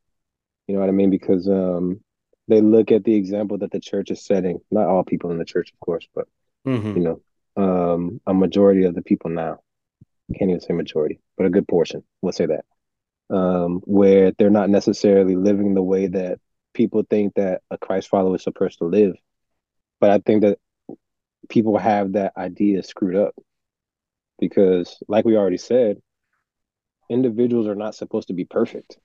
You 0.67 0.73
know 0.73 0.80
what 0.80 0.89
I 0.89 0.93
mean? 0.93 1.11
Because 1.11 1.47
um, 1.47 2.01
they 2.47 2.61
look 2.61 2.91
at 2.91 3.03
the 3.03 3.15
example 3.15 3.59
that 3.59 3.71
the 3.71 3.80
church 3.80 4.09
is 4.11 4.26
setting. 4.26 4.59
Not 4.71 4.88
all 4.88 5.03
people 5.03 5.32
in 5.32 5.38
the 5.38 5.45
church, 5.45 5.71
of 5.71 5.80
course, 5.80 6.07
but 6.15 6.28
mm-hmm. 6.65 6.97
you 6.97 7.03
know, 7.03 7.21
um, 7.55 8.21
a 8.26 8.34
majority 8.34 8.86
of 8.86 8.95
the 8.95 9.03
people 9.03 9.30
now. 9.30 9.59
Can't 10.36 10.49
even 10.49 10.59
say 10.59 10.73
majority, 10.73 11.19
but 11.38 11.45
a 11.45 11.51
good 11.51 11.67
portion. 11.67 12.03
We'll 12.21 12.34
say 12.34 12.47
that 12.47 12.65
um, 13.30 13.82
where 13.86 14.32
they're 14.32 14.49
not 14.49 14.69
necessarily 14.69 15.36
living 15.36 15.73
the 15.73 15.84
way 15.84 16.07
that 16.07 16.39
people 16.73 17.03
think 17.09 17.36
that 17.36 17.61
a 17.69 17.78
Christ 17.78 18.09
follower 18.09 18.36
is 18.36 18.43
supposed 18.43 18.80
to 18.80 18.86
live. 18.86 19.15
But 19.99 20.09
I 20.11 20.19
think 20.19 20.41
that 20.41 20.57
people 21.47 21.78
have 21.78 22.13
that 22.13 22.34
idea 22.36 22.84
screwed 22.84 23.15
up 23.15 23.36
because, 24.39 24.97
like 25.07 25.25
we 25.25 25.38
already 25.38 25.57
said, 25.57 25.97
individuals 27.09 27.67
are 27.67 27.75
not 27.75 27.95
supposed 27.95 28.27
to 28.27 28.33
be 28.33 28.45
perfect. 28.45 28.97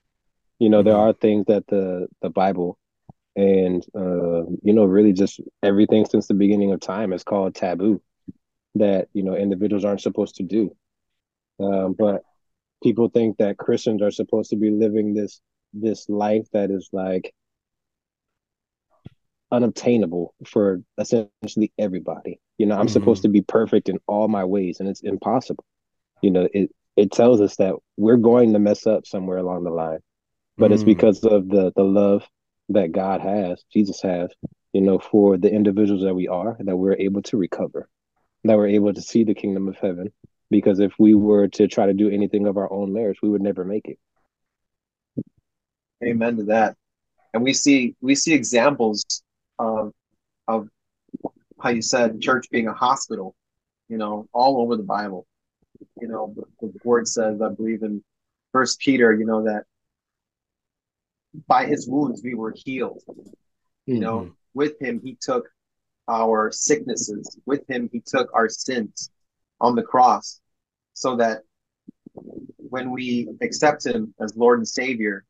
You 0.59 0.68
know, 0.68 0.78
mm-hmm. 0.81 0.89
there 0.89 0.99
are 0.99 1.12
things 1.12 1.47
that 1.47 1.66
the 1.66 2.09
the 2.22 2.31
Bible 2.31 2.78
and 3.37 3.85
uh, 3.95 4.45
you 4.62 4.72
know, 4.72 4.85
really 4.85 5.12
just 5.12 5.41
everything 5.62 6.05
since 6.05 6.26
the 6.26 6.35
beginning 6.35 6.72
of 6.72 6.81
time 6.81 7.12
is 7.12 7.24
called 7.24 7.55
taboo 7.55 8.03
that 8.74 9.09
you 9.12 9.22
know 9.22 9.35
individuals 9.35 9.85
aren't 9.85 10.01
supposed 10.01 10.37
to 10.37 10.43
do. 10.43 10.76
Um, 11.59 11.95
but 11.99 12.22
people 12.83 13.09
think 13.09 13.39
that 13.39 13.59
Christians 13.59 14.03
are 14.03 14.11
supposed 14.11 14.51
to 14.51 14.57
be 14.57 14.70
living 14.70 15.14
this 15.14 15.41
this 15.72 16.09
life 16.09 16.47
that 16.53 16.70
is 16.70 16.89
like 16.93 17.33
unobtainable 19.51 20.35
for 20.47 20.83
essentially 20.99 21.73
everybody. 21.79 22.41
You 22.59 22.67
know, 22.67 22.75
I'm 22.75 22.87
mm-hmm. 22.87 22.93
supposed 22.93 23.23
to 23.23 23.29
be 23.29 23.43
perfect 23.43 23.89
in 23.89 23.99
all 24.07 24.29
my 24.29 24.45
ways 24.45 24.81
and 24.81 24.89
it's 24.89 25.01
impossible. 25.01 25.65
You 26.23 26.31
know, 26.31 26.49
it 26.53 26.71
it 26.97 27.13
tells 27.13 27.41
us 27.41 27.57
that 27.57 27.75
we're 27.97 28.17
going 28.17 28.53
to 28.53 28.59
mess 28.59 28.87
up 28.87 29.07
somewhere 29.07 29.39
along 29.39 29.65
the 29.65 29.71
line. 29.71 30.01
But 30.59 30.67
mm-hmm. 30.67 30.75
it's 30.75 30.83
mm. 30.83 30.87
because 30.87 31.25
of 31.25 31.49
the 31.49 31.73
the 31.75 31.85
love 31.85 32.27
that 32.71 32.93
God 32.93 33.21
has, 33.21 33.65
Jesus 33.73 34.01
has, 34.03 34.31
you 34.73 34.81
know, 34.81 34.99
for 34.99 35.37
the 35.37 35.51
individuals 35.51 36.05
that 36.05 36.15
we 36.15 36.29
are 36.29 36.57
that 36.61 36.77
we're 36.77 36.97
able 36.97 37.23
to 37.23 37.37
recover, 37.37 37.89
that 38.45 38.57
we're 38.57 38.69
able 38.69 38.93
to 38.93 39.03
see 39.03 39.25
the 39.25 39.35
kingdom 39.35 39.69
of 39.69 39.77
heaven 39.77 40.13
because 40.51 40.81
if 40.81 40.93
we 40.99 41.15
were 41.15 41.49
to 41.49 41.69
try 41.69 41.87
to 41.87 41.95
do 41.95 42.11
anything 42.11 42.47
of 42.47 42.57
our 42.57 42.71
own 42.71 42.93
merits, 42.93 43.21
we 43.23 43.29
would 43.29 43.43
never 43.43 43.65
make 43.65 43.87
it. 43.87 43.99
Amen 46.05 46.37
to 46.39 46.45
that. 46.45 46.77
And 47.33 47.43
we 47.43 47.53
see 47.53 47.95
we 48.01 48.15
see 48.15 48.35
examples 48.35 49.05
of 49.61 49.93
of 50.49 50.69
how 51.63 51.69
you 51.69 51.83
said 51.83 52.21
church 52.21 52.47
being 52.51 52.67
a 52.67 52.73
hospital, 52.73 53.37
you 53.89 53.99
know, 53.99 54.27
all 54.33 54.61
over 54.63 54.77
the 54.77 54.83
Bible. 54.83 55.27
You 56.01 56.09
know, 56.09 56.35
the, 56.35 56.67
the 56.67 56.73
word 56.83 57.07
says, 57.07 57.41
I 57.41 57.51
believe 57.51 57.83
in 57.83 58.03
First 58.53 58.81
Peter, 58.81 59.13
you 59.13 59.27
know, 59.27 59.45
that 59.45 59.65
by 61.47 61.67
his 61.67 61.87
wounds 61.87 62.23
we 62.25 62.35
were 62.35 62.55
healed. 62.57 63.03
You 63.87 63.95
mm-hmm. 63.95 64.01
know, 64.01 64.33
with 64.55 64.81
him 64.81 65.01
he 65.05 65.17
took 65.21 65.49
our 66.09 66.51
sicknesses, 66.51 67.39
with 67.47 67.69
him 67.69 67.89
he 67.93 68.01
took 68.01 68.31
our 68.35 68.49
sins 68.49 69.11
on 69.61 69.77
the 69.77 69.83
cross 69.83 70.41
so 70.95 71.17
that 71.17 71.43
when 72.57 72.91
we 72.91 73.29
accept 73.43 73.87
him 73.87 74.15
as 74.21 74.37
Lord 74.37 74.59
and 74.59 74.69
Savior, 74.69 75.25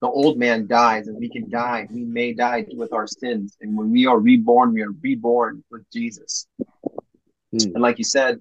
the 0.00 0.08
old 0.08 0.38
man 0.38 0.66
dies 0.66 1.08
and 1.08 1.18
we 1.18 1.28
can 1.28 1.50
die. 1.50 1.86
We 1.90 2.04
may 2.04 2.32
die 2.32 2.64
with 2.72 2.92
our 2.92 3.06
sins. 3.06 3.56
And 3.60 3.76
when 3.76 3.90
we 3.90 4.06
are 4.06 4.18
reborn, 4.18 4.72
we 4.72 4.82
are 4.82 4.92
reborn 5.02 5.62
with 5.70 5.84
Jesus. 5.92 6.46
Mm. 7.54 7.74
And 7.74 7.82
like 7.82 7.98
you 7.98 8.04
said, 8.04 8.40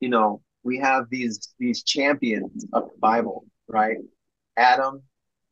you 0.00 0.08
know, 0.08 0.40
we 0.62 0.78
have 0.78 1.10
these 1.10 1.54
these 1.58 1.82
champions 1.82 2.66
of 2.72 2.90
the 2.90 2.98
Bible, 2.98 3.44
right? 3.68 3.98
Adam 4.56 5.02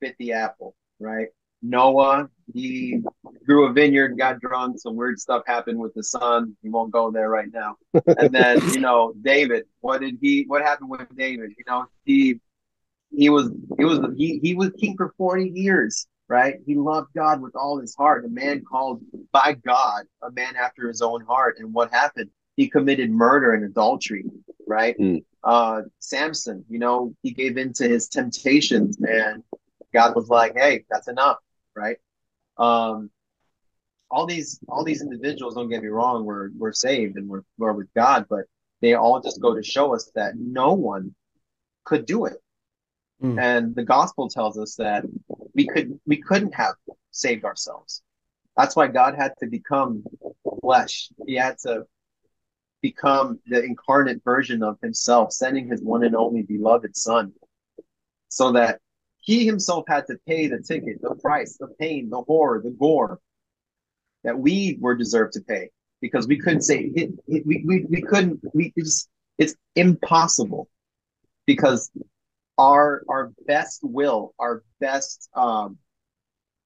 bit 0.00 0.16
the 0.18 0.32
apple, 0.32 0.74
right? 0.98 1.28
Noah, 1.62 2.28
he 2.52 3.00
grew 3.46 3.68
a 3.68 3.72
vineyard, 3.72 4.18
got 4.18 4.40
drunk, 4.40 4.80
some 4.80 4.96
weird 4.96 5.18
stuff 5.20 5.44
happened 5.46 5.78
with 5.78 5.94
the 5.94 6.02
son. 6.02 6.56
We 6.62 6.70
won't 6.70 6.90
go 6.90 7.10
there 7.12 7.30
right 7.30 7.48
now. 7.52 7.76
And 8.18 8.34
then, 8.34 8.60
you 8.72 8.80
know, 8.80 9.14
David, 9.22 9.64
what 9.80 10.00
did 10.00 10.18
he 10.20 10.44
what 10.46 10.62
happened 10.62 10.90
with 10.90 11.06
David? 11.16 11.50
You 11.56 11.64
know, 11.66 11.86
he 12.04 12.40
he 13.14 13.28
was 13.28 13.50
he 13.78 13.84
was 13.84 14.00
he 14.16 14.38
he 14.42 14.54
was 14.54 14.70
king 14.78 14.96
for 14.96 15.12
40 15.16 15.50
years, 15.54 16.06
right? 16.28 16.56
He 16.66 16.74
loved 16.74 17.08
God 17.14 17.40
with 17.40 17.54
all 17.54 17.78
his 17.78 17.94
heart. 17.94 18.24
A 18.24 18.28
man 18.28 18.64
called 18.64 19.02
by 19.32 19.54
God, 19.64 20.04
a 20.22 20.30
man 20.30 20.56
after 20.56 20.88
his 20.88 21.02
own 21.02 21.24
heart. 21.24 21.56
And 21.58 21.72
what 21.72 21.90
happened? 21.90 22.30
He 22.56 22.68
committed 22.68 23.10
murder 23.10 23.52
and 23.52 23.64
adultery, 23.64 24.24
right? 24.66 24.96
Mm. 24.98 25.24
Uh 25.44 25.82
Samson, 25.98 26.64
you 26.68 26.78
know, 26.78 27.14
he 27.22 27.32
gave 27.32 27.56
in 27.56 27.72
to 27.74 27.88
his 27.88 28.08
temptations 28.08 28.98
and 29.00 29.42
God 29.92 30.14
was 30.14 30.28
like, 30.28 30.54
hey, 30.56 30.84
that's 30.90 31.08
enough, 31.08 31.38
right? 31.74 31.96
Um 32.56 33.10
all 34.10 34.26
these 34.26 34.60
all 34.68 34.84
these 34.84 35.02
individuals, 35.02 35.54
don't 35.54 35.70
get 35.70 35.82
me 35.82 35.88
wrong, 35.88 36.24
we're 36.24 36.50
we're 36.56 36.72
saved 36.72 37.16
and 37.16 37.28
we're, 37.28 37.42
we're 37.58 37.72
with 37.72 37.92
God, 37.94 38.26
but 38.28 38.44
they 38.80 38.94
all 38.94 39.20
just 39.20 39.40
go 39.40 39.54
to 39.54 39.62
show 39.62 39.94
us 39.94 40.10
that 40.14 40.34
no 40.36 40.72
one 40.74 41.14
could 41.84 42.04
do 42.06 42.26
it 42.26 42.42
Mm. 43.22 43.40
And 43.40 43.74
the 43.74 43.84
gospel 43.84 44.28
tells 44.28 44.58
us 44.58 44.74
that 44.76 45.04
we 45.54 45.66
could 45.66 45.98
we 46.06 46.16
couldn't 46.16 46.54
have 46.54 46.74
saved 47.10 47.44
ourselves. 47.44 48.02
That's 48.56 48.76
why 48.76 48.88
God 48.88 49.14
had 49.14 49.32
to 49.40 49.46
become 49.46 50.04
flesh. 50.60 51.08
He 51.26 51.34
had 51.34 51.58
to 51.60 51.86
become 52.82 53.38
the 53.46 53.62
incarnate 53.62 54.22
version 54.24 54.62
of 54.62 54.78
himself, 54.82 55.32
sending 55.32 55.68
his 55.68 55.80
one 55.82 56.04
and 56.04 56.16
only 56.16 56.42
beloved 56.42 56.96
son. 56.96 57.32
So 58.28 58.52
that 58.52 58.80
he 59.20 59.46
himself 59.46 59.84
had 59.86 60.06
to 60.08 60.18
pay 60.26 60.48
the 60.48 60.58
ticket, 60.60 61.00
the 61.00 61.14
price, 61.14 61.56
the 61.58 61.68
pain, 61.78 62.10
the 62.10 62.22
horror, 62.22 62.60
the 62.62 62.70
gore 62.70 63.20
that 64.24 64.38
we 64.38 64.78
were 64.80 64.96
deserved 64.96 65.34
to 65.34 65.40
pay 65.40 65.70
because 66.00 66.26
we 66.26 66.38
couldn't 66.38 66.62
say 66.62 66.90
it, 66.94 67.10
it, 67.28 67.46
we, 67.46 67.62
we, 67.66 67.84
we 67.88 68.02
couldn't 68.02 68.40
we 68.54 68.72
it's, 68.76 69.08
it's 69.38 69.54
impossible 69.76 70.68
because 71.46 71.90
our 72.58 73.02
our 73.08 73.32
best 73.46 73.80
will, 73.82 74.34
our 74.38 74.62
best 74.80 75.28
um, 75.34 75.78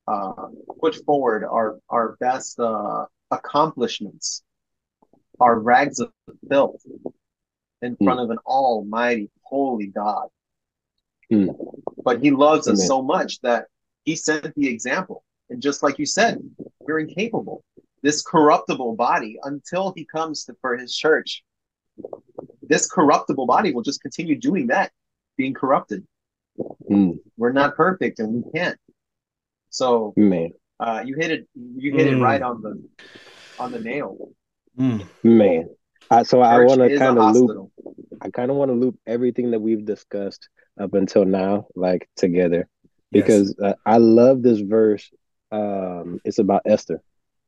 uh, 0.09 0.49
put 0.81 0.97
forward, 1.05 1.45
our 1.45 1.79
our 1.89 2.17
best 2.21 2.59
uh, 2.59 3.07
accomplishments, 3.31 4.43
our 5.41 5.59
rags 5.59 6.01
of 6.01 6.11
filth 6.49 6.83
in 7.83 7.97
mm. 7.97 8.05
front 8.05 8.21
of 8.21 8.31
an 8.31 8.39
almighty, 8.47 9.31
holy 9.43 9.87
God. 9.87 10.29
Mm. 11.33 11.55
But 12.05 12.23
He 12.23 12.31
loves 12.31 12.69
Amen. 12.69 12.81
us 12.81 12.87
so 12.87 13.03
much 13.03 13.41
that 13.41 13.67
He 14.05 14.17
sent 14.17 14.55
the 14.55 14.69
example. 14.69 15.25
And 15.49 15.63
just 15.63 15.83
like 15.83 15.99
you 15.99 16.07
said, 16.07 16.41
we're 16.81 16.99
incapable. 16.99 17.63
This 18.03 18.23
corruptible 18.23 18.97
body, 18.97 19.39
until 19.45 19.93
He 19.97 20.05
comes 20.05 20.45
to, 20.45 20.57
for 20.61 20.77
His 20.77 20.95
church, 20.95 21.45
this 22.63 22.91
corruptible 22.91 23.47
body 23.47 23.73
will 23.73 23.83
just 23.83 24.03
continue 24.03 24.37
doing 24.37 24.67
that 24.69 24.91
being 25.37 25.55
corrupted. 25.55 26.07
Mm. 26.91 27.19
We're 27.37 27.53
not 27.53 27.77
perfect 27.77 28.19
and 28.19 28.45
we 28.45 28.53
can't. 28.53 28.79
So 29.71 30.15
man, 30.17 30.51
uh, 30.81 31.03
you 31.05 31.17
hit 31.19 31.31
it. 31.31 31.49
You 31.55 31.93
hit 31.93 32.09
mm. 32.09 32.19
it 32.19 32.23
right 32.23 32.43
on 32.43 32.63
the 32.63 32.83
on 33.59 33.73
the 33.73 33.81
nail. 33.81 34.31
Mm. 34.79 35.07
Man, 35.23 35.69
uh, 36.11 36.25
so 36.25 36.39
Church 36.39 36.47
I 36.47 36.65
want 36.65 36.81
to 36.81 36.99
kind 36.99 37.19
of 37.19 37.37
loop. 37.37 37.71
I 38.21 38.31
kind 38.31 38.51
of 38.51 38.57
want 38.57 38.71
to 38.71 38.75
loop 38.75 38.99
everything 39.07 39.51
that 39.51 39.61
we've 39.61 39.85
discussed 39.85 40.49
up 40.81 40.95
until 40.95 41.25
now, 41.25 41.67
like 41.75 42.09
together, 42.17 42.69
because 43.13 43.55
yes. 43.59 43.73
uh, 43.73 43.75
I 43.85 43.99
love 43.99 44.43
this 44.43 44.61
verse. 44.61 45.11
Um, 45.53 46.21
it's 46.25 46.39
about 46.39 46.63
Esther. 46.67 47.03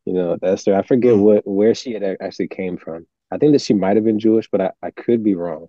You 0.04 0.14
know, 0.14 0.38
Esther. 0.42 0.74
I 0.74 0.82
forget 0.82 1.14
mm. 1.14 1.20
what 1.20 1.46
where 1.46 1.74
she 1.74 1.92
had 1.92 2.16
actually 2.20 2.48
came 2.48 2.76
from. 2.76 3.06
I 3.30 3.38
think 3.38 3.52
that 3.52 3.62
she 3.62 3.74
might 3.74 3.96
have 3.96 4.04
been 4.04 4.18
Jewish, 4.18 4.48
but 4.50 4.60
I, 4.60 4.70
I 4.82 4.90
could 4.90 5.22
be 5.22 5.34
wrong 5.34 5.68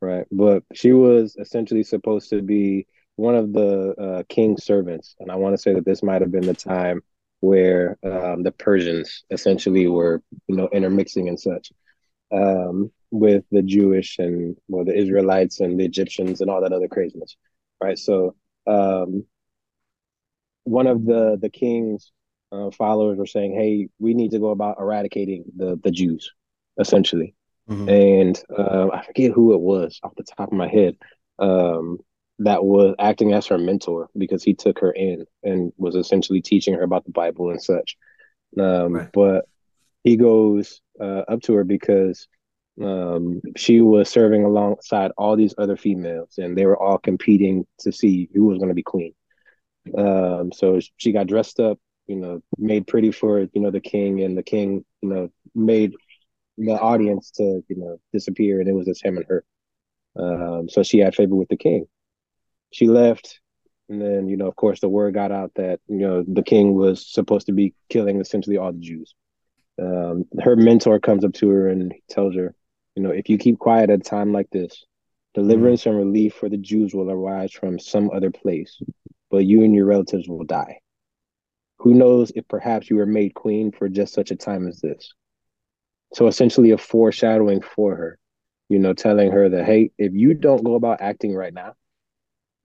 right? 0.00 0.26
But 0.30 0.62
she 0.74 0.92
was 0.92 1.36
essentially 1.36 1.82
supposed 1.82 2.30
to 2.30 2.42
be 2.42 2.86
one 3.16 3.34
of 3.34 3.52
the 3.52 3.94
uh, 3.98 4.22
king's 4.28 4.64
servants, 4.64 5.14
and 5.20 5.30
I 5.30 5.36
want 5.36 5.54
to 5.54 5.62
say 5.62 5.74
that 5.74 5.84
this 5.86 6.02
might 6.02 6.22
have 6.22 6.32
been 6.32 6.46
the 6.46 6.54
time 6.54 7.02
where 7.40 7.98
um, 8.04 8.42
the 8.42 8.52
Persians 8.52 9.24
essentially 9.30 9.88
were, 9.88 10.22
you 10.48 10.56
know, 10.56 10.68
intermixing 10.72 11.28
and 11.28 11.38
such 11.38 11.72
um, 12.32 12.90
with 13.10 13.44
the 13.50 13.62
Jewish 13.62 14.18
and 14.18 14.56
well, 14.68 14.84
the 14.84 14.96
Israelites 14.96 15.60
and 15.60 15.78
the 15.78 15.84
Egyptians 15.84 16.40
and 16.40 16.50
all 16.50 16.62
that 16.62 16.72
other 16.72 16.88
craziness, 16.88 17.36
right? 17.80 17.98
So 17.98 18.34
um, 18.66 19.24
one 20.64 20.86
of 20.86 21.04
the 21.04 21.38
the 21.40 21.50
king's 21.50 22.12
uh, 22.52 22.70
followers 22.70 23.18
were 23.18 23.26
saying, 23.26 23.54
"Hey, 23.54 23.88
we 23.98 24.14
need 24.14 24.32
to 24.32 24.38
go 24.38 24.50
about 24.50 24.78
eradicating 24.80 25.44
the 25.56 25.80
the 25.82 25.90
Jews, 25.90 26.32
essentially." 26.78 27.34
Mm-hmm. 27.68 27.88
And 27.88 28.44
uh, 28.56 28.88
I 28.92 29.04
forget 29.04 29.32
who 29.32 29.54
it 29.54 29.60
was 29.60 29.98
off 30.02 30.14
the 30.16 30.22
top 30.22 30.52
of 30.52 30.58
my 30.58 30.68
head 30.68 30.96
um, 31.38 31.98
that 32.38 32.64
was 32.64 32.94
acting 32.98 33.32
as 33.32 33.46
her 33.46 33.58
mentor 33.58 34.08
because 34.16 34.44
he 34.44 34.54
took 34.54 34.78
her 34.80 34.92
in 34.92 35.26
and 35.42 35.72
was 35.76 35.96
essentially 35.96 36.40
teaching 36.40 36.74
her 36.74 36.82
about 36.82 37.04
the 37.04 37.12
Bible 37.12 37.50
and 37.50 37.62
such. 37.62 37.96
Um, 38.58 38.92
right. 38.92 39.08
But 39.12 39.46
he 40.04 40.16
goes 40.16 40.80
uh, 41.00 41.22
up 41.28 41.42
to 41.42 41.54
her 41.54 41.64
because 41.64 42.28
um, 42.80 43.40
she 43.56 43.80
was 43.80 44.08
serving 44.08 44.44
alongside 44.44 45.10
all 45.16 45.36
these 45.36 45.54
other 45.58 45.76
females 45.76 46.34
and 46.38 46.56
they 46.56 46.66
were 46.66 46.80
all 46.80 46.98
competing 46.98 47.66
to 47.80 47.90
see 47.90 48.28
who 48.32 48.44
was 48.44 48.58
going 48.58 48.68
to 48.68 48.74
be 48.74 48.82
queen. 48.82 49.14
Um, 49.96 50.52
so 50.52 50.78
she 50.96 51.12
got 51.12 51.26
dressed 51.26 51.58
up, 51.58 51.78
you 52.06 52.16
know, 52.16 52.42
made 52.58 52.86
pretty 52.86 53.12
for, 53.12 53.40
you 53.40 53.60
know, 53.60 53.70
the 53.70 53.80
king 53.80 54.20
and 54.22 54.36
the 54.36 54.42
king, 54.42 54.84
you 55.00 55.08
know, 55.08 55.30
made 55.54 55.94
the 56.58 56.78
audience 56.78 57.30
to 57.32 57.62
you 57.68 57.76
know 57.76 57.98
disappear, 58.12 58.60
and 58.60 58.68
it 58.68 58.72
was 58.72 58.86
just 58.86 59.04
him 59.04 59.16
and 59.16 59.26
her. 59.28 59.44
Um, 60.18 60.68
so 60.68 60.82
she 60.82 60.98
had 60.98 61.14
favor 61.14 61.34
with 61.34 61.48
the 61.48 61.56
king. 61.56 61.86
She 62.70 62.88
left, 62.88 63.40
and 63.88 64.00
then 64.00 64.28
you 64.28 64.36
know, 64.36 64.46
of 64.46 64.56
course, 64.56 64.80
the 64.80 64.88
word 64.88 65.14
got 65.14 65.32
out 65.32 65.52
that 65.56 65.80
you 65.88 65.98
know 65.98 66.24
the 66.26 66.42
king 66.42 66.74
was 66.74 67.06
supposed 67.06 67.46
to 67.46 67.52
be 67.52 67.74
killing 67.88 68.20
essentially 68.20 68.56
all 68.56 68.72
the 68.72 68.80
Jews. 68.80 69.14
Um, 69.80 70.24
her 70.42 70.56
mentor 70.56 70.98
comes 70.98 71.24
up 71.24 71.34
to 71.34 71.48
her 71.50 71.68
and 71.68 71.94
tells 72.08 72.34
her, 72.34 72.54
you 72.94 73.02
know, 73.02 73.10
if 73.10 73.28
you 73.28 73.36
keep 73.36 73.58
quiet 73.58 73.90
at 73.90 74.00
a 74.00 74.02
time 74.02 74.32
like 74.32 74.48
this, 74.50 74.84
deliverance 75.34 75.82
mm-hmm. 75.82 75.90
and 75.90 75.98
relief 75.98 76.34
for 76.34 76.48
the 76.48 76.56
Jews 76.56 76.94
will 76.94 77.10
arise 77.10 77.52
from 77.52 77.78
some 77.78 78.10
other 78.10 78.30
place, 78.30 78.80
but 79.30 79.44
you 79.44 79.64
and 79.64 79.74
your 79.74 79.84
relatives 79.84 80.28
will 80.28 80.44
die. 80.44 80.80
Who 81.80 81.92
knows 81.92 82.32
if 82.34 82.48
perhaps 82.48 82.88
you 82.88 82.96
were 82.96 83.06
made 83.06 83.34
queen 83.34 83.70
for 83.70 83.88
just 83.88 84.14
such 84.14 84.30
a 84.30 84.36
time 84.36 84.66
as 84.66 84.80
this? 84.80 85.12
So 86.16 86.28
essentially 86.28 86.70
a 86.70 86.78
foreshadowing 86.78 87.60
for 87.60 87.94
her, 87.94 88.18
you 88.70 88.78
know, 88.78 88.94
telling 88.94 89.30
her 89.32 89.50
that, 89.50 89.66
hey, 89.66 89.90
if 89.98 90.14
you 90.14 90.32
don't 90.32 90.64
go 90.64 90.74
about 90.74 91.02
acting 91.02 91.34
right 91.34 91.52
now, 91.52 91.74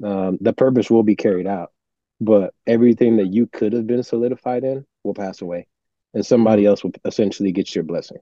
um, 0.02 0.38
the 0.40 0.54
purpose 0.54 0.90
will 0.90 1.04
be 1.04 1.18
carried 1.18 1.48
out. 1.48 1.74
But 2.22 2.54
everything 2.66 3.18
that 3.18 3.28
you 3.34 3.48
could 3.48 3.74
have 3.74 3.86
been 3.86 4.04
solidified 4.04 4.64
in 4.64 4.86
will 5.04 5.14
pass 5.14 5.42
away. 5.42 5.68
And 6.14 6.26
somebody 6.26 6.66
else 6.66 6.82
will 6.82 6.94
essentially 7.04 7.52
get 7.52 7.76
your 7.76 7.84
blessing. 7.84 8.20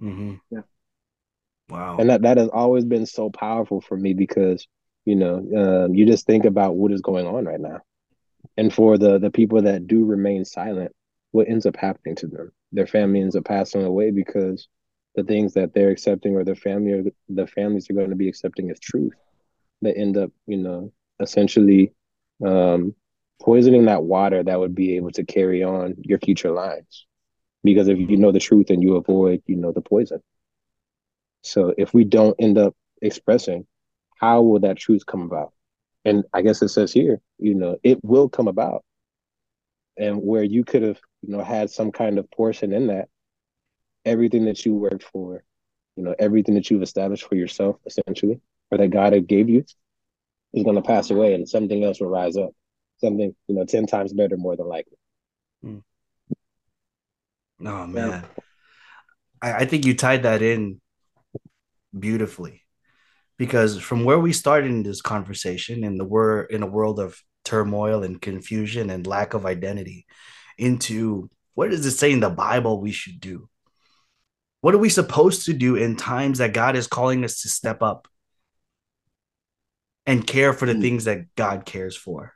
Mm-hmm. 0.00 0.36
Yeah. 0.50 0.62
Wow. 1.68 1.98
And 1.98 2.08
that, 2.08 2.22
that 2.22 2.38
has 2.38 2.48
always 2.48 2.86
been 2.86 3.04
so 3.04 3.28
powerful 3.28 3.82
for 3.82 3.98
me 3.98 4.14
because, 4.14 4.66
you 5.04 5.14
know, 5.14 5.84
um, 5.84 5.94
you 5.94 6.06
just 6.06 6.24
think 6.24 6.46
about 6.46 6.74
what 6.74 6.90
is 6.90 7.02
going 7.02 7.26
on 7.26 7.44
right 7.44 7.60
now. 7.60 7.80
And 8.56 8.72
for 8.72 8.96
the 8.96 9.18
the 9.18 9.30
people 9.30 9.60
that 9.60 9.86
do 9.86 10.06
remain 10.06 10.46
silent, 10.46 10.92
what 11.34 11.48
ends 11.48 11.66
up 11.66 11.76
happening 11.76 12.14
to 12.16 12.26
them? 12.26 12.52
their 12.74 12.86
family 12.86 13.20
ends 13.20 13.36
up 13.36 13.44
passing 13.44 13.84
away 13.84 14.10
because 14.10 14.68
the 15.14 15.22
things 15.22 15.54
that 15.54 15.72
they're 15.72 15.90
accepting 15.90 16.34
or 16.34 16.44
their 16.44 16.56
family 16.56 16.92
or 16.92 17.04
the 17.28 17.46
families 17.46 17.88
are 17.88 17.94
going 17.94 18.10
to 18.10 18.16
be 18.16 18.28
accepting 18.28 18.70
as 18.70 18.80
truth. 18.80 19.14
They 19.80 19.92
end 19.94 20.16
up 20.16 20.30
you 20.46 20.58
know 20.58 20.92
essentially 21.20 21.92
um, 22.44 22.94
poisoning 23.40 23.84
that 23.84 24.02
water 24.02 24.42
that 24.42 24.58
would 24.58 24.74
be 24.74 24.96
able 24.96 25.12
to 25.12 25.24
carry 25.24 25.62
on 25.62 25.94
your 26.00 26.18
future 26.18 26.50
lines 26.50 27.06
because 27.62 27.86
if 27.86 27.98
you 27.98 28.16
know 28.16 28.32
the 28.32 28.40
truth 28.40 28.70
and 28.70 28.82
you 28.82 28.96
avoid 28.96 29.42
you 29.46 29.56
know 29.56 29.72
the 29.72 29.80
poison. 29.80 30.20
So 31.42 31.74
if 31.78 31.94
we 31.94 32.04
don't 32.04 32.36
end 32.38 32.58
up 32.58 32.74
expressing 33.00 33.66
how 34.16 34.42
will 34.42 34.60
that 34.60 34.78
truth 34.78 35.06
come 35.06 35.22
about? 35.22 35.52
And 36.04 36.24
i 36.34 36.42
guess 36.42 36.60
it 36.60 36.68
says 36.70 36.92
here 36.92 37.20
you 37.38 37.54
know 37.54 37.78
it 37.84 38.02
will 38.02 38.28
come 38.28 38.48
about 38.48 38.84
and 39.96 40.16
where 40.16 40.42
you 40.42 40.64
could 40.64 40.82
have 40.82 41.00
you 41.22 41.36
know 41.36 41.42
had 41.42 41.70
some 41.70 41.92
kind 41.92 42.18
of 42.18 42.30
portion 42.30 42.72
in 42.72 42.88
that 42.88 43.08
everything 44.04 44.44
that 44.44 44.64
you 44.64 44.74
worked 44.74 45.04
for 45.04 45.44
you 45.96 46.02
know 46.02 46.14
everything 46.18 46.54
that 46.54 46.70
you've 46.70 46.82
established 46.82 47.28
for 47.28 47.36
yourself 47.36 47.76
essentially 47.86 48.40
or 48.70 48.78
that 48.78 48.90
god 48.90 49.12
had 49.12 49.26
gave 49.26 49.48
you 49.48 49.64
is 50.52 50.64
going 50.64 50.76
to 50.76 50.82
pass 50.82 51.10
away 51.10 51.34
and 51.34 51.48
something 51.48 51.84
else 51.84 52.00
will 52.00 52.08
rise 52.08 52.36
up 52.36 52.50
something 52.98 53.34
you 53.48 53.54
know 53.54 53.64
ten 53.64 53.86
times 53.86 54.12
better, 54.12 54.36
more 54.36 54.56
than 54.56 54.66
likely. 54.66 54.96
Oh 55.64 55.82
man, 57.86 57.94
yeah. 57.94 58.22
I, 59.40 59.52
I 59.52 59.64
think 59.66 59.84
you 59.84 59.94
tied 59.94 60.24
that 60.24 60.42
in 60.42 60.80
beautifully 61.96 62.62
because 63.36 63.80
from 63.80 64.04
where 64.04 64.18
we 64.18 64.32
started 64.32 64.70
in 64.70 64.82
this 64.82 65.00
conversation 65.00 65.84
in 65.84 65.96
the 65.96 66.04
we're 66.04 66.42
in 66.42 66.62
a 66.62 66.66
world 66.66 66.98
of 66.98 67.22
turmoil 67.44 68.02
and 68.02 68.20
confusion 68.20 68.90
and 68.90 69.06
lack 69.06 69.34
of 69.34 69.46
identity 69.46 70.06
into 70.58 71.28
what 71.54 71.70
does 71.70 71.84
it 71.84 71.92
say 71.92 72.12
in 72.12 72.20
the 72.20 72.30
bible 72.30 72.80
we 72.80 72.92
should 72.92 73.20
do 73.20 73.48
what 74.60 74.74
are 74.74 74.78
we 74.78 74.88
supposed 74.88 75.46
to 75.46 75.52
do 75.52 75.76
in 75.76 75.96
times 75.96 76.38
that 76.38 76.52
god 76.52 76.76
is 76.76 76.86
calling 76.86 77.24
us 77.24 77.42
to 77.42 77.48
step 77.48 77.82
up 77.82 78.08
and 80.06 80.26
care 80.26 80.52
for 80.52 80.66
the 80.66 80.74
mm. 80.74 80.80
things 80.80 81.04
that 81.04 81.34
god 81.34 81.64
cares 81.64 81.96
for 81.96 82.32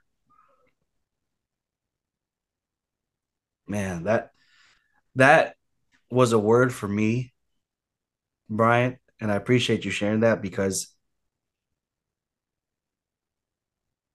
man 3.66 4.04
that 4.04 4.30
that 5.14 5.54
was 6.10 6.32
a 6.32 6.38
word 6.38 6.72
for 6.72 6.88
me 6.88 7.32
Brian 8.48 8.98
and 9.20 9.30
I 9.30 9.36
appreciate 9.36 9.84
you 9.84 9.90
sharing 9.90 10.20
that 10.20 10.42
because 10.42 10.88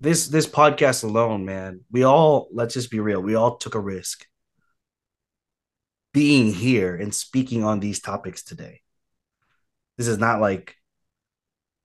this 0.04 0.28
this 0.28 0.45
podcast 0.45 1.06
alone, 1.06 1.45
man, 1.45 1.80
we 1.89 2.04
all 2.04 2.49
let's 2.51 2.74
just 2.74 2.91
be 2.91 2.99
real, 2.99 3.22
we 3.22 3.36
all 3.36 3.56
took 3.56 3.74
a 3.74 3.80
risk 3.80 4.26
being 6.14 6.54
here 6.54 6.95
and 6.95 7.16
speaking 7.16 7.64
on 7.64 7.80
these 7.80 8.01
topics 8.01 8.43
today. 8.43 8.82
This 9.97 10.08
is 10.08 10.18
not 10.18 10.41
like 10.41 10.76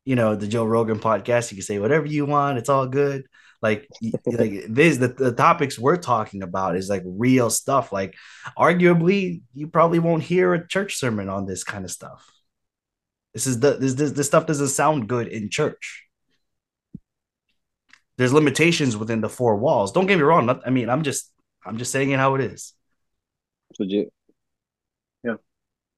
you 0.05 0.17
know 0.17 0.35
the 0.35 0.49
Joe 0.49 0.65
Rogan 0.65 0.99
podcast. 0.99 1.53
You 1.53 1.57
can 1.59 1.65
say 1.65 1.79
whatever 1.79 2.07
you 2.07 2.27
want; 2.27 2.59
it's 2.59 2.69
all 2.69 2.89
good. 2.89 3.25
Like, 3.63 3.89
like 4.27 4.65
this, 4.69 4.97
the, 4.97 5.09
the 5.09 5.33
topics 5.33 5.79
we're 5.79 5.97
talking 5.97 6.43
about 6.43 6.77
is 6.77 6.89
like 6.89 7.03
real 7.07 7.51
stuff. 7.51 7.93
Like, 7.93 8.15
arguably, 8.59 9.43
you 9.55 9.69
probably 9.69 10.01
won't 10.01 10.23
hear 10.25 10.55
a 10.55 10.67
church 10.67 10.97
sermon 10.97 11.29
on 11.29 11.47
this 11.47 11.63
kind 11.63 11.85
of 11.85 11.91
stuff. 11.93 12.29
This 13.33 13.47
is 13.47 13.61
the 13.61 13.77
this 13.77 13.95
this, 13.95 14.13
this 14.13 14.27
stuff 14.27 14.47
doesn't 14.47 14.69
sound 14.69 15.09
good 15.09 15.29
in 15.29 15.51
church. 15.51 16.08
There's 18.19 18.33
limitations 18.33 18.97
within 18.97 19.21
the 19.21 19.29
four 19.29 19.57
walls. 19.57 19.93
Don't 19.93 20.07
get 20.07 20.17
me 20.17 20.25
wrong. 20.25 20.47
Not, 20.47 20.67
I 20.67 20.71
mean, 20.71 20.91
I'm 20.91 21.05
just 21.05 21.33
I'm 21.65 21.79
just 21.79 21.93
saying 21.93 22.11
it 22.11 22.19
how 22.19 22.35
it 22.35 22.41
is. 22.41 22.75
Legit. 23.79 24.13
Yeah. 25.23 25.37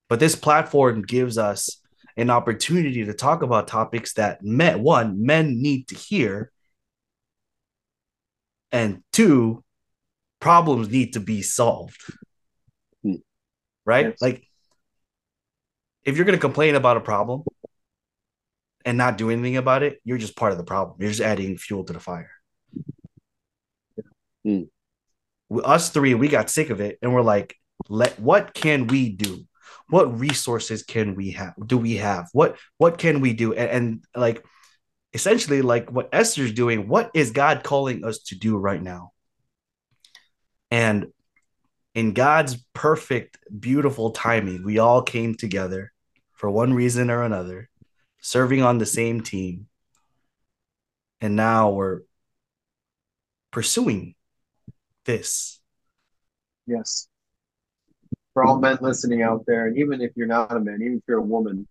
But 0.09 0.21
this 0.21 0.37
platform 0.37 1.01
gives 1.03 1.39
us 1.39 1.81
an 2.19 2.29
opportunity 2.29 3.07
to 3.07 3.15
talk 3.15 3.43
about 3.43 3.69
topics 3.69 4.13
that 4.15 4.45
men 4.45 4.83
one 4.83 5.25
men 5.25 5.63
need 5.63 5.89
to 5.89 5.95
hear, 5.95 6.53
and 8.71 9.03
two 9.13 9.65
problems 10.41 10.91
need 10.91 11.15
to 11.15 11.21
be 11.21 11.41
solved. 11.41 12.03
Hmm. 13.03 13.15
Right? 13.87 14.09
Yes. 14.09 14.21
Like 14.21 14.45
if 16.05 16.17
you're 16.17 16.27
going 16.27 16.37
to 16.37 16.41
complain 16.41 16.75
about 16.75 16.99
a 16.99 17.01
problem 17.01 17.45
and 18.85 18.97
not 18.97 19.19
do 19.19 19.31
anything 19.31 19.57
about 19.57 19.83
it, 19.83 20.01
you're 20.05 20.19
just 20.19 20.37
part 20.37 20.53
of 20.53 20.59
the 20.59 20.65
problem. 20.65 20.97
You're 21.01 21.11
just 21.11 21.21
adding 21.21 21.57
fuel 21.59 21.85
to 21.85 21.93
the 21.93 22.01
fire. 22.01 22.31
Mm. 24.47 24.69
Us 25.65 25.91
three, 25.91 26.15
we 26.15 26.29
got 26.29 26.51
sick 26.51 26.71
of 26.71 26.81
it, 26.81 26.99
and 27.03 27.13
we're 27.13 27.23
like, 27.23 27.57
"Let 27.89 28.19
what 28.19 28.55
can 28.55 28.87
we 28.87 29.11
do? 29.11 29.45
What 29.89 30.19
resources 30.19 30.83
can 30.83 31.15
we 31.15 31.33
have? 31.33 31.55
Do 31.67 31.77
we 31.79 31.97
have? 31.97 32.29
What 32.33 32.57
what 32.79 32.99
can 32.99 33.21
we 33.21 33.33
do?" 33.33 33.53
And, 33.53 33.71
and 33.71 34.05
like, 34.15 34.45
essentially, 35.13 35.63
like 35.63 35.91
what 35.91 36.09
Esther's 36.13 36.53
doing. 36.53 36.89
What 36.89 37.11
is 37.15 37.33
God 37.33 37.65
calling 37.65 38.05
us 38.05 38.21
to 38.25 38.37
do 38.37 38.57
right 38.57 38.83
now? 38.83 39.13
And 40.71 41.09
in 41.95 42.15
God's 42.15 42.57
perfect, 42.73 43.39
beautiful 43.59 44.13
timing, 44.13 44.65
we 44.65 44.79
all 44.79 45.03
came 45.03 45.35
together 45.35 45.93
for 46.33 46.49
one 46.51 46.73
reason 46.73 47.11
or 47.11 47.23
another, 47.23 47.69
serving 48.21 48.63
on 48.63 48.79
the 48.79 48.87
same 48.87 49.21
team. 49.21 49.67
And 51.21 51.37
now 51.37 51.71
we're 51.71 52.01
pursuing 53.51 54.15
this. 55.05 55.61
Yes. 56.67 57.09
For 58.33 58.45
all 58.45 58.59
men 58.59 58.79
listening 58.81 59.23
out 59.23 59.45
there, 59.47 59.67
and 59.67 59.77
even 59.77 60.01
if 60.01 60.13
you're 60.15 60.27
not 60.27 60.55
a 60.57 60.61
man, 60.61 60.81
even 60.83 60.99
if 60.99 61.03
you're 61.09 61.19
a 61.19 61.23
woman, 61.23 61.67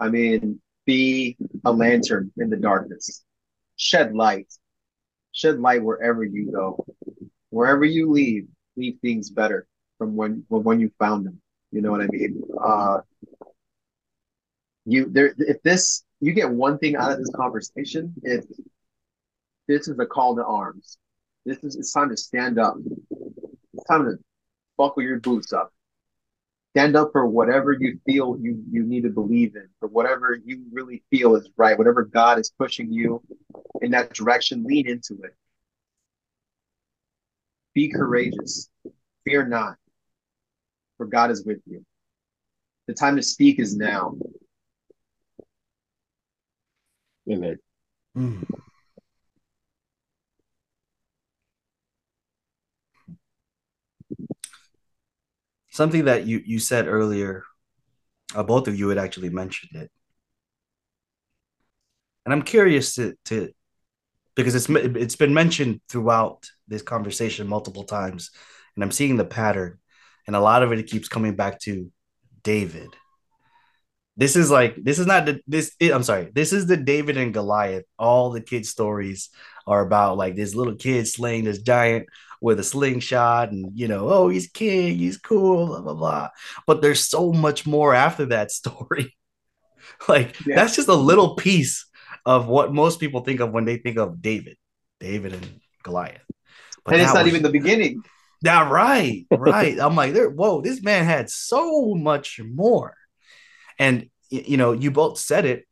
I 0.00 0.08
mean, 0.08 0.60
be 0.86 1.36
a 1.64 1.72
lantern 1.72 2.32
in 2.38 2.48
the 2.48 2.56
darkness. 2.56 3.24
Shed 3.76 4.14
light. 4.14 4.52
Shed 5.32 5.60
light 5.60 5.82
wherever 5.82 6.24
you 6.24 6.50
go. 6.50 6.84
Wherever 7.50 7.84
you 7.84 8.10
leave, 8.10 8.48
leave 8.76 8.98
things 9.02 9.30
better 9.30 9.66
from 9.98 10.16
when 10.16 10.44
when 10.48 10.80
you 10.80 10.90
found 10.98 11.26
them. 11.26 11.40
You 11.70 11.82
know 11.82 11.90
what 11.90 12.00
I 12.00 12.06
mean? 12.06 12.42
Uh, 12.58 13.00
you 14.88 15.08
there 15.10 15.34
if 15.38 15.62
this 15.62 16.04
you 16.20 16.32
get 16.32 16.50
one 16.50 16.78
thing 16.78 16.96
out 16.96 17.12
of 17.12 17.18
this 17.18 17.30
conversation, 17.34 18.12
if 18.22 18.44
this 19.68 19.86
is 19.86 19.98
a 19.98 20.06
call 20.06 20.34
to 20.36 20.44
arms. 20.44 20.98
This 21.44 21.62
is 21.62 21.76
it's 21.76 21.92
time 21.92 22.08
to 22.08 22.16
stand 22.16 22.58
up. 22.58 22.76
It's 23.74 23.84
time 23.84 24.04
to 24.04 24.18
buckle 24.76 25.02
your 25.02 25.20
boots 25.20 25.52
up. 25.52 25.72
Stand 26.74 26.96
up 26.96 27.10
for 27.12 27.26
whatever 27.26 27.72
you 27.72 27.98
feel 28.06 28.36
you 28.40 28.62
you 28.70 28.82
need 28.84 29.02
to 29.02 29.10
believe 29.10 29.56
in, 29.56 29.68
for 29.80 29.88
whatever 29.88 30.38
you 30.44 30.64
really 30.72 31.02
feel 31.10 31.36
is 31.36 31.48
right, 31.56 31.76
whatever 31.76 32.04
God 32.04 32.38
is 32.38 32.52
pushing 32.58 32.92
you 32.92 33.22
in 33.82 33.90
that 33.92 34.14
direction, 34.14 34.64
lean 34.64 34.88
into 34.88 35.14
it. 35.22 35.34
Be 37.74 37.88
courageous. 37.88 38.68
Fear 39.24 39.48
not, 39.48 39.76
for 40.96 41.06
God 41.06 41.30
is 41.30 41.44
with 41.44 41.60
you. 41.66 41.84
The 42.86 42.94
time 42.94 43.16
to 43.16 43.22
speak 43.22 43.58
is 43.58 43.76
now. 43.76 44.16
Amen. 47.30 47.58
Mm. 48.16 48.44
Something 55.70 56.04
that 56.06 56.26
you 56.26 56.42
you 56.44 56.58
said 56.58 56.86
earlier, 56.88 57.44
uh, 58.34 58.42
both 58.42 58.68
of 58.68 58.78
you 58.78 58.88
had 58.90 58.98
actually 58.98 59.30
mentioned 59.30 59.82
it, 59.82 59.90
and 62.24 62.32
I'm 62.32 62.42
curious 62.42 62.94
to 62.96 63.14
to 63.26 63.50
because 64.36 64.54
it's 64.54 64.68
it's 64.68 65.16
been 65.16 65.34
mentioned 65.34 65.80
throughout 65.88 66.50
this 66.68 66.82
conversation 66.82 67.48
multiple 67.48 67.84
times, 67.84 68.30
and 68.76 68.84
I'm 68.84 68.92
seeing 68.92 69.16
the 69.16 69.24
pattern, 69.24 69.78
and 70.26 70.36
a 70.36 70.40
lot 70.40 70.62
of 70.62 70.72
it 70.72 70.86
keeps 70.86 71.08
coming 71.08 71.36
back 71.36 71.60
to 71.62 71.90
David 72.42 72.94
this 74.18 74.34
is 74.34 74.50
like 74.50 74.74
this 74.76 74.98
is 74.98 75.06
not 75.06 75.24
the 75.24 75.40
this 75.46 75.74
it, 75.78 75.92
i'm 75.92 76.02
sorry 76.02 76.30
this 76.34 76.52
is 76.52 76.66
the 76.66 76.76
david 76.76 77.16
and 77.16 77.32
goliath. 77.32 77.84
All 77.98 78.30
the 78.30 78.40
kids 78.42 78.68
stories 78.68 79.30
are 79.66 79.80
about 79.80 80.18
like 80.18 80.34
this 80.34 80.54
little 80.54 80.74
kid 80.74 81.06
slaying 81.06 81.44
this 81.44 81.62
giant 81.62 82.08
with 82.40 82.60
a 82.60 82.64
slingshot 82.64 83.50
and 83.52 83.78
you 83.78 83.88
know 83.88 84.08
oh 84.08 84.28
he's 84.28 84.48
king 84.48 84.98
he's 84.98 85.16
cool 85.16 85.66
blah 85.68 85.80
blah 85.80 85.94
blah. 85.94 86.28
But 86.66 86.82
there's 86.82 87.06
so 87.08 87.32
much 87.32 87.66
more 87.66 87.94
after 87.94 88.26
that 88.26 88.50
story. 88.60 89.16
Like 90.08 90.36
yeah. 90.44 90.56
that's 90.56 90.76
just 90.76 90.88
a 90.88 90.94
little 90.94 91.36
piece 91.36 91.86
of 92.26 92.46
what 92.46 92.74
most 92.74 93.00
people 93.00 93.20
think 93.20 93.40
of 93.40 93.52
when 93.52 93.64
they 93.64 93.78
think 93.78 93.96
of 93.98 94.20
david 94.20 94.56
david 95.00 95.32
and 95.32 95.60
goliath. 95.84 96.20
But 96.84 96.94
and 96.94 97.02
it's 97.02 97.14
not 97.14 97.24
was, 97.24 97.32
even 97.32 97.42
the 97.42 97.50
beginning. 97.50 98.02
Yeah 98.42 98.68
right 98.68 99.26
right. 99.30 99.78
I'm 99.80 99.94
like 99.94 100.12
there 100.12 100.28
whoa 100.28 100.60
this 100.60 100.82
man 100.82 101.04
had 101.04 101.30
so 101.30 101.94
much 101.94 102.40
more 102.40 102.94
and 103.78 104.08
you 104.30 104.56
know, 104.56 104.72
you 104.72 104.90
both 104.90 105.18
said 105.18 105.44
it, 105.44 105.66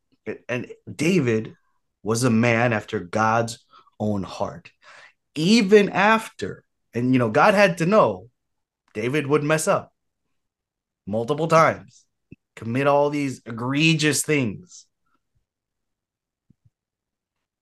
and 0.48 0.72
David 0.92 1.54
was 2.02 2.24
a 2.24 2.30
man 2.30 2.72
after 2.72 3.00
God's 3.00 3.58
own 4.00 4.22
heart. 4.22 4.70
Even 5.34 5.90
after, 5.90 6.64
and 6.94 7.12
you 7.12 7.18
know, 7.18 7.30
God 7.30 7.54
had 7.54 7.78
to 7.78 7.86
know 7.86 8.30
David 8.94 9.26
would 9.26 9.44
mess 9.44 9.68
up 9.68 9.92
multiple 11.06 11.48
times, 11.48 12.04
commit 12.54 12.86
all 12.86 13.10
these 13.10 13.42
egregious 13.44 14.22
things. 14.22 14.86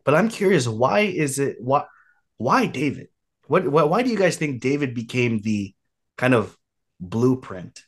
But 0.05 0.15
I'm 0.15 0.29
curious, 0.29 0.69
why 0.69 1.01
is 1.01 1.39
it 1.39 1.57
why 1.61 1.85
why 2.37 2.67
David? 2.67 3.09
What, 3.47 3.67
why 3.67 4.03
do 4.03 4.11
you 4.11 4.17
guys 4.17 4.37
think 4.37 4.61
David 4.63 4.95
became 4.95 5.41
the 5.41 5.75
kind 6.17 6.35
of 6.35 6.57
blueprint 6.99 7.83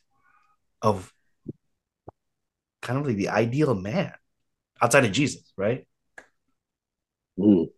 of 0.82 1.12
kind 2.86 3.00
of 3.00 3.06
like 3.06 3.16
the 3.16 3.28
ideal 3.30 3.74
man 3.74 4.12
outside 4.80 5.04
of 5.04 5.10
Jesus, 5.12 5.52
right? 5.56 5.86
Mm. 7.38 7.68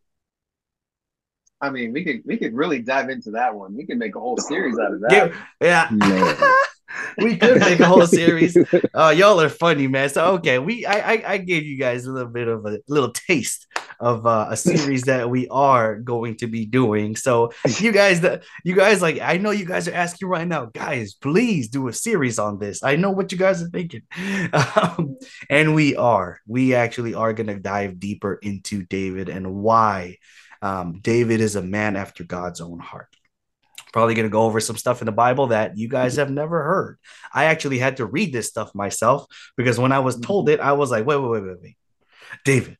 I 1.61 1.71
mean, 1.71 1.93
we 1.93 2.05
could 2.05 2.23
we 2.25 2.37
could 2.37 2.55
really 2.55 2.81
dive 2.81 3.09
into 3.09 3.33
that 3.33 3.55
one. 3.55 3.75
We 3.75 3.87
could 3.87 3.99
make 3.99 4.15
a 4.15 4.21
whole 4.21 4.37
series 4.37 4.79
out 4.79 4.93
of 4.93 5.01
that. 5.01 5.33
Yeah, 5.61 5.91
yeah. 5.91 6.55
we 7.19 7.37
could 7.37 7.61
make 7.61 7.81
a 7.81 7.87
whole 7.87 8.07
series. 8.07 8.57
Uh, 8.95 9.15
y'all 9.17 9.41
are 9.41 9.49
funny, 9.49 9.87
man. 9.87 10.09
So 10.09 10.25
okay, 10.35 10.59
we 10.59 10.87
I, 10.87 11.13
I, 11.13 11.23
I 11.27 11.39
gave 11.39 11.65
you 11.65 11.79
guys 11.79 12.07
a 12.07 12.13
little 12.13 12.31
bit 12.31 12.49
of 12.49 12.65
a 12.67 12.79
little 12.89 13.11
taste 13.11 13.67
of 14.01 14.27
uh, 14.27 14.47
a 14.51 14.57
series 14.57 15.03
that 15.03 15.29
we 15.29 15.49
are 15.49 15.97
going 15.97 16.37
to 16.37 16.47
be 16.47 16.67
doing. 16.67 17.17
So 17.17 17.53
you 17.79 17.93
guys 17.93 18.21
that 18.23 18.45
you 18.65 18.75
guys 18.75 19.03
like 19.03 19.21
I 19.21 19.39
know 19.39 19.51
you 19.51 19.65
guys 19.65 19.89
are 19.89 19.95
asking 19.95 20.29
right 20.29 20.47
now, 20.47 20.67
guys, 20.67 21.15
please 21.15 21.69
do 21.69 21.89
a 21.89 21.93
series 21.93 22.39
on 22.39 22.59
this. 22.59 22.83
I 22.83 22.97
know 22.97 23.11
what 23.11 23.33
you 23.33 23.39
guys 23.39 23.63
are 23.63 23.69
thinking. 23.69 24.03
Um, 24.53 25.17
and 25.51 25.75
we 25.75 25.97
are. 25.97 26.41
We 26.47 26.75
actually 26.75 27.15
are 27.15 27.33
going 27.33 27.49
to 27.49 27.59
dive 27.59 27.99
deeper 27.99 28.35
into 28.35 28.85
David 28.85 29.29
and 29.29 29.55
why 29.55 30.17
um, 30.63 31.01
David 31.01 31.41
is 31.41 31.57
a 31.57 31.63
man 31.63 31.97
after 31.97 32.25
God's 32.25 32.61
own 32.61 32.79
heart. 32.79 33.18
Probably 33.93 34.15
going 34.15 34.27
to 34.27 34.31
go 34.31 34.43
over 34.43 34.61
some 34.61 34.77
stuff 34.77 35.01
in 35.01 35.07
the 35.07 35.13
Bible 35.13 35.49
that 35.49 35.77
you 35.77 35.89
guys 35.89 36.17
have 36.17 36.31
never 36.31 36.63
heard. 36.63 36.99
I 37.33 37.45
actually 37.45 37.79
had 37.79 37.99
to 37.99 38.07
read 38.07 38.33
this 38.33 38.49
stuff 38.49 38.75
myself 38.75 39.27
because 39.57 39.79
when 39.79 39.93
I 39.93 40.01
was 40.01 40.19
told 40.21 40.49
it, 40.49 40.61
I 40.61 40.73
was 40.73 40.91
like, 40.91 41.07
wait, 41.07 41.17
wait, 41.17 41.31
wait, 41.31 41.43
wait, 41.43 41.63
wait. 41.63 41.77
David, 42.45 42.77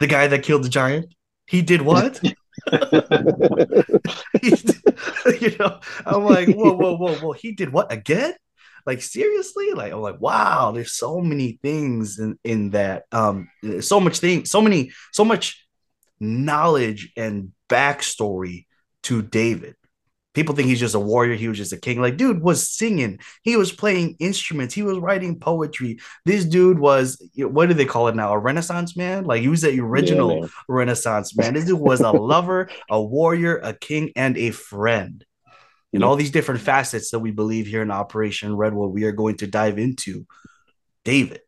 the 0.00 0.06
guy 0.06 0.28
that 0.28 0.42
killed 0.42 0.64
the 0.64 0.68
giant, 0.68 1.14
he 1.46 1.62
did 1.62 1.82
what? 1.82 2.20
you 5.40 5.56
know, 5.58 5.80
I'm 6.04 6.24
like, 6.24 6.48
whoa, 6.48 6.72
whoa, 6.72 6.96
whoa, 6.96 7.14
whoa. 7.16 7.32
He 7.32 7.52
did 7.52 7.72
what 7.72 7.92
again? 7.92 8.34
Like 8.86 9.02
seriously? 9.02 9.72
Like 9.72 9.92
I'm 9.92 10.00
like, 10.00 10.20
wow, 10.20 10.72
there's 10.72 10.92
so 10.92 11.20
many 11.20 11.58
things 11.62 12.18
in, 12.18 12.38
in 12.44 12.70
that. 12.70 13.04
Um, 13.12 13.48
so 13.80 14.00
much 14.00 14.18
thing, 14.18 14.44
so 14.44 14.60
many, 14.60 14.92
so 15.12 15.24
much 15.24 15.66
knowledge 16.20 17.12
and 17.16 17.52
backstory 17.68 18.66
to 19.04 19.22
David. 19.22 19.76
People 20.38 20.54
think 20.54 20.68
he's 20.68 20.78
just 20.78 20.94
a 20.94 21.00
warrior. 21.00 21.34
He 21.34 21.48
was 21.48 21.58
just 21.58 21.72
a 21.72 21.76
king. 21.76 22.00
Like, 22.00 22.16
dude 22.16 22.40
was 22.40 22.68
singing. 22.68 23.18
He 23.42 23.56
was 23.56 23.72
playing 23.72 24.14
instruments. 24.20 24.72
He 24.72 24.84
was 24.84 24.96
writing 24.96 25.40
poetry. 25.40 25.98
This 26.24 26.44
dude 26.44 26.78
was, 26.78 27.20
what 27.34 27.66
do 27.66 27.74
they 27.74 27.84
call 27.84 28.06
it 28.06 28.14
now? 28.14 28.32
A 28.32 28.38
Renaissance 28.38 28.96
man? 28.96 29.24
Like, 29.24 29.40
he 29.40 29.48
was 29.48 29.62
the 29.62 29.80
original 29.80 30.42
yeah, 30.42 30.48
Renaissance 30.68 31.36
man. 31.36 31.54
This 31.54 31.64
dude 31.64 31.80
was 31.80 32.00
a 32.02 32.12
lover, 32.12 32.70
a 32.88 33.02
warrior, 33.02 33.56
a 33.56 33.74
king, 33.74 34.12
and 34.14 34.38
a 34.38 34.52
friend. 34.52 35.24
And 35.92 36.04
all 36.04 36.14
these 36.14 36.30
different 36.30 36.60
facets 36.60 37.10
that 37.10 37.18
we 37.18 37.32
believe 37.32 37.66
here 37.66 37.82
in 37.82 37.90
Operation 37.90 38.54
Redwood, 38.54 38.92
we 38.92 39.06
are 39.06 39.12
going 39.12 39.38
to 39.38 39.48
dive 39.48 39.76
into 39.76 40.24
David. 41.04 41.40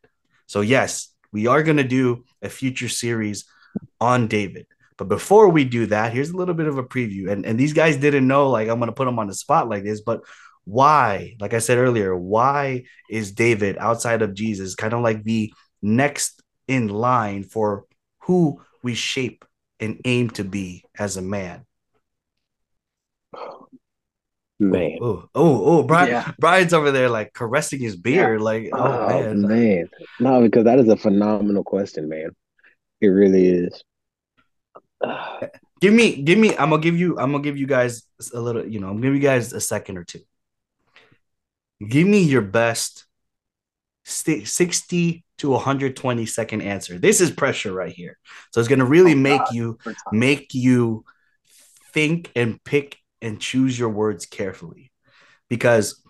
So, 0.49 0.62
yes, 0.62 1.14
we 1.30 1.47
are 1.47 1.62
going 1.62 1.76
to 1.76 1.84
do 1.84 2.24
a 2.43 2.49
future 2.49 2.88
series 2.88 3.45
on 4.01 4.26
David. 4.26 4.66
But 5.01 5.09
before 5.09 5.48
we 5.48 5.64
do 5.64 5.86
that, 5.86 6.12
here's 6.12 6.28
a 6.28 6.36
little 6.36 6.53
bit 6.53 6.66
of 6.66 6.76
a 6.76 6.82
preview. 6.82 7.30
And, 7.30 7.46
and 7.46 7.59
these 7.59 7.72
guys 7.72 7.96
didn't 7.96 8.28
know, 8.28 8.51
like, 8.51 8.68
I'm 8.68 8.78
going 8.78 8.90
to 8.90 8.94
put 8.94 9.07
them 9.07 9.18
on 9.18 9.28
the 9.28 9.34
spot 9.34 9.66
like 9.66 9.82
this, 9.82 10.03
but 10.03 10.20
why, 10.64 11.36
like 11.40 11.55
I 11.55 11.59
said 11.59 11.78
earlier, 11.78 12.14
why 12.14 12.84
is 13.09 13.32
David 13.32 13.78
outside 13.78 14.20
of 14.20 14.34
Jesus 14.34 14.74
kind 14.74 14.92
of 14.92 15.01
like 15.01 15.22
the 15.22 15.55
next 15.80 16.42
in 16.68 16.88
line 16.88 17.44
for 17.44 17.86
who 18.24 18.61
we 18.82 18.94
shape 18.94 19.46
and 19.80 20.03
aim 20.05 20.28
to 20.32 20.44
be 20.44 20.84
as 20.98 21.16
a 21.16 21.22
man? 21.22 21.64
Man. 24.59 24.98
Oh, 25.01 25.30
oh, 25.34 25.64
oh, 25.64 25.82
Brian, 25.84 26.11
yeah. 26.11 26.32
Brian's 26.38 26.74
over 26.74 26.90
there 26.90 27.09
like 27.09 27.32
caressing 27.32 27.80
his 27.80 27.96
beard. 27.96 28.40
Yeah. 28.40 28.44
Like, 28.44 28.68
oh, 28.74 28.78
oh 28.78 29.34
man. 29.34 29.48
man. 29.48 29.88
No, 30.20 30.42
because 30.42 30.64
that 30.64 30.78
is 30.78 30.88
a 30.88 30.96
phenomenal 30.98 31.64
question, 31.64 32.11
man. 32.11 32.36
It 33.01 33.07
really 33.07 33.48
is. 33.48 33.82
give 35.80 35.92
me, 35.92 36.22
give 36.22 36.38
me. 36.38 36.57
I'm 36.57 36.70
gonna 36.70 36.82
give 36.82 36.98
you. 36.98 37.18
I'm 37.18 37.32
gonna 37.32 37.42
give 37.42 37.57
you 37.57 37.66
guys 37.66 38.03
a 38.34 38.40
little. 38.40 38.66
You 38.66 38.80
know, 38.80 38.88
I'm 38.88 38.94
gonna 38.94 39.07
give 39.07 39.14
you 39.14 39.20
guys 39.20 39.53
a 39.53 39.61
second 39.61 39.98
or 39.98 40.05
two. 40.05 40.20
Give 41.86 42.07
me 42.07 42.20
your 42.20 42.42
best 42.42 43.07
60 44.05 45.24
to 45.38 45.51
120 45.51 46.26
second 46.26 46.62
answer. 46.62 46.98
This 46.98 47.20
is 47.20 47.30
pressure 47.30 47.72
right 47.72 47.92
here. 47.92 48.18
So 48.53 48.61
it's 48.61 48.68
gonna 48.68 48.84
really 48.84 49.12
oh, 49.12 49.16
make 49.16 49.40
God. 49.40 49.55
you 49.55 49.78
make 50.12 50.55
you 50.55 51.05
think 51.92 52.30
and 52.36 52.62
pick 52.62 52.98
and 53.22 53.40
choose 53.40 53.78
your 53.78 53.88
words 53.88 54.26
carefully, 54.26 54.92
because 55.48 56.03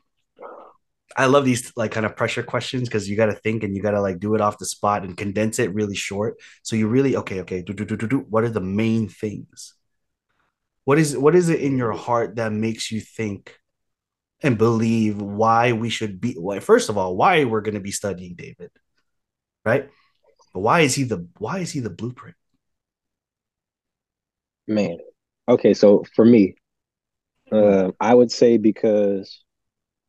I 1.16 1.26
love 1.26 1.44
these 1.44 1.72
like 1.76 1.90
kind 1.90 2.06
of 2.06 2.16
pressure 2.16 2.42
questions 2.42 2.88
because 2.88 3.08
you 3.08 3.16
got 3.16 3.26
to 3.26 3.34
think 3.34 3.64
and 3.64 3.74
you 3.74 3.82
got 3.82 3.92
to 3.92 4.00
like 4.00 4.20
do 4.20 4.34
it 4.34 4.40
off 4.40 4.58
the 4.58 4.66
spot 4.66 5.04
and 5.04 5.16
condense 5.16 5.58
it 5.58 5.74
really 5.74 5.96
short. 5.96 6.36
So 6.62 6.76
you 6.76 6.88
really 6.88 7.16
okay, 7.16 7.40
okay, 7.40 7.62
do, 7.62 7.72
do, 7.72 7.84
do, 7.84 7.96
do, 7.96 8.06
do. 8.06 8.18
what 8.28 8.44
are 8.44 8.50
the 8.50 8.60
main 8.60 9.08
things? 9.08 9.74
What 10.84 10.98
is 10.98 11.16
what 11.16 11.34
is 11.34 11.48
it 11.48 11.60
in 11.60 11.76
your 11.76 11.92
heart 11.92 12.36
that 12.36 12.52
makes 12.52 12.90
you 12.90 13.00
think 13.00 13.56
and 14.42 14.56
believe 14.56 15.20
why 15.20 15.72
we 15.72 15.90
should 15.90 16.20
be? 16.20 16.36
Well, 16.38 16.60
first 16.60 16.88
of 16.88 16.96
all, 16.96 17.16
why 17.16 17.44
we're 17.44 17.60
going 17.60 17.74
to 17.74 17.80
be 17.80 17.92
studying 17.92 18.34
David, 18.34 18.70
right? 19.64 19.90
But 20.54 20.60
why 20.60 20.80
is 20.80 20.94
he 20.94 21.04
the 21.04 21.28
why 21.38 21.58
is 21.58 21.70
he 21.72 21.80
the 21.80 21.90
blueprint? 21.90 22.36
Man, 24.66 24.98
okay, 25.48 25.74
so 25.74 26.04
for 26.14 26.24
me, 26.24 26.54
uh, 27.50 27.90
I 28.00 28.14
would 28.14 28.30
say 28.30 28.56
because 28.56 29.42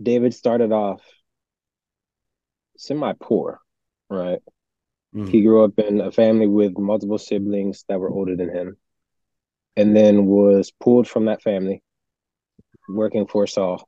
David 0.01 0.33
started 0.33 0.71
off 0.71 1.01
semi 2.77 3.13
poor, 3.19 3.59
right? 4.09 4.39
Mm-hmm. 5.15 5.27
He 5.27 5.41
grew 5.41 5.63
up 5.63 5.77
in 5.77 6.01
a 6.01 6.11
family 6.11 6.47
with 6.47 6.77
multiple 6.77 7.17
siblings 7.17 7.83
that 7.89 7.99
were 7.99 8.11
older 8.11 8.35
than 8.35 8.49
him, 8.49 8.77
and 9.75 9.95
then 9.95 10.25
was 10.25 10.71
pulled 10.71 11.07
from 11.07 11.25
that 11.25 11.41
family, 11.41 11.83
working 12.89 13.27
for 13.27 13.45
Saul. 13.47 13.87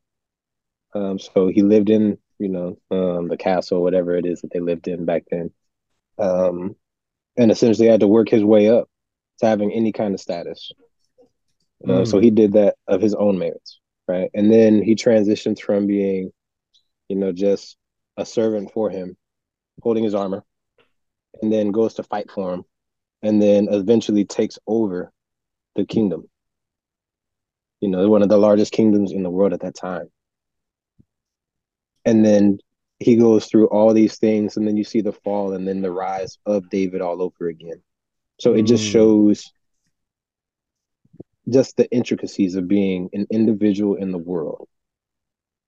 Um, 0.94 1.18
so 1.18 1.48
he 1.48 1.64
lived 1.64 1.90
in, 1.90 2.18
you 2.40 2.50
know, 2.50 2.78
um, 2.92 3.28
the 3.28 3.38
castle, 3.38 3.82
whatever 3.82 4.16
it 4.16 4.26
is 4.26 4.42
that 4.42 4.52
they 4.52 4.60
lived 4.60 4.88
in 4.88 5.06
back 5.06 5.24
then, 5.32 5.52
um, 6.20 6.76
and 7.38 7.52
essentially 7.52 7.88
had 7.88 8.02
to 8.02 8.08
work 8.08 8.30
his 8.30 8.44
way 8.44 8.70
up 8.70 8.90
to 9.40 9.46
having 9.46 9.72
any 9.72 9.92
kind 9.92 10.14
of 10.14 10.22
status. 10.22 10.72
Uh, 11.84 12.02
mm. 12.02 12.08
So 12.08 12.20
he 12.20 12.32
did 12.32 12.54
that 12.54 12.76
of 12.88 13.02
his 13.02 13.16
own 13.16 13.40
merits 13.40 13.80
right? 14.08 14.30
And 14.34 14.52
then 14.52 14.82
he 14.82 14.96
transitions 14.96 15.60
from 15.60 15.88
being, 15.88 16.32
you 17.10 17.16
know, 17.16 17.32
just 17.32 17.78
a 18.18 18.26
servant 18.26 18.72
for 18.72 18.90
him, 18.90 19.18
holding 19.82 20.04
his 20.04 20.16
armor, 20.16 20.44
and 21.42 21.52
then 21.52 21.72
goes 21.72 21.96
to 21.96 22.04
fight 22.04 22.30
for 22.30 22.54
him, 22.54 22.64
and 23.22 23.42
then 23.42 23.68
eventually 23.72 24.26
takes 24.26 24.60
over 24.68 25.12
the 25.76 25.86
kingdom. 25.86 26.30
You 27.82 27.90
know, 27.90 28.08
one 28.10 28.22
of 28.22 28.30
the 28.30 28.38
largest 28.38 28.72
kingdoms 28.72 29.12
in 29.12 29.24
the 29.24 29.30
world 29.30 29.54
at 29.54 29.62
that 29.62 29.76
time. 29.76 30.10
And 32.06 32.24
then 32.24 32.60
he 33.00 33.16
goes 33.16 33.48
through 33.48 33.68
all 33.68 33.94
these 33.94 34.18
things, 34.18 34.58
and 34.58 34.68
then 34.68 34.78
you 34.78 34.84
see 34.84 35.02
the 35.02 35.12
fall 35.12 35.54
and 35.54 35.68
then 35.68 35.82
the 35.82 35.92
rise 35.92 36.38
of 36.46 36.70
David 36.70 37.02
all 37.02 37.22
over 37.22 37.48
again. 37.48 37.82
So 38.40 38.54
it 38.54 38.64
just 38.64 38.86
mm. 38.86 38.92
shows 38.92 39.52
just 41.50 41.78
the 41.78 41.90
intricacies 41.92 42.56
of 42.56 42.68
being 42.68 43.10
an 43.14 43.28
individual 43.32 43.96
in 43.96 44.12
the 44.12 44.18
world. 44.18 44.68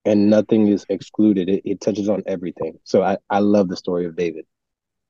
And 0.05 0.29
nothing 0.29 0.67
is 0.67 0.85
excluded. 0.89 1.49
It, 1.49 1.63
it 1.65 1.81
touches 1.81 2.09
on 2.09 2.23
everything. 2.27 2.79
So 2.83 3.01
i 3.03 3.17
i 3.29 3.39
love 3.39 3.69
the 3.69 3.77
story 3.77 4.05
of 4.05 4.15
david. 4.15 4.45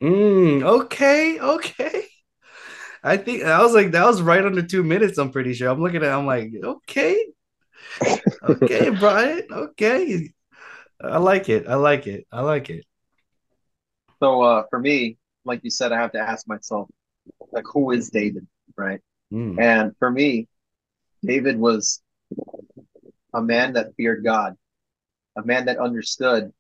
Mm, 0.01 0.63
okay 0.63 1.39
okay. 1.39 2.05
I 3.03 3.17
think 3.17 3.43
i 3.43 3.61
was 3.61 3.73
like 3.73 3.91
that 3.91 4.05
was 4.05 4.21
right 4.21 4.43
under 4.45 4.61
two 4.61 4.83
minutes 4.83 5.17
i'm 5.17 5.31
pretty 5.31 5.53
sure. 5.53 5.69
I'm 5.69 5.81
looking 5.81 5.97
at 5.97 6.03
it, 6.03 6.11
i'm 6.11 6.25
like 6.25 6.51
okay. 6.63 7.25
Okay 8.43 8.89
brian 8.99 9.43
okay. 9.51 10.31
I 11.01 11.17
like 11.17 11.49
it 11.49 11.67
i 11.67 11.75
like 11.75 12.07
it 12.07 12.25
i 12.31 12.41
like 12.41 12.69
it. 12.69 12.85
So 14.21 14.41
uh 14.41 14.63
for 14.69 14.79
me 14.79 15.17
like 15.43 15.59
you 15.63 15.69
said 15.69 15.91
i 15.91 15.97
have 15.97 16.13
to 16.13 16.19
ask 16.19 16.47
myself 16.47 16.89
like 17.51 17.65
who 17.71 17.91
is 17.91 18.09
david 18.09 18.47
right? 18.77 19.01
Mm. 19.31 19.59
and 19.61 19.95
for 19.99 20.09
me 20.09 20.47
David 21.25 21.57
was 21.57 22.01
a 23.33 23.41
man 23.41 23.73
that 23.73 23.95
feared 23.95 24.23
God, 24.23 24.55
a 25.35 25.43
man 25.43 25.65
that 25.65 25.77
understood 25.77 26.51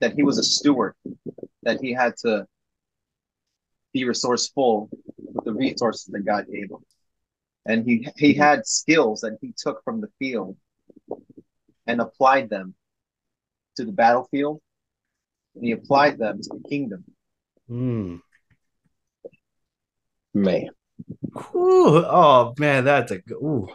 that 0.00 0.14
he 0.14 0.22
was 0.22 0.38
a 0.38 0.42
steward, 0.42 0.94
that 1.62 1.80
he 1.80 1.92
had 1.92 2.16
to 2.18 2.46
be 3.92 4.04
resourceful 4.04 4.88
with 5.16 5.44
the 5.44 5.52
resources 5.52 6.06
that 6.06 6.24
God 6.24 6.46
gave 6.50 6.70
him. 6.70 6.84
And 7.66 7.86
he, 7.86 8.08
he 8.16 8.34
had 8.34 8.66
skills 8.66 9.20
that 9.20 9.38
he 9.40 9.54
took 9.56 9.84
from 9.84 10.00
the 10.00 10.08
field 10.18 10.56
and 11.86 12.00
applied 12.00 12.50
them 12.50 12.74
to 13.76 13.84
the 13.84 13.92
battlefield. 13.92 14.60
And 15.54 15.64
he 15.64 15.72
applied 15.72 16.18
them 16.18 16.40
to 16.42 16.48
the 16.48 16.68
kingdom. 16.68 17.04
Mm. 17.70 18.20
Man. 20.34 20.70
Ooh, 21.54 22.04
oh 22.04 22.54
man, 22.58 22.84
that's 22.84 23.12
a 23.12 23.20
ooh. 23.32 23.68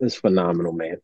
It's 0.00 0.16
phenomenal, 0.16 0.72
man. 0.72 0.96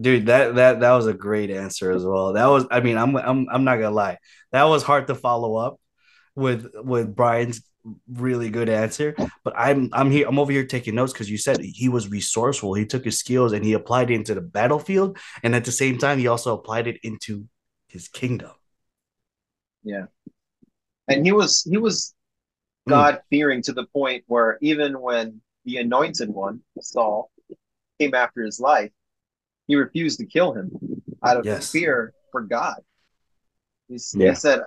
Dude, 0.00 0.26
that 0.26 0.56
that 0.56 0.80
that 0.80 0.92
was 0.92 1.06
a 1.06 1.14
great 1.14 1.50
answer 1.50 1.90
as 1.90 2.04
well. 2.04 2.34
That 2.34 2.46
was, 2.46 2.66
I 2.70 2.80
mean, 2.80 2.96
I'm 2.96 3.16
I'm 3.16 3.48
I'm 3.50 3.64
not 3.64 3.76
gonna 3.76 3.94
lie, 3.94 4.18
that 4.52 4.64
was 4.64 4.82
hard 4.82 5.06
to 5.08 5.14
follow 5.14 5.56
up 5.56 5.80
with 6.34 6.70
with 6.74 7.14
Brian's 7.14 7.62
really 8.10 8.50
good 8.50 8.68
answer. 8.68 9.14
But 9.44 9.54
I'm 9.56 9.90
I'm 9.92 10.10
here. 10.10 10.26
I'm 10.28 10.38
over 10.38 10.52
here 10.52 10.66
taking 10.66 10.94
notes 10.94 11.12
because 11.12 11.30
you 11.30 11.38
said 11.38 11.60
he 11.60 11.88
was 11.88 12.08
resourceful. 12.08 12.74
He 12.74 12.86
took 12.86 13.04
his 13.04 13.18
skills 13.18 13.52
and 13.52 13.64
he 13.64 13.72
applied 13.74 14.10
it 14.10 14.14
into 14.14 14.34
the 14.34 14.40
battlefield, 14.40 15.18
and 15.42 15.54
at 15.54 15.64
the 15.64 15.72
same 15.72 15.98
time, 15.98 16.18
he 16.18 16.26
also 16.26 16.54
applied 16.54 16.86
it 16.86 16.98
into 17.02 17.46
his 17.88 18.08
kingdom. 18.08 18.50
Yeah, 19.82 20.06
and 21.08 21.24
he 21.24 21.32
was 21.32 21.62
he 21.70 21.78
was 21.78 22.15
God 22.88 23.20
fearing 23.30 23.62
to 23.62 23.72
the 23.72 23.86
point 23.86 24.24
where 24.26 24.58
even 24.60 25.00
when 25.00 25.40
the 25.64 25.78
anointed 25.78 26.28
one 26.28 26.60
Saul 26.80 27.30
came 27.98 28.14
after 28.14 28.42
his 28.44 28.60
life, 28.60 28.92
he 29.66 29.74
refused 29.74 30.18
to 30.20 30.26
kill 30.26 30.52
him 30.52 30.70
out 31.22 31.36
of 31.36 31.44
Yes. 31.44 31.70
fear 31.70 32.14
for 32.30 32.42
God. 32.42 32.76
He, 33.88 33.98
Yeah. 34.14 34.30
he 34.30 34.34
said, 34.36 34.60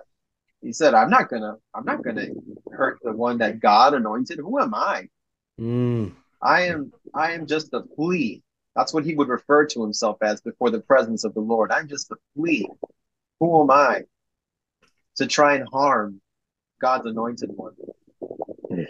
"He 0.62 0.74
said, 0.74 0.94
I'm 0.94 1.10
not 1.10 1.30
gonna, 1.30 1.56
I'm 1.74 1.86
not 1.86 2.04
gonna 2.04 2.28
hurt 2.72 3.00
the 3.02 3.14
one 3.14 3.38
that 3.38 3.60
God 3.60 3.94
anointed. 3.94 4.40
Who 4.40 4.60
am 4.60 4.74
I? 4.74 5.08
Mm, 5.60 6.14
I 6.42 6.64
am, 6.64 6.92
I 7.14 7.32
am 7.34 7.48
just 7.48 7.74
a 7.74 7.84
flea." 7.96 8.44
That's 8.76 8.94
what 8.94 9.04
he 9.06 9.16
would 9.16 9.28
refer 9.28 9.66
to 9.66 9.82
himself 9.82 10.18
as 10.22 10.42
before 10.42 10.70
the 10.70 10.80
presence 10.80 11.24
of 11.24 11.34
the 11.34 11.42
Lord. 11.42 11.72
I'm 11.72 11.88
just 11.88 12.12
a 12.12 12.16
flea. 12.36 12.68
Who 13.40 13.62
am 13.62 13.72
I 13.72 14.04
to 15.16 15.28
try 15.28 15.56
and 15.56 15.68
harm 15.68 16.22
God's 16.80 17.08
anointed 17.08 17.52
one? 17.52 17.74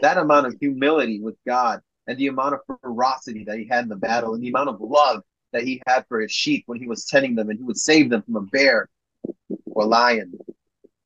That 0.01 0.17
amount 0.17 0.47
of 0.47 0.55
humility 0.59 1.19
with 1.21 1.35
God 1.47 1.81
and 2.07 2.17
the 2.17 2.27
amount 2.27 2.55
of 2.55 2.61
ferocity 2.81 3.43
that 3.45 3.57
he 3.57 3.67
had 3.67 3.83
in 3.83 3.89
the 3.89 3.95
battle 3.95 4.33
and 4.33 4.43
the 4.43 4.49
amount 4.49 4.69
of 4.69 4.81
love 4.81 5.23
that 5.53 5.63
he 5.63 5.81
had 5.87 6.05
for 6.07 6.19
his 6.21 6.31
sheep 6.31 6.63
when 6.67 6.79
he 6.79 6.87
was 6.87 7.05
tending 7.05 7.35
them 7.35 7.49
and 7.49 7.57
he 7.57 7.63
would 7.63 7.77
save 7.77 8.09
them 8.09 8.21
from 8.23 8.35
a 8.35 8.41
bear 8.41 8.89
or 9.65 9.85
lion 9.85 10.33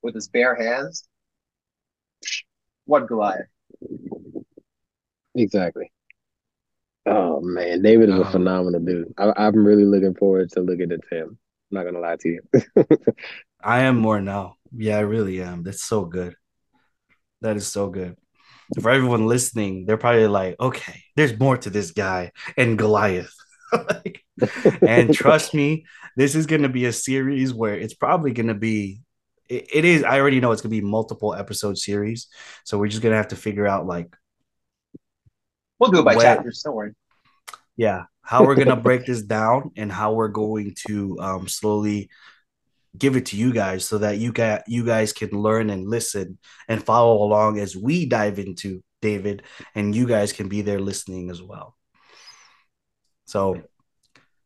with 0.01 0.15
his 0.15 0.27
bare 0.27 0.55
hands. 0.55 1.07
What 2.85 3.07
Goliath? 3.07 3.47
Exactly. 5.35 5.91
Oh 7.05 7.41
man, 7.41 7.81
David 7.81 8.09
is 8.09 8.15
a 8.15 8.25
Um, 8.25 8.31
phenomenal 8.31 8.79
dude. 8.79 9.13
I, 9.17 9.33
I'm 9.35 9.65
really 9.65 9.85
looking 9.85 10.15
forward 10.15 10.49
to 10.51 10.61
looking 10.61 10.91
at 10.91 11.01
him. 11.11 11.37
I'm 11.71 11.75
not 11.75 11.83
gonna 11.83 11.99
lie 11.99 12.17
to 12.17 12.29
you. 12.29 12.41
I 13.63 13.81
am 13.81 13.97
more 13.97 14.21
now. 14.21 14.55
Yeah, 14.71 14.97
I 14.97 15.01
really 15.01 15.41
am. 15.41 15.63
That's 15.63 15.83
so 15.83 16.05
good. 16.05 16.35
That 17.41 17.57
is 17.57 17.67
so 17.67 17.89
good. 17.89 18.17
For 18.81 18.89
everyone 18.89 19.27
listening, 19.27 19.85
they're 19.85 19.97
probably 19.97 20.27
like, 20.27 20.55
okay, 20.59 21.03
there's 21.15 21.37
more 21.39 21.57
to 21.57 21.69
this 21.69 21.91
guy 21.91 22.31
and 22.57 22.77
Goliath. 22.77 23.33
Like, 23.73 24.23
and 24.83 25.11
trust 25.15 25.55
me, 25.55 25.85
this 26.15 26.35
is 26.35 26.45
going 26.45 26.61
to 26.61 26.69
be 26.69 26.85
a 26.85 26.93
series 26.93 27.51
where 27.55 27.73
it's 27.73 27.95
probably 27.95 28.31
going 28.31 28.49
to 28.49 28.53
be. 28.53 29.01
It, 29.49 29.67
it 29.73 29.83
is. 29.85 30.03
I 30.03 30.19
already 30.19 30.39
know 30.39 30.51
it's 30.51 30.61
going 30.61 30.69
to 30.75 30.79
be 30.81 30.85
multiple 30.87 31.33
episode 31.33 31.79
series, 31.79 32.27
so 32.65 32.77
we're 32.77 32.87
just 32.87 33.01
going 33.01 33.13
to 33.13 33.17
have 33.17 33.29
to 33.29 33.35
figure 33.35 33.65
out 33.65 33.87
like, 33.87 34.15
We'll 35.79 35.89
do 35.89 35.99
it 36.01 36.05
by 36.05 36.15
When- 36.15 36.23
chapters. 36.23 36.61
Don't 36.63 36.75
worry. 36.75 36.91
yeah, 37.75 38.03
how 38.21 38.45
we're 38.45 38.53
going 38.53 38.67
to 38.67 38.75
break 38.75 39.07
this 39.07 39.23
down 39.23 39.71
and 39.75 39.91
how 39.91 40.13
we're 40.13 40.27
going 40.27 40.75
to 40.87 41.17
um, 41.19 41.47
slowly 41.47 42.09
give 42.97 43.15
it 43.15 43.27
to 43.27 43.37
you 43.37 43.51
guys 43.51 43.85
so 43.85 43.97
that 43.99 44.17
you 44.17 44.31
guys 44.31 44.61
you 44.67 44.85
guys 44.85 45.13
can 45.13 45.29
learn 45.29 45.69
and 45.69 45.87
listen 45.87 46.37
and 46.67 46.83
follow 46.83 47.23
along 47.23 47.59
as 47.59 47.75
we 47.75 48.05
dive 48.05 48.39
into 48.39 48.83
David, 49.01 49.43
and 49.75 49.95
you 49.95 50.07
guys 50.07 50.31
can 50.31 50.47
be 50.47 50.61
there 50.61 50.79
listening 50.79 51.29
as 51.29 51.41
well. 51.41 51.75
So 53.25 53.61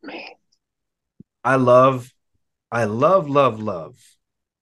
Man, 0.02 0.22
I 1.44 1.56
love, 1.56 2.10
I 2.70 2.84
love, 2.84 3.28
love, 3.28 3.60
love 3.60 3.98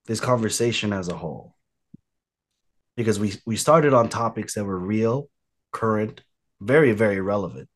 this 0.05 0.19
conversation 0.19 0.93
as 0.93 1.07
a 1.07 1.15
whole 1.15 1.55
because 2.95 3.19
we 3.19 3.33
we 3.45 3.55
started 3.55 3.93
on 3.93 4.09
topics 4.09 4.55
that 4.55 4.65
were 4.65 4.79
real, 4.79 5.29
current, 5.71 6.21
very 6.59 6.91
very 6.91 7.21
relevant, 7.21 7.69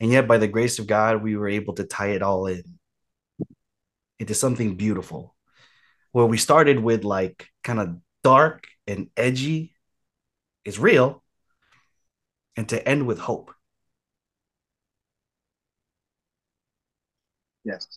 and 0.00 0.10
yet 0.10 0.28
by 0.28 0.38
the 0.38 0.48
grace 0.48 0.78
of 0.78 0.86
God 0.86 1.22
we 1.22 1.36
were 1.36 1.48
able 1.48 1.74
to 1.74 1.84
tie 1.84 2.10
it 2.10 2.22
all 2.22 2.46
in 2.46 2.62
into 4.18 4.34
something 4.34 4.76
beautiful. 4.76 5.34
Where 6.12 6.26
we 6.26 6.38
started 6.38 6.78
with 6.80 7.04
like 7.04 7.48
kind 7.62 7.80
of 7.80 7.96
dark 8.22 8.66
and 8.86 9.08
edgy, 9.16 9.74
is 10.64 10.78
real, 10.78 11.22
and 12.56 12.68
to 12.68 12.88
end 12.88 13.06
with 13.06 13.18
hope. 13.18 13.52
Yes. 17.64 17.88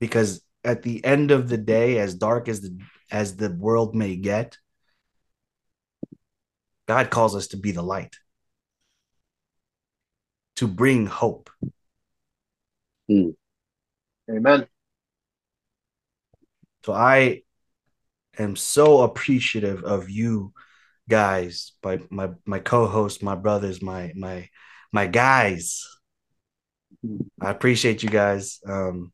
because 0.00 0.42
at 0.64 0.82
the 0.82 1.04
end 1.04 1.30
of 1.30 1.48
the 1.48 1.56
day 1.58 1.98
as 1.98 2.14
dark 2.14 2.48
as 2.48 2.60
the 2.60 2.78
as 3.10 3.36
the 3.36 3.50
world 3.50 3.94
may 3.94 4.16
get 4.16 4.58
god 6.88 7.10
calls 7.10 7.36
us 7.36 7.48
to 7.48 7.56
be 7.56 7.70
the 7.70 7.82
light 7.82 8.16
to 10.56 10.66
bring 10.66 11.06
hope 11.06 11.50
hmm. 13.08 13.30
Amen. 14.30 14.66
So 16.88 16.94
i 16.94 17.42
am 18.38 18.56
so 18.56 19.02
appreciative 19.02 19.84
of 19.84 20.08
you 20.08 20.54
guys 21.06 21.72
my 21.84 21.98
my 22.08 22.30
my 22.46 22.58
co-host 22.58 23.22
my 23.22 23.34
brothers 23.34 23.82
my 23.82 24.10
my 24.16 24.48
my 24.90 25.06
guys. 25.06 25.86
I 27.42 27.50
appreciate 27.50 28.02
you 28.02 28.08
guys. 28.08 28.60
Um 28.66 29.12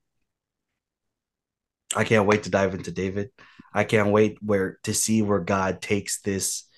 i 1.97 2.05
can't 2.05 2.29
wait 2.29 2.45
to 2.45 2.51
dive 2.51 2.75
into 2.75 2.93
david. 2.93 3.31
I 3.73 3.83
can't 3.83 4.13
wait 4.13 4.39
where 4.41 4.79
to 4.85 4.95
see 4.95 5.21
where 5.21 5.41
god 5.41 5.83
takes 5.83 6.21
this 6.21 6.69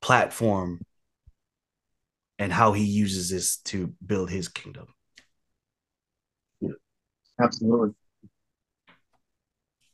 platform 0.00 0.80
and 2.38 2.50
how 2.50 2.72
he 2.72 2.84
uses 2.84 3.28
this 3.28 3.58
to 3.64 3.92
build 4.04 4.30
his 4.30 4.48
kingdom. 4.48 4.86
Yeah, 6.60 6.72
Absolutely. 7.38 7.94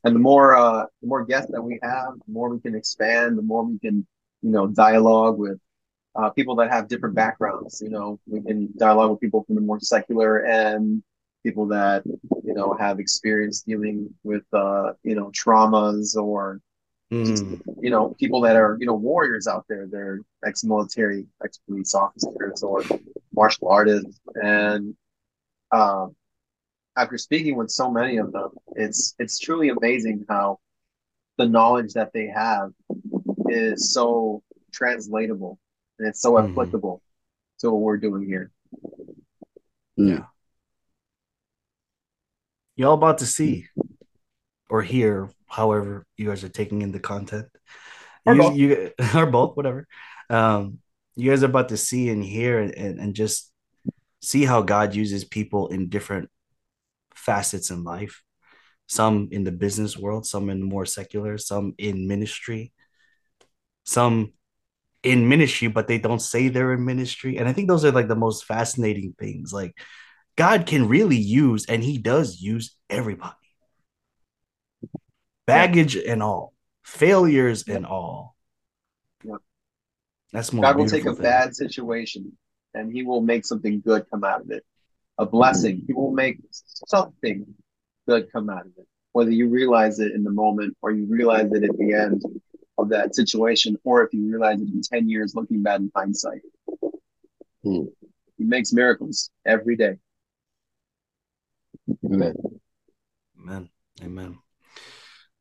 And 0.04 0.14
the 0.14 0.20
more 0.20 0.56
uh 0.56 0.84
the 1.00 1.08
more 1.08 1.24
guests 1.24 1.50
that 1.52 1.62
we 1.62 1.78
have, 1.82 2.14
the 2.26 2.32
more 2.32 2.48
we 2.50 2.60
can 2.60 2.74
expand, 2.74 3.38
the 3.38 3.42
more 3.42 3.64
we 3.64 3.78
can, 3.78 4.06
you 4.42 4.50
know, 4.50 4.66
dialogue 4.66 5.38
with 5.38 5.58
uh 6.16 6.30
people 6.30 6.56
that 6.56 6.70
have 6.70 6.88
different 6.88 7.14
backgrounds. 7.14 7.80
You 7.82 7.90
know, 7.90 8.20
we 8.26 8.40
can 8.42 8.68
dialogue 8.76 9.10
with 9.12 9.20
people 9.20 9.44
from 9.44 9.56
the 9.56 9.60
more 9.62 9.80
secular 9.80 10.44
end, 10.44 11.02
people 11.44 11.66
that, 11.68 12.04
you 12.44 12.54
know, 12.54 12.74
have 12.74 13.00
experience 13.00 13.62
dealing 13.62 14.12
with 14.24 14.44
uh, 14.52 14.92
you 15.04 15.14
know, 15.14 15.30
traumas 15.30 16.16
or 16.16 16.60
Mm, 17.12 17.60
you 17.80 17.90
know, 17.90 18.14
people 18.18 18.40
that 18.40 18.56
are, 18.56 18.76
you 18.80 18.86
know, 18.86 18.94
warriors 18.94 19.46
out 19.46 19.64
there. 19.68 19.86
They're 19.86 20.20
ex-military, 20.46 21.26
ex-police 21.44 21.94
officers, 21.94 22.62
or 22.62 22.82
martial 23.34 23.68
artists. 23.68 24.18
And 24.34 24.94
um, 25.72 26.14
after 26.96 27.16
speaking 27.18 27.56
with 27.56 27.70
so 27.70 27.90
many 27.90 28.18
of 28.18 28.32
them, 28.32 28.50
it's 28.76 29.14
it's 29.18 29.38
truly 29.38 29.70
amazing 29.70 30.24
how 30.28 30.58
the 31.38 31.46
knowledge 31.48 31.94
that 31.94 32.12
they 32.12 32.26
have 32.26 32.70
is 33.48 33.92
so 33.92 34.42
translatable 34.72 35.58
and 35.98 36.08
it's 36.08 36.20
so 36.20 36.34
Mhm. 36.34 36.50
applicable 36.50 37.02
to 37.60 37.70
what 37.70 37.80
we're 37.80 37.96
doing 37.96 38.24
here. 38.26 38.50
yeah 39.96 40.24
y'all 42.76 42.94
about 42.94 43.18
to 43.18 43.26
see 43.26 43.66
or 44.70 44.82
hear 44.82 45.28
however 45.46 46.06
you 46.16 46.26
guys 46.26 46.42
are 46.44 46.48
taking 46.48 46.82
in 46.82 46.92
the 46.92 47.00
content 47.00 47.46
Or 48.24 48.34
you, 48.34 48.40
both. 48.40 48.56
you 48.56 48.92
or 49.14 49.26
both 49.26 49.56
whatever 49.56 49.86
um 50.30 50.78
you 51.14 51.30
guys 51.30 51.42
are 51.42 51.46
about 51.52 51.68
to 51.68 51.76
see 51.76 52.08
and 52.08 52.24
hear 52.24 52.58
and, 52.58 52.74
and, 52.74 52.98
and 53.00 53.14
just 53.14 53.52
see 54.20 54.44
how 54.44 54.62
god 54.62 54.94
uses 54.94 55.24
people 55.24 55.68
in 55.68 55.88
different 55.88 56.30
facets 57.22 57.70
in 57.70 57.84
life. 57.84 58.22
Some 58.86 59.28
in 59.30 59.44
the 59.44 59.52
business 59.52 59.96
world 59.96 60.26
some 60.26 60.50
in 60.50 60.62
more 60.62 60.84
secular 60.84 61.38
some 61.38 61.74
in 61.78 62.06
ministry 62.08 62.72
some 63.84 64.32
in 65.02 65.28
ministry 65.28 65.68
but 65.68 65.88
they 65.88 65.98
don't 65.98 66.20
say 66.20 66.48
they're 66.48 66.74
in 66.74 66.84
ministry. 66.84 67.38
And 67.38 67.48
i 67.48 67.52
think 67.52 67.68
those 67.68 67.84
are 67.84 67.92
like 67.92 68.08
the 68.08 68.16
most 68.16 68.44
fascinating 68.44 69.14
things. 69.18 69.52
Like 69.52 69.72
god 70.36 70.66
can 70.66 70.88
really 70.88 71.16
use 71.16 71.66
and 71.66 71.82
he 71.82 71.96
does 71.98 72.40
use 72.40 72.76
everybody. 72.90 73.34
Baggage 75.46 75.96
and 75.96 76.22
all 76.22 76.52
failures 76.82 77.64
and 77.68 77.86
all. 77.86 78.36
Yeah. 79.24 79.36
that's 80.32 80.52
more 80.52 80.64
God 80.64 80.76
will 80.76 80.86
take 80.86 81.06
a 81.06 81.14
thing. 81.14 81.22
bad 81.22 81.54
situation 81.54 82.36
and 82.74 82.92
he 82.92 83.02
will 83.02 83.20
make 83.20 83.44
something 83.46 83.80
good 83.80 84.06
come 84.10 84.24
out 84.24 84.42
of 84.42 84.50
it. 84.50 84.64
A 85.18 85.26
blessing. 85.26 85.84
He 85.86 85.92
will 85.92 86.12
make 86.12 86.38
something 86.52 87.46
good 88.08 88.32
come 88.32 88.50
out 88.50 88.66
of 88.66 88.72
it. 88.78 88.86
Whether 89.12 89.30
you 89.30 89.48
realize 89.48 89.98
it 90.00 90.12
in 90.12 90.24
the 90.24 90.30
moment 90.30 90.76
or 90.82 90.90
you 90.90 91.06
realize 91.06 91.50
it 91.52 91.64
at 91.64 91.76
the 91.76 91.92
end 91.92 92.22
of 92.78 92.88
that 92.88 93.14
situation, 93.14 93.76
or 93.84 94.04
if 94.04 94.12
you 94.12 94.28
realize 94.28 94.60
it 94.60 94.68
in 94.68 94.80
10 94.80 95.08
years 95.08 95.34
looking 95.34 95.62
back 95.62 95.80
in 95.80 95.90
hindsight. 95.94 96.40
Hmm. 97.62 97.84
He 98.38 98.44
makes 98.44 98.72
miracles 98.72 99.30
every 99.46 99.76
day. 99.76 99.98
man. 102.02 102.34
Amen. 103.38 103.68
Amen. 104.02 104.38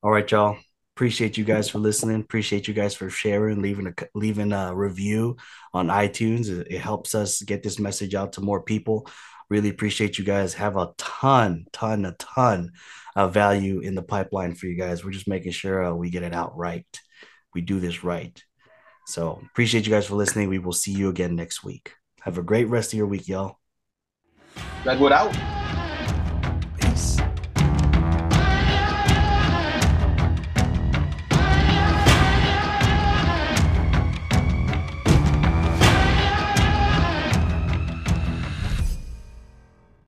All 0.04 0.12
right, 0.12 0.30
y'all. 0.30 0.58
Appreciate 0.96 1.38
you 1.38 1.44
guys 1.44 1.70
for 1.70 1.80
listening. 1.80 2.20
Appreciate 2.22 2.68
you 2.68 2.74
guys 2.74 2.94
for 2.94 3.10
sharing, 3.10 3.62
leaving 3.62 3.88
a 3.88 3.94
leaving 4.14 4.52
a 4.52 4.76
review 4.76 5.38
on 5.74 5.88
iTunes. 5.88 6.50
It, 6.50 6.68
it 6.70 6.80
helps 6.80 7.16
us 7.16 7.42
get 7.42 7.64
this 7.64 7.80
message 7.80 8.14
out 8.14 8.34
to 8.34 8.42
more 8.42 8.62
people. 8.62 9.08
Really 9.52 9.68
appreciate 9.68 10.18
you 10.18 10.24
guys. 10.24 10.54
Have 10.54 10.78
a 10.78 10.94
ton, 10.98 11.66
ton, 11.74 12.06
a 12.06 12.14
ton 12.14 12.72
of 13.18 13.34
value 13.34 13.82
in 13.82 13.96
the 13.96 14.02
pipeline 14.02 14.56
for 14.56 14.68
you 14.68 14.76
guys. 14.76 15.04
We're 15.04 15.12
just 15.12 15.28
making 15.28 15.52
sure 15.52 15.84
uh, 15.84 15.94
we 15.94 16.10
get 16.10 16.24
it 16.24 16.34
out 16.34 16.58
right. 16.58 16.88
We 17.54 17.60
do 17.60 17.82
this 17.82 18.02
right. 18.02 18.42
So 19.08 19.42
appreciate 19.52 19.86
you 19.86 19.92
guys 19.92 20.06
for 20.06 20.16
listening. 20.16 20.48
We 20.48 20.60
will 20.60 20.72
see 20.72 20.94
you 20.94 21.10
again 21.10 21.36
next 21.36 21.66
week. 21.66 21.96
Have 22.22 22.38
a 22.38 22.44
great 22.44 22.70
rest 22.70 22.94
of 22.94 22.98
your 22.98 23.08
week, 23.08 23.28
y'all. 23.28 23.58
Redwood 24.86 25.12
out. 25.12 25.61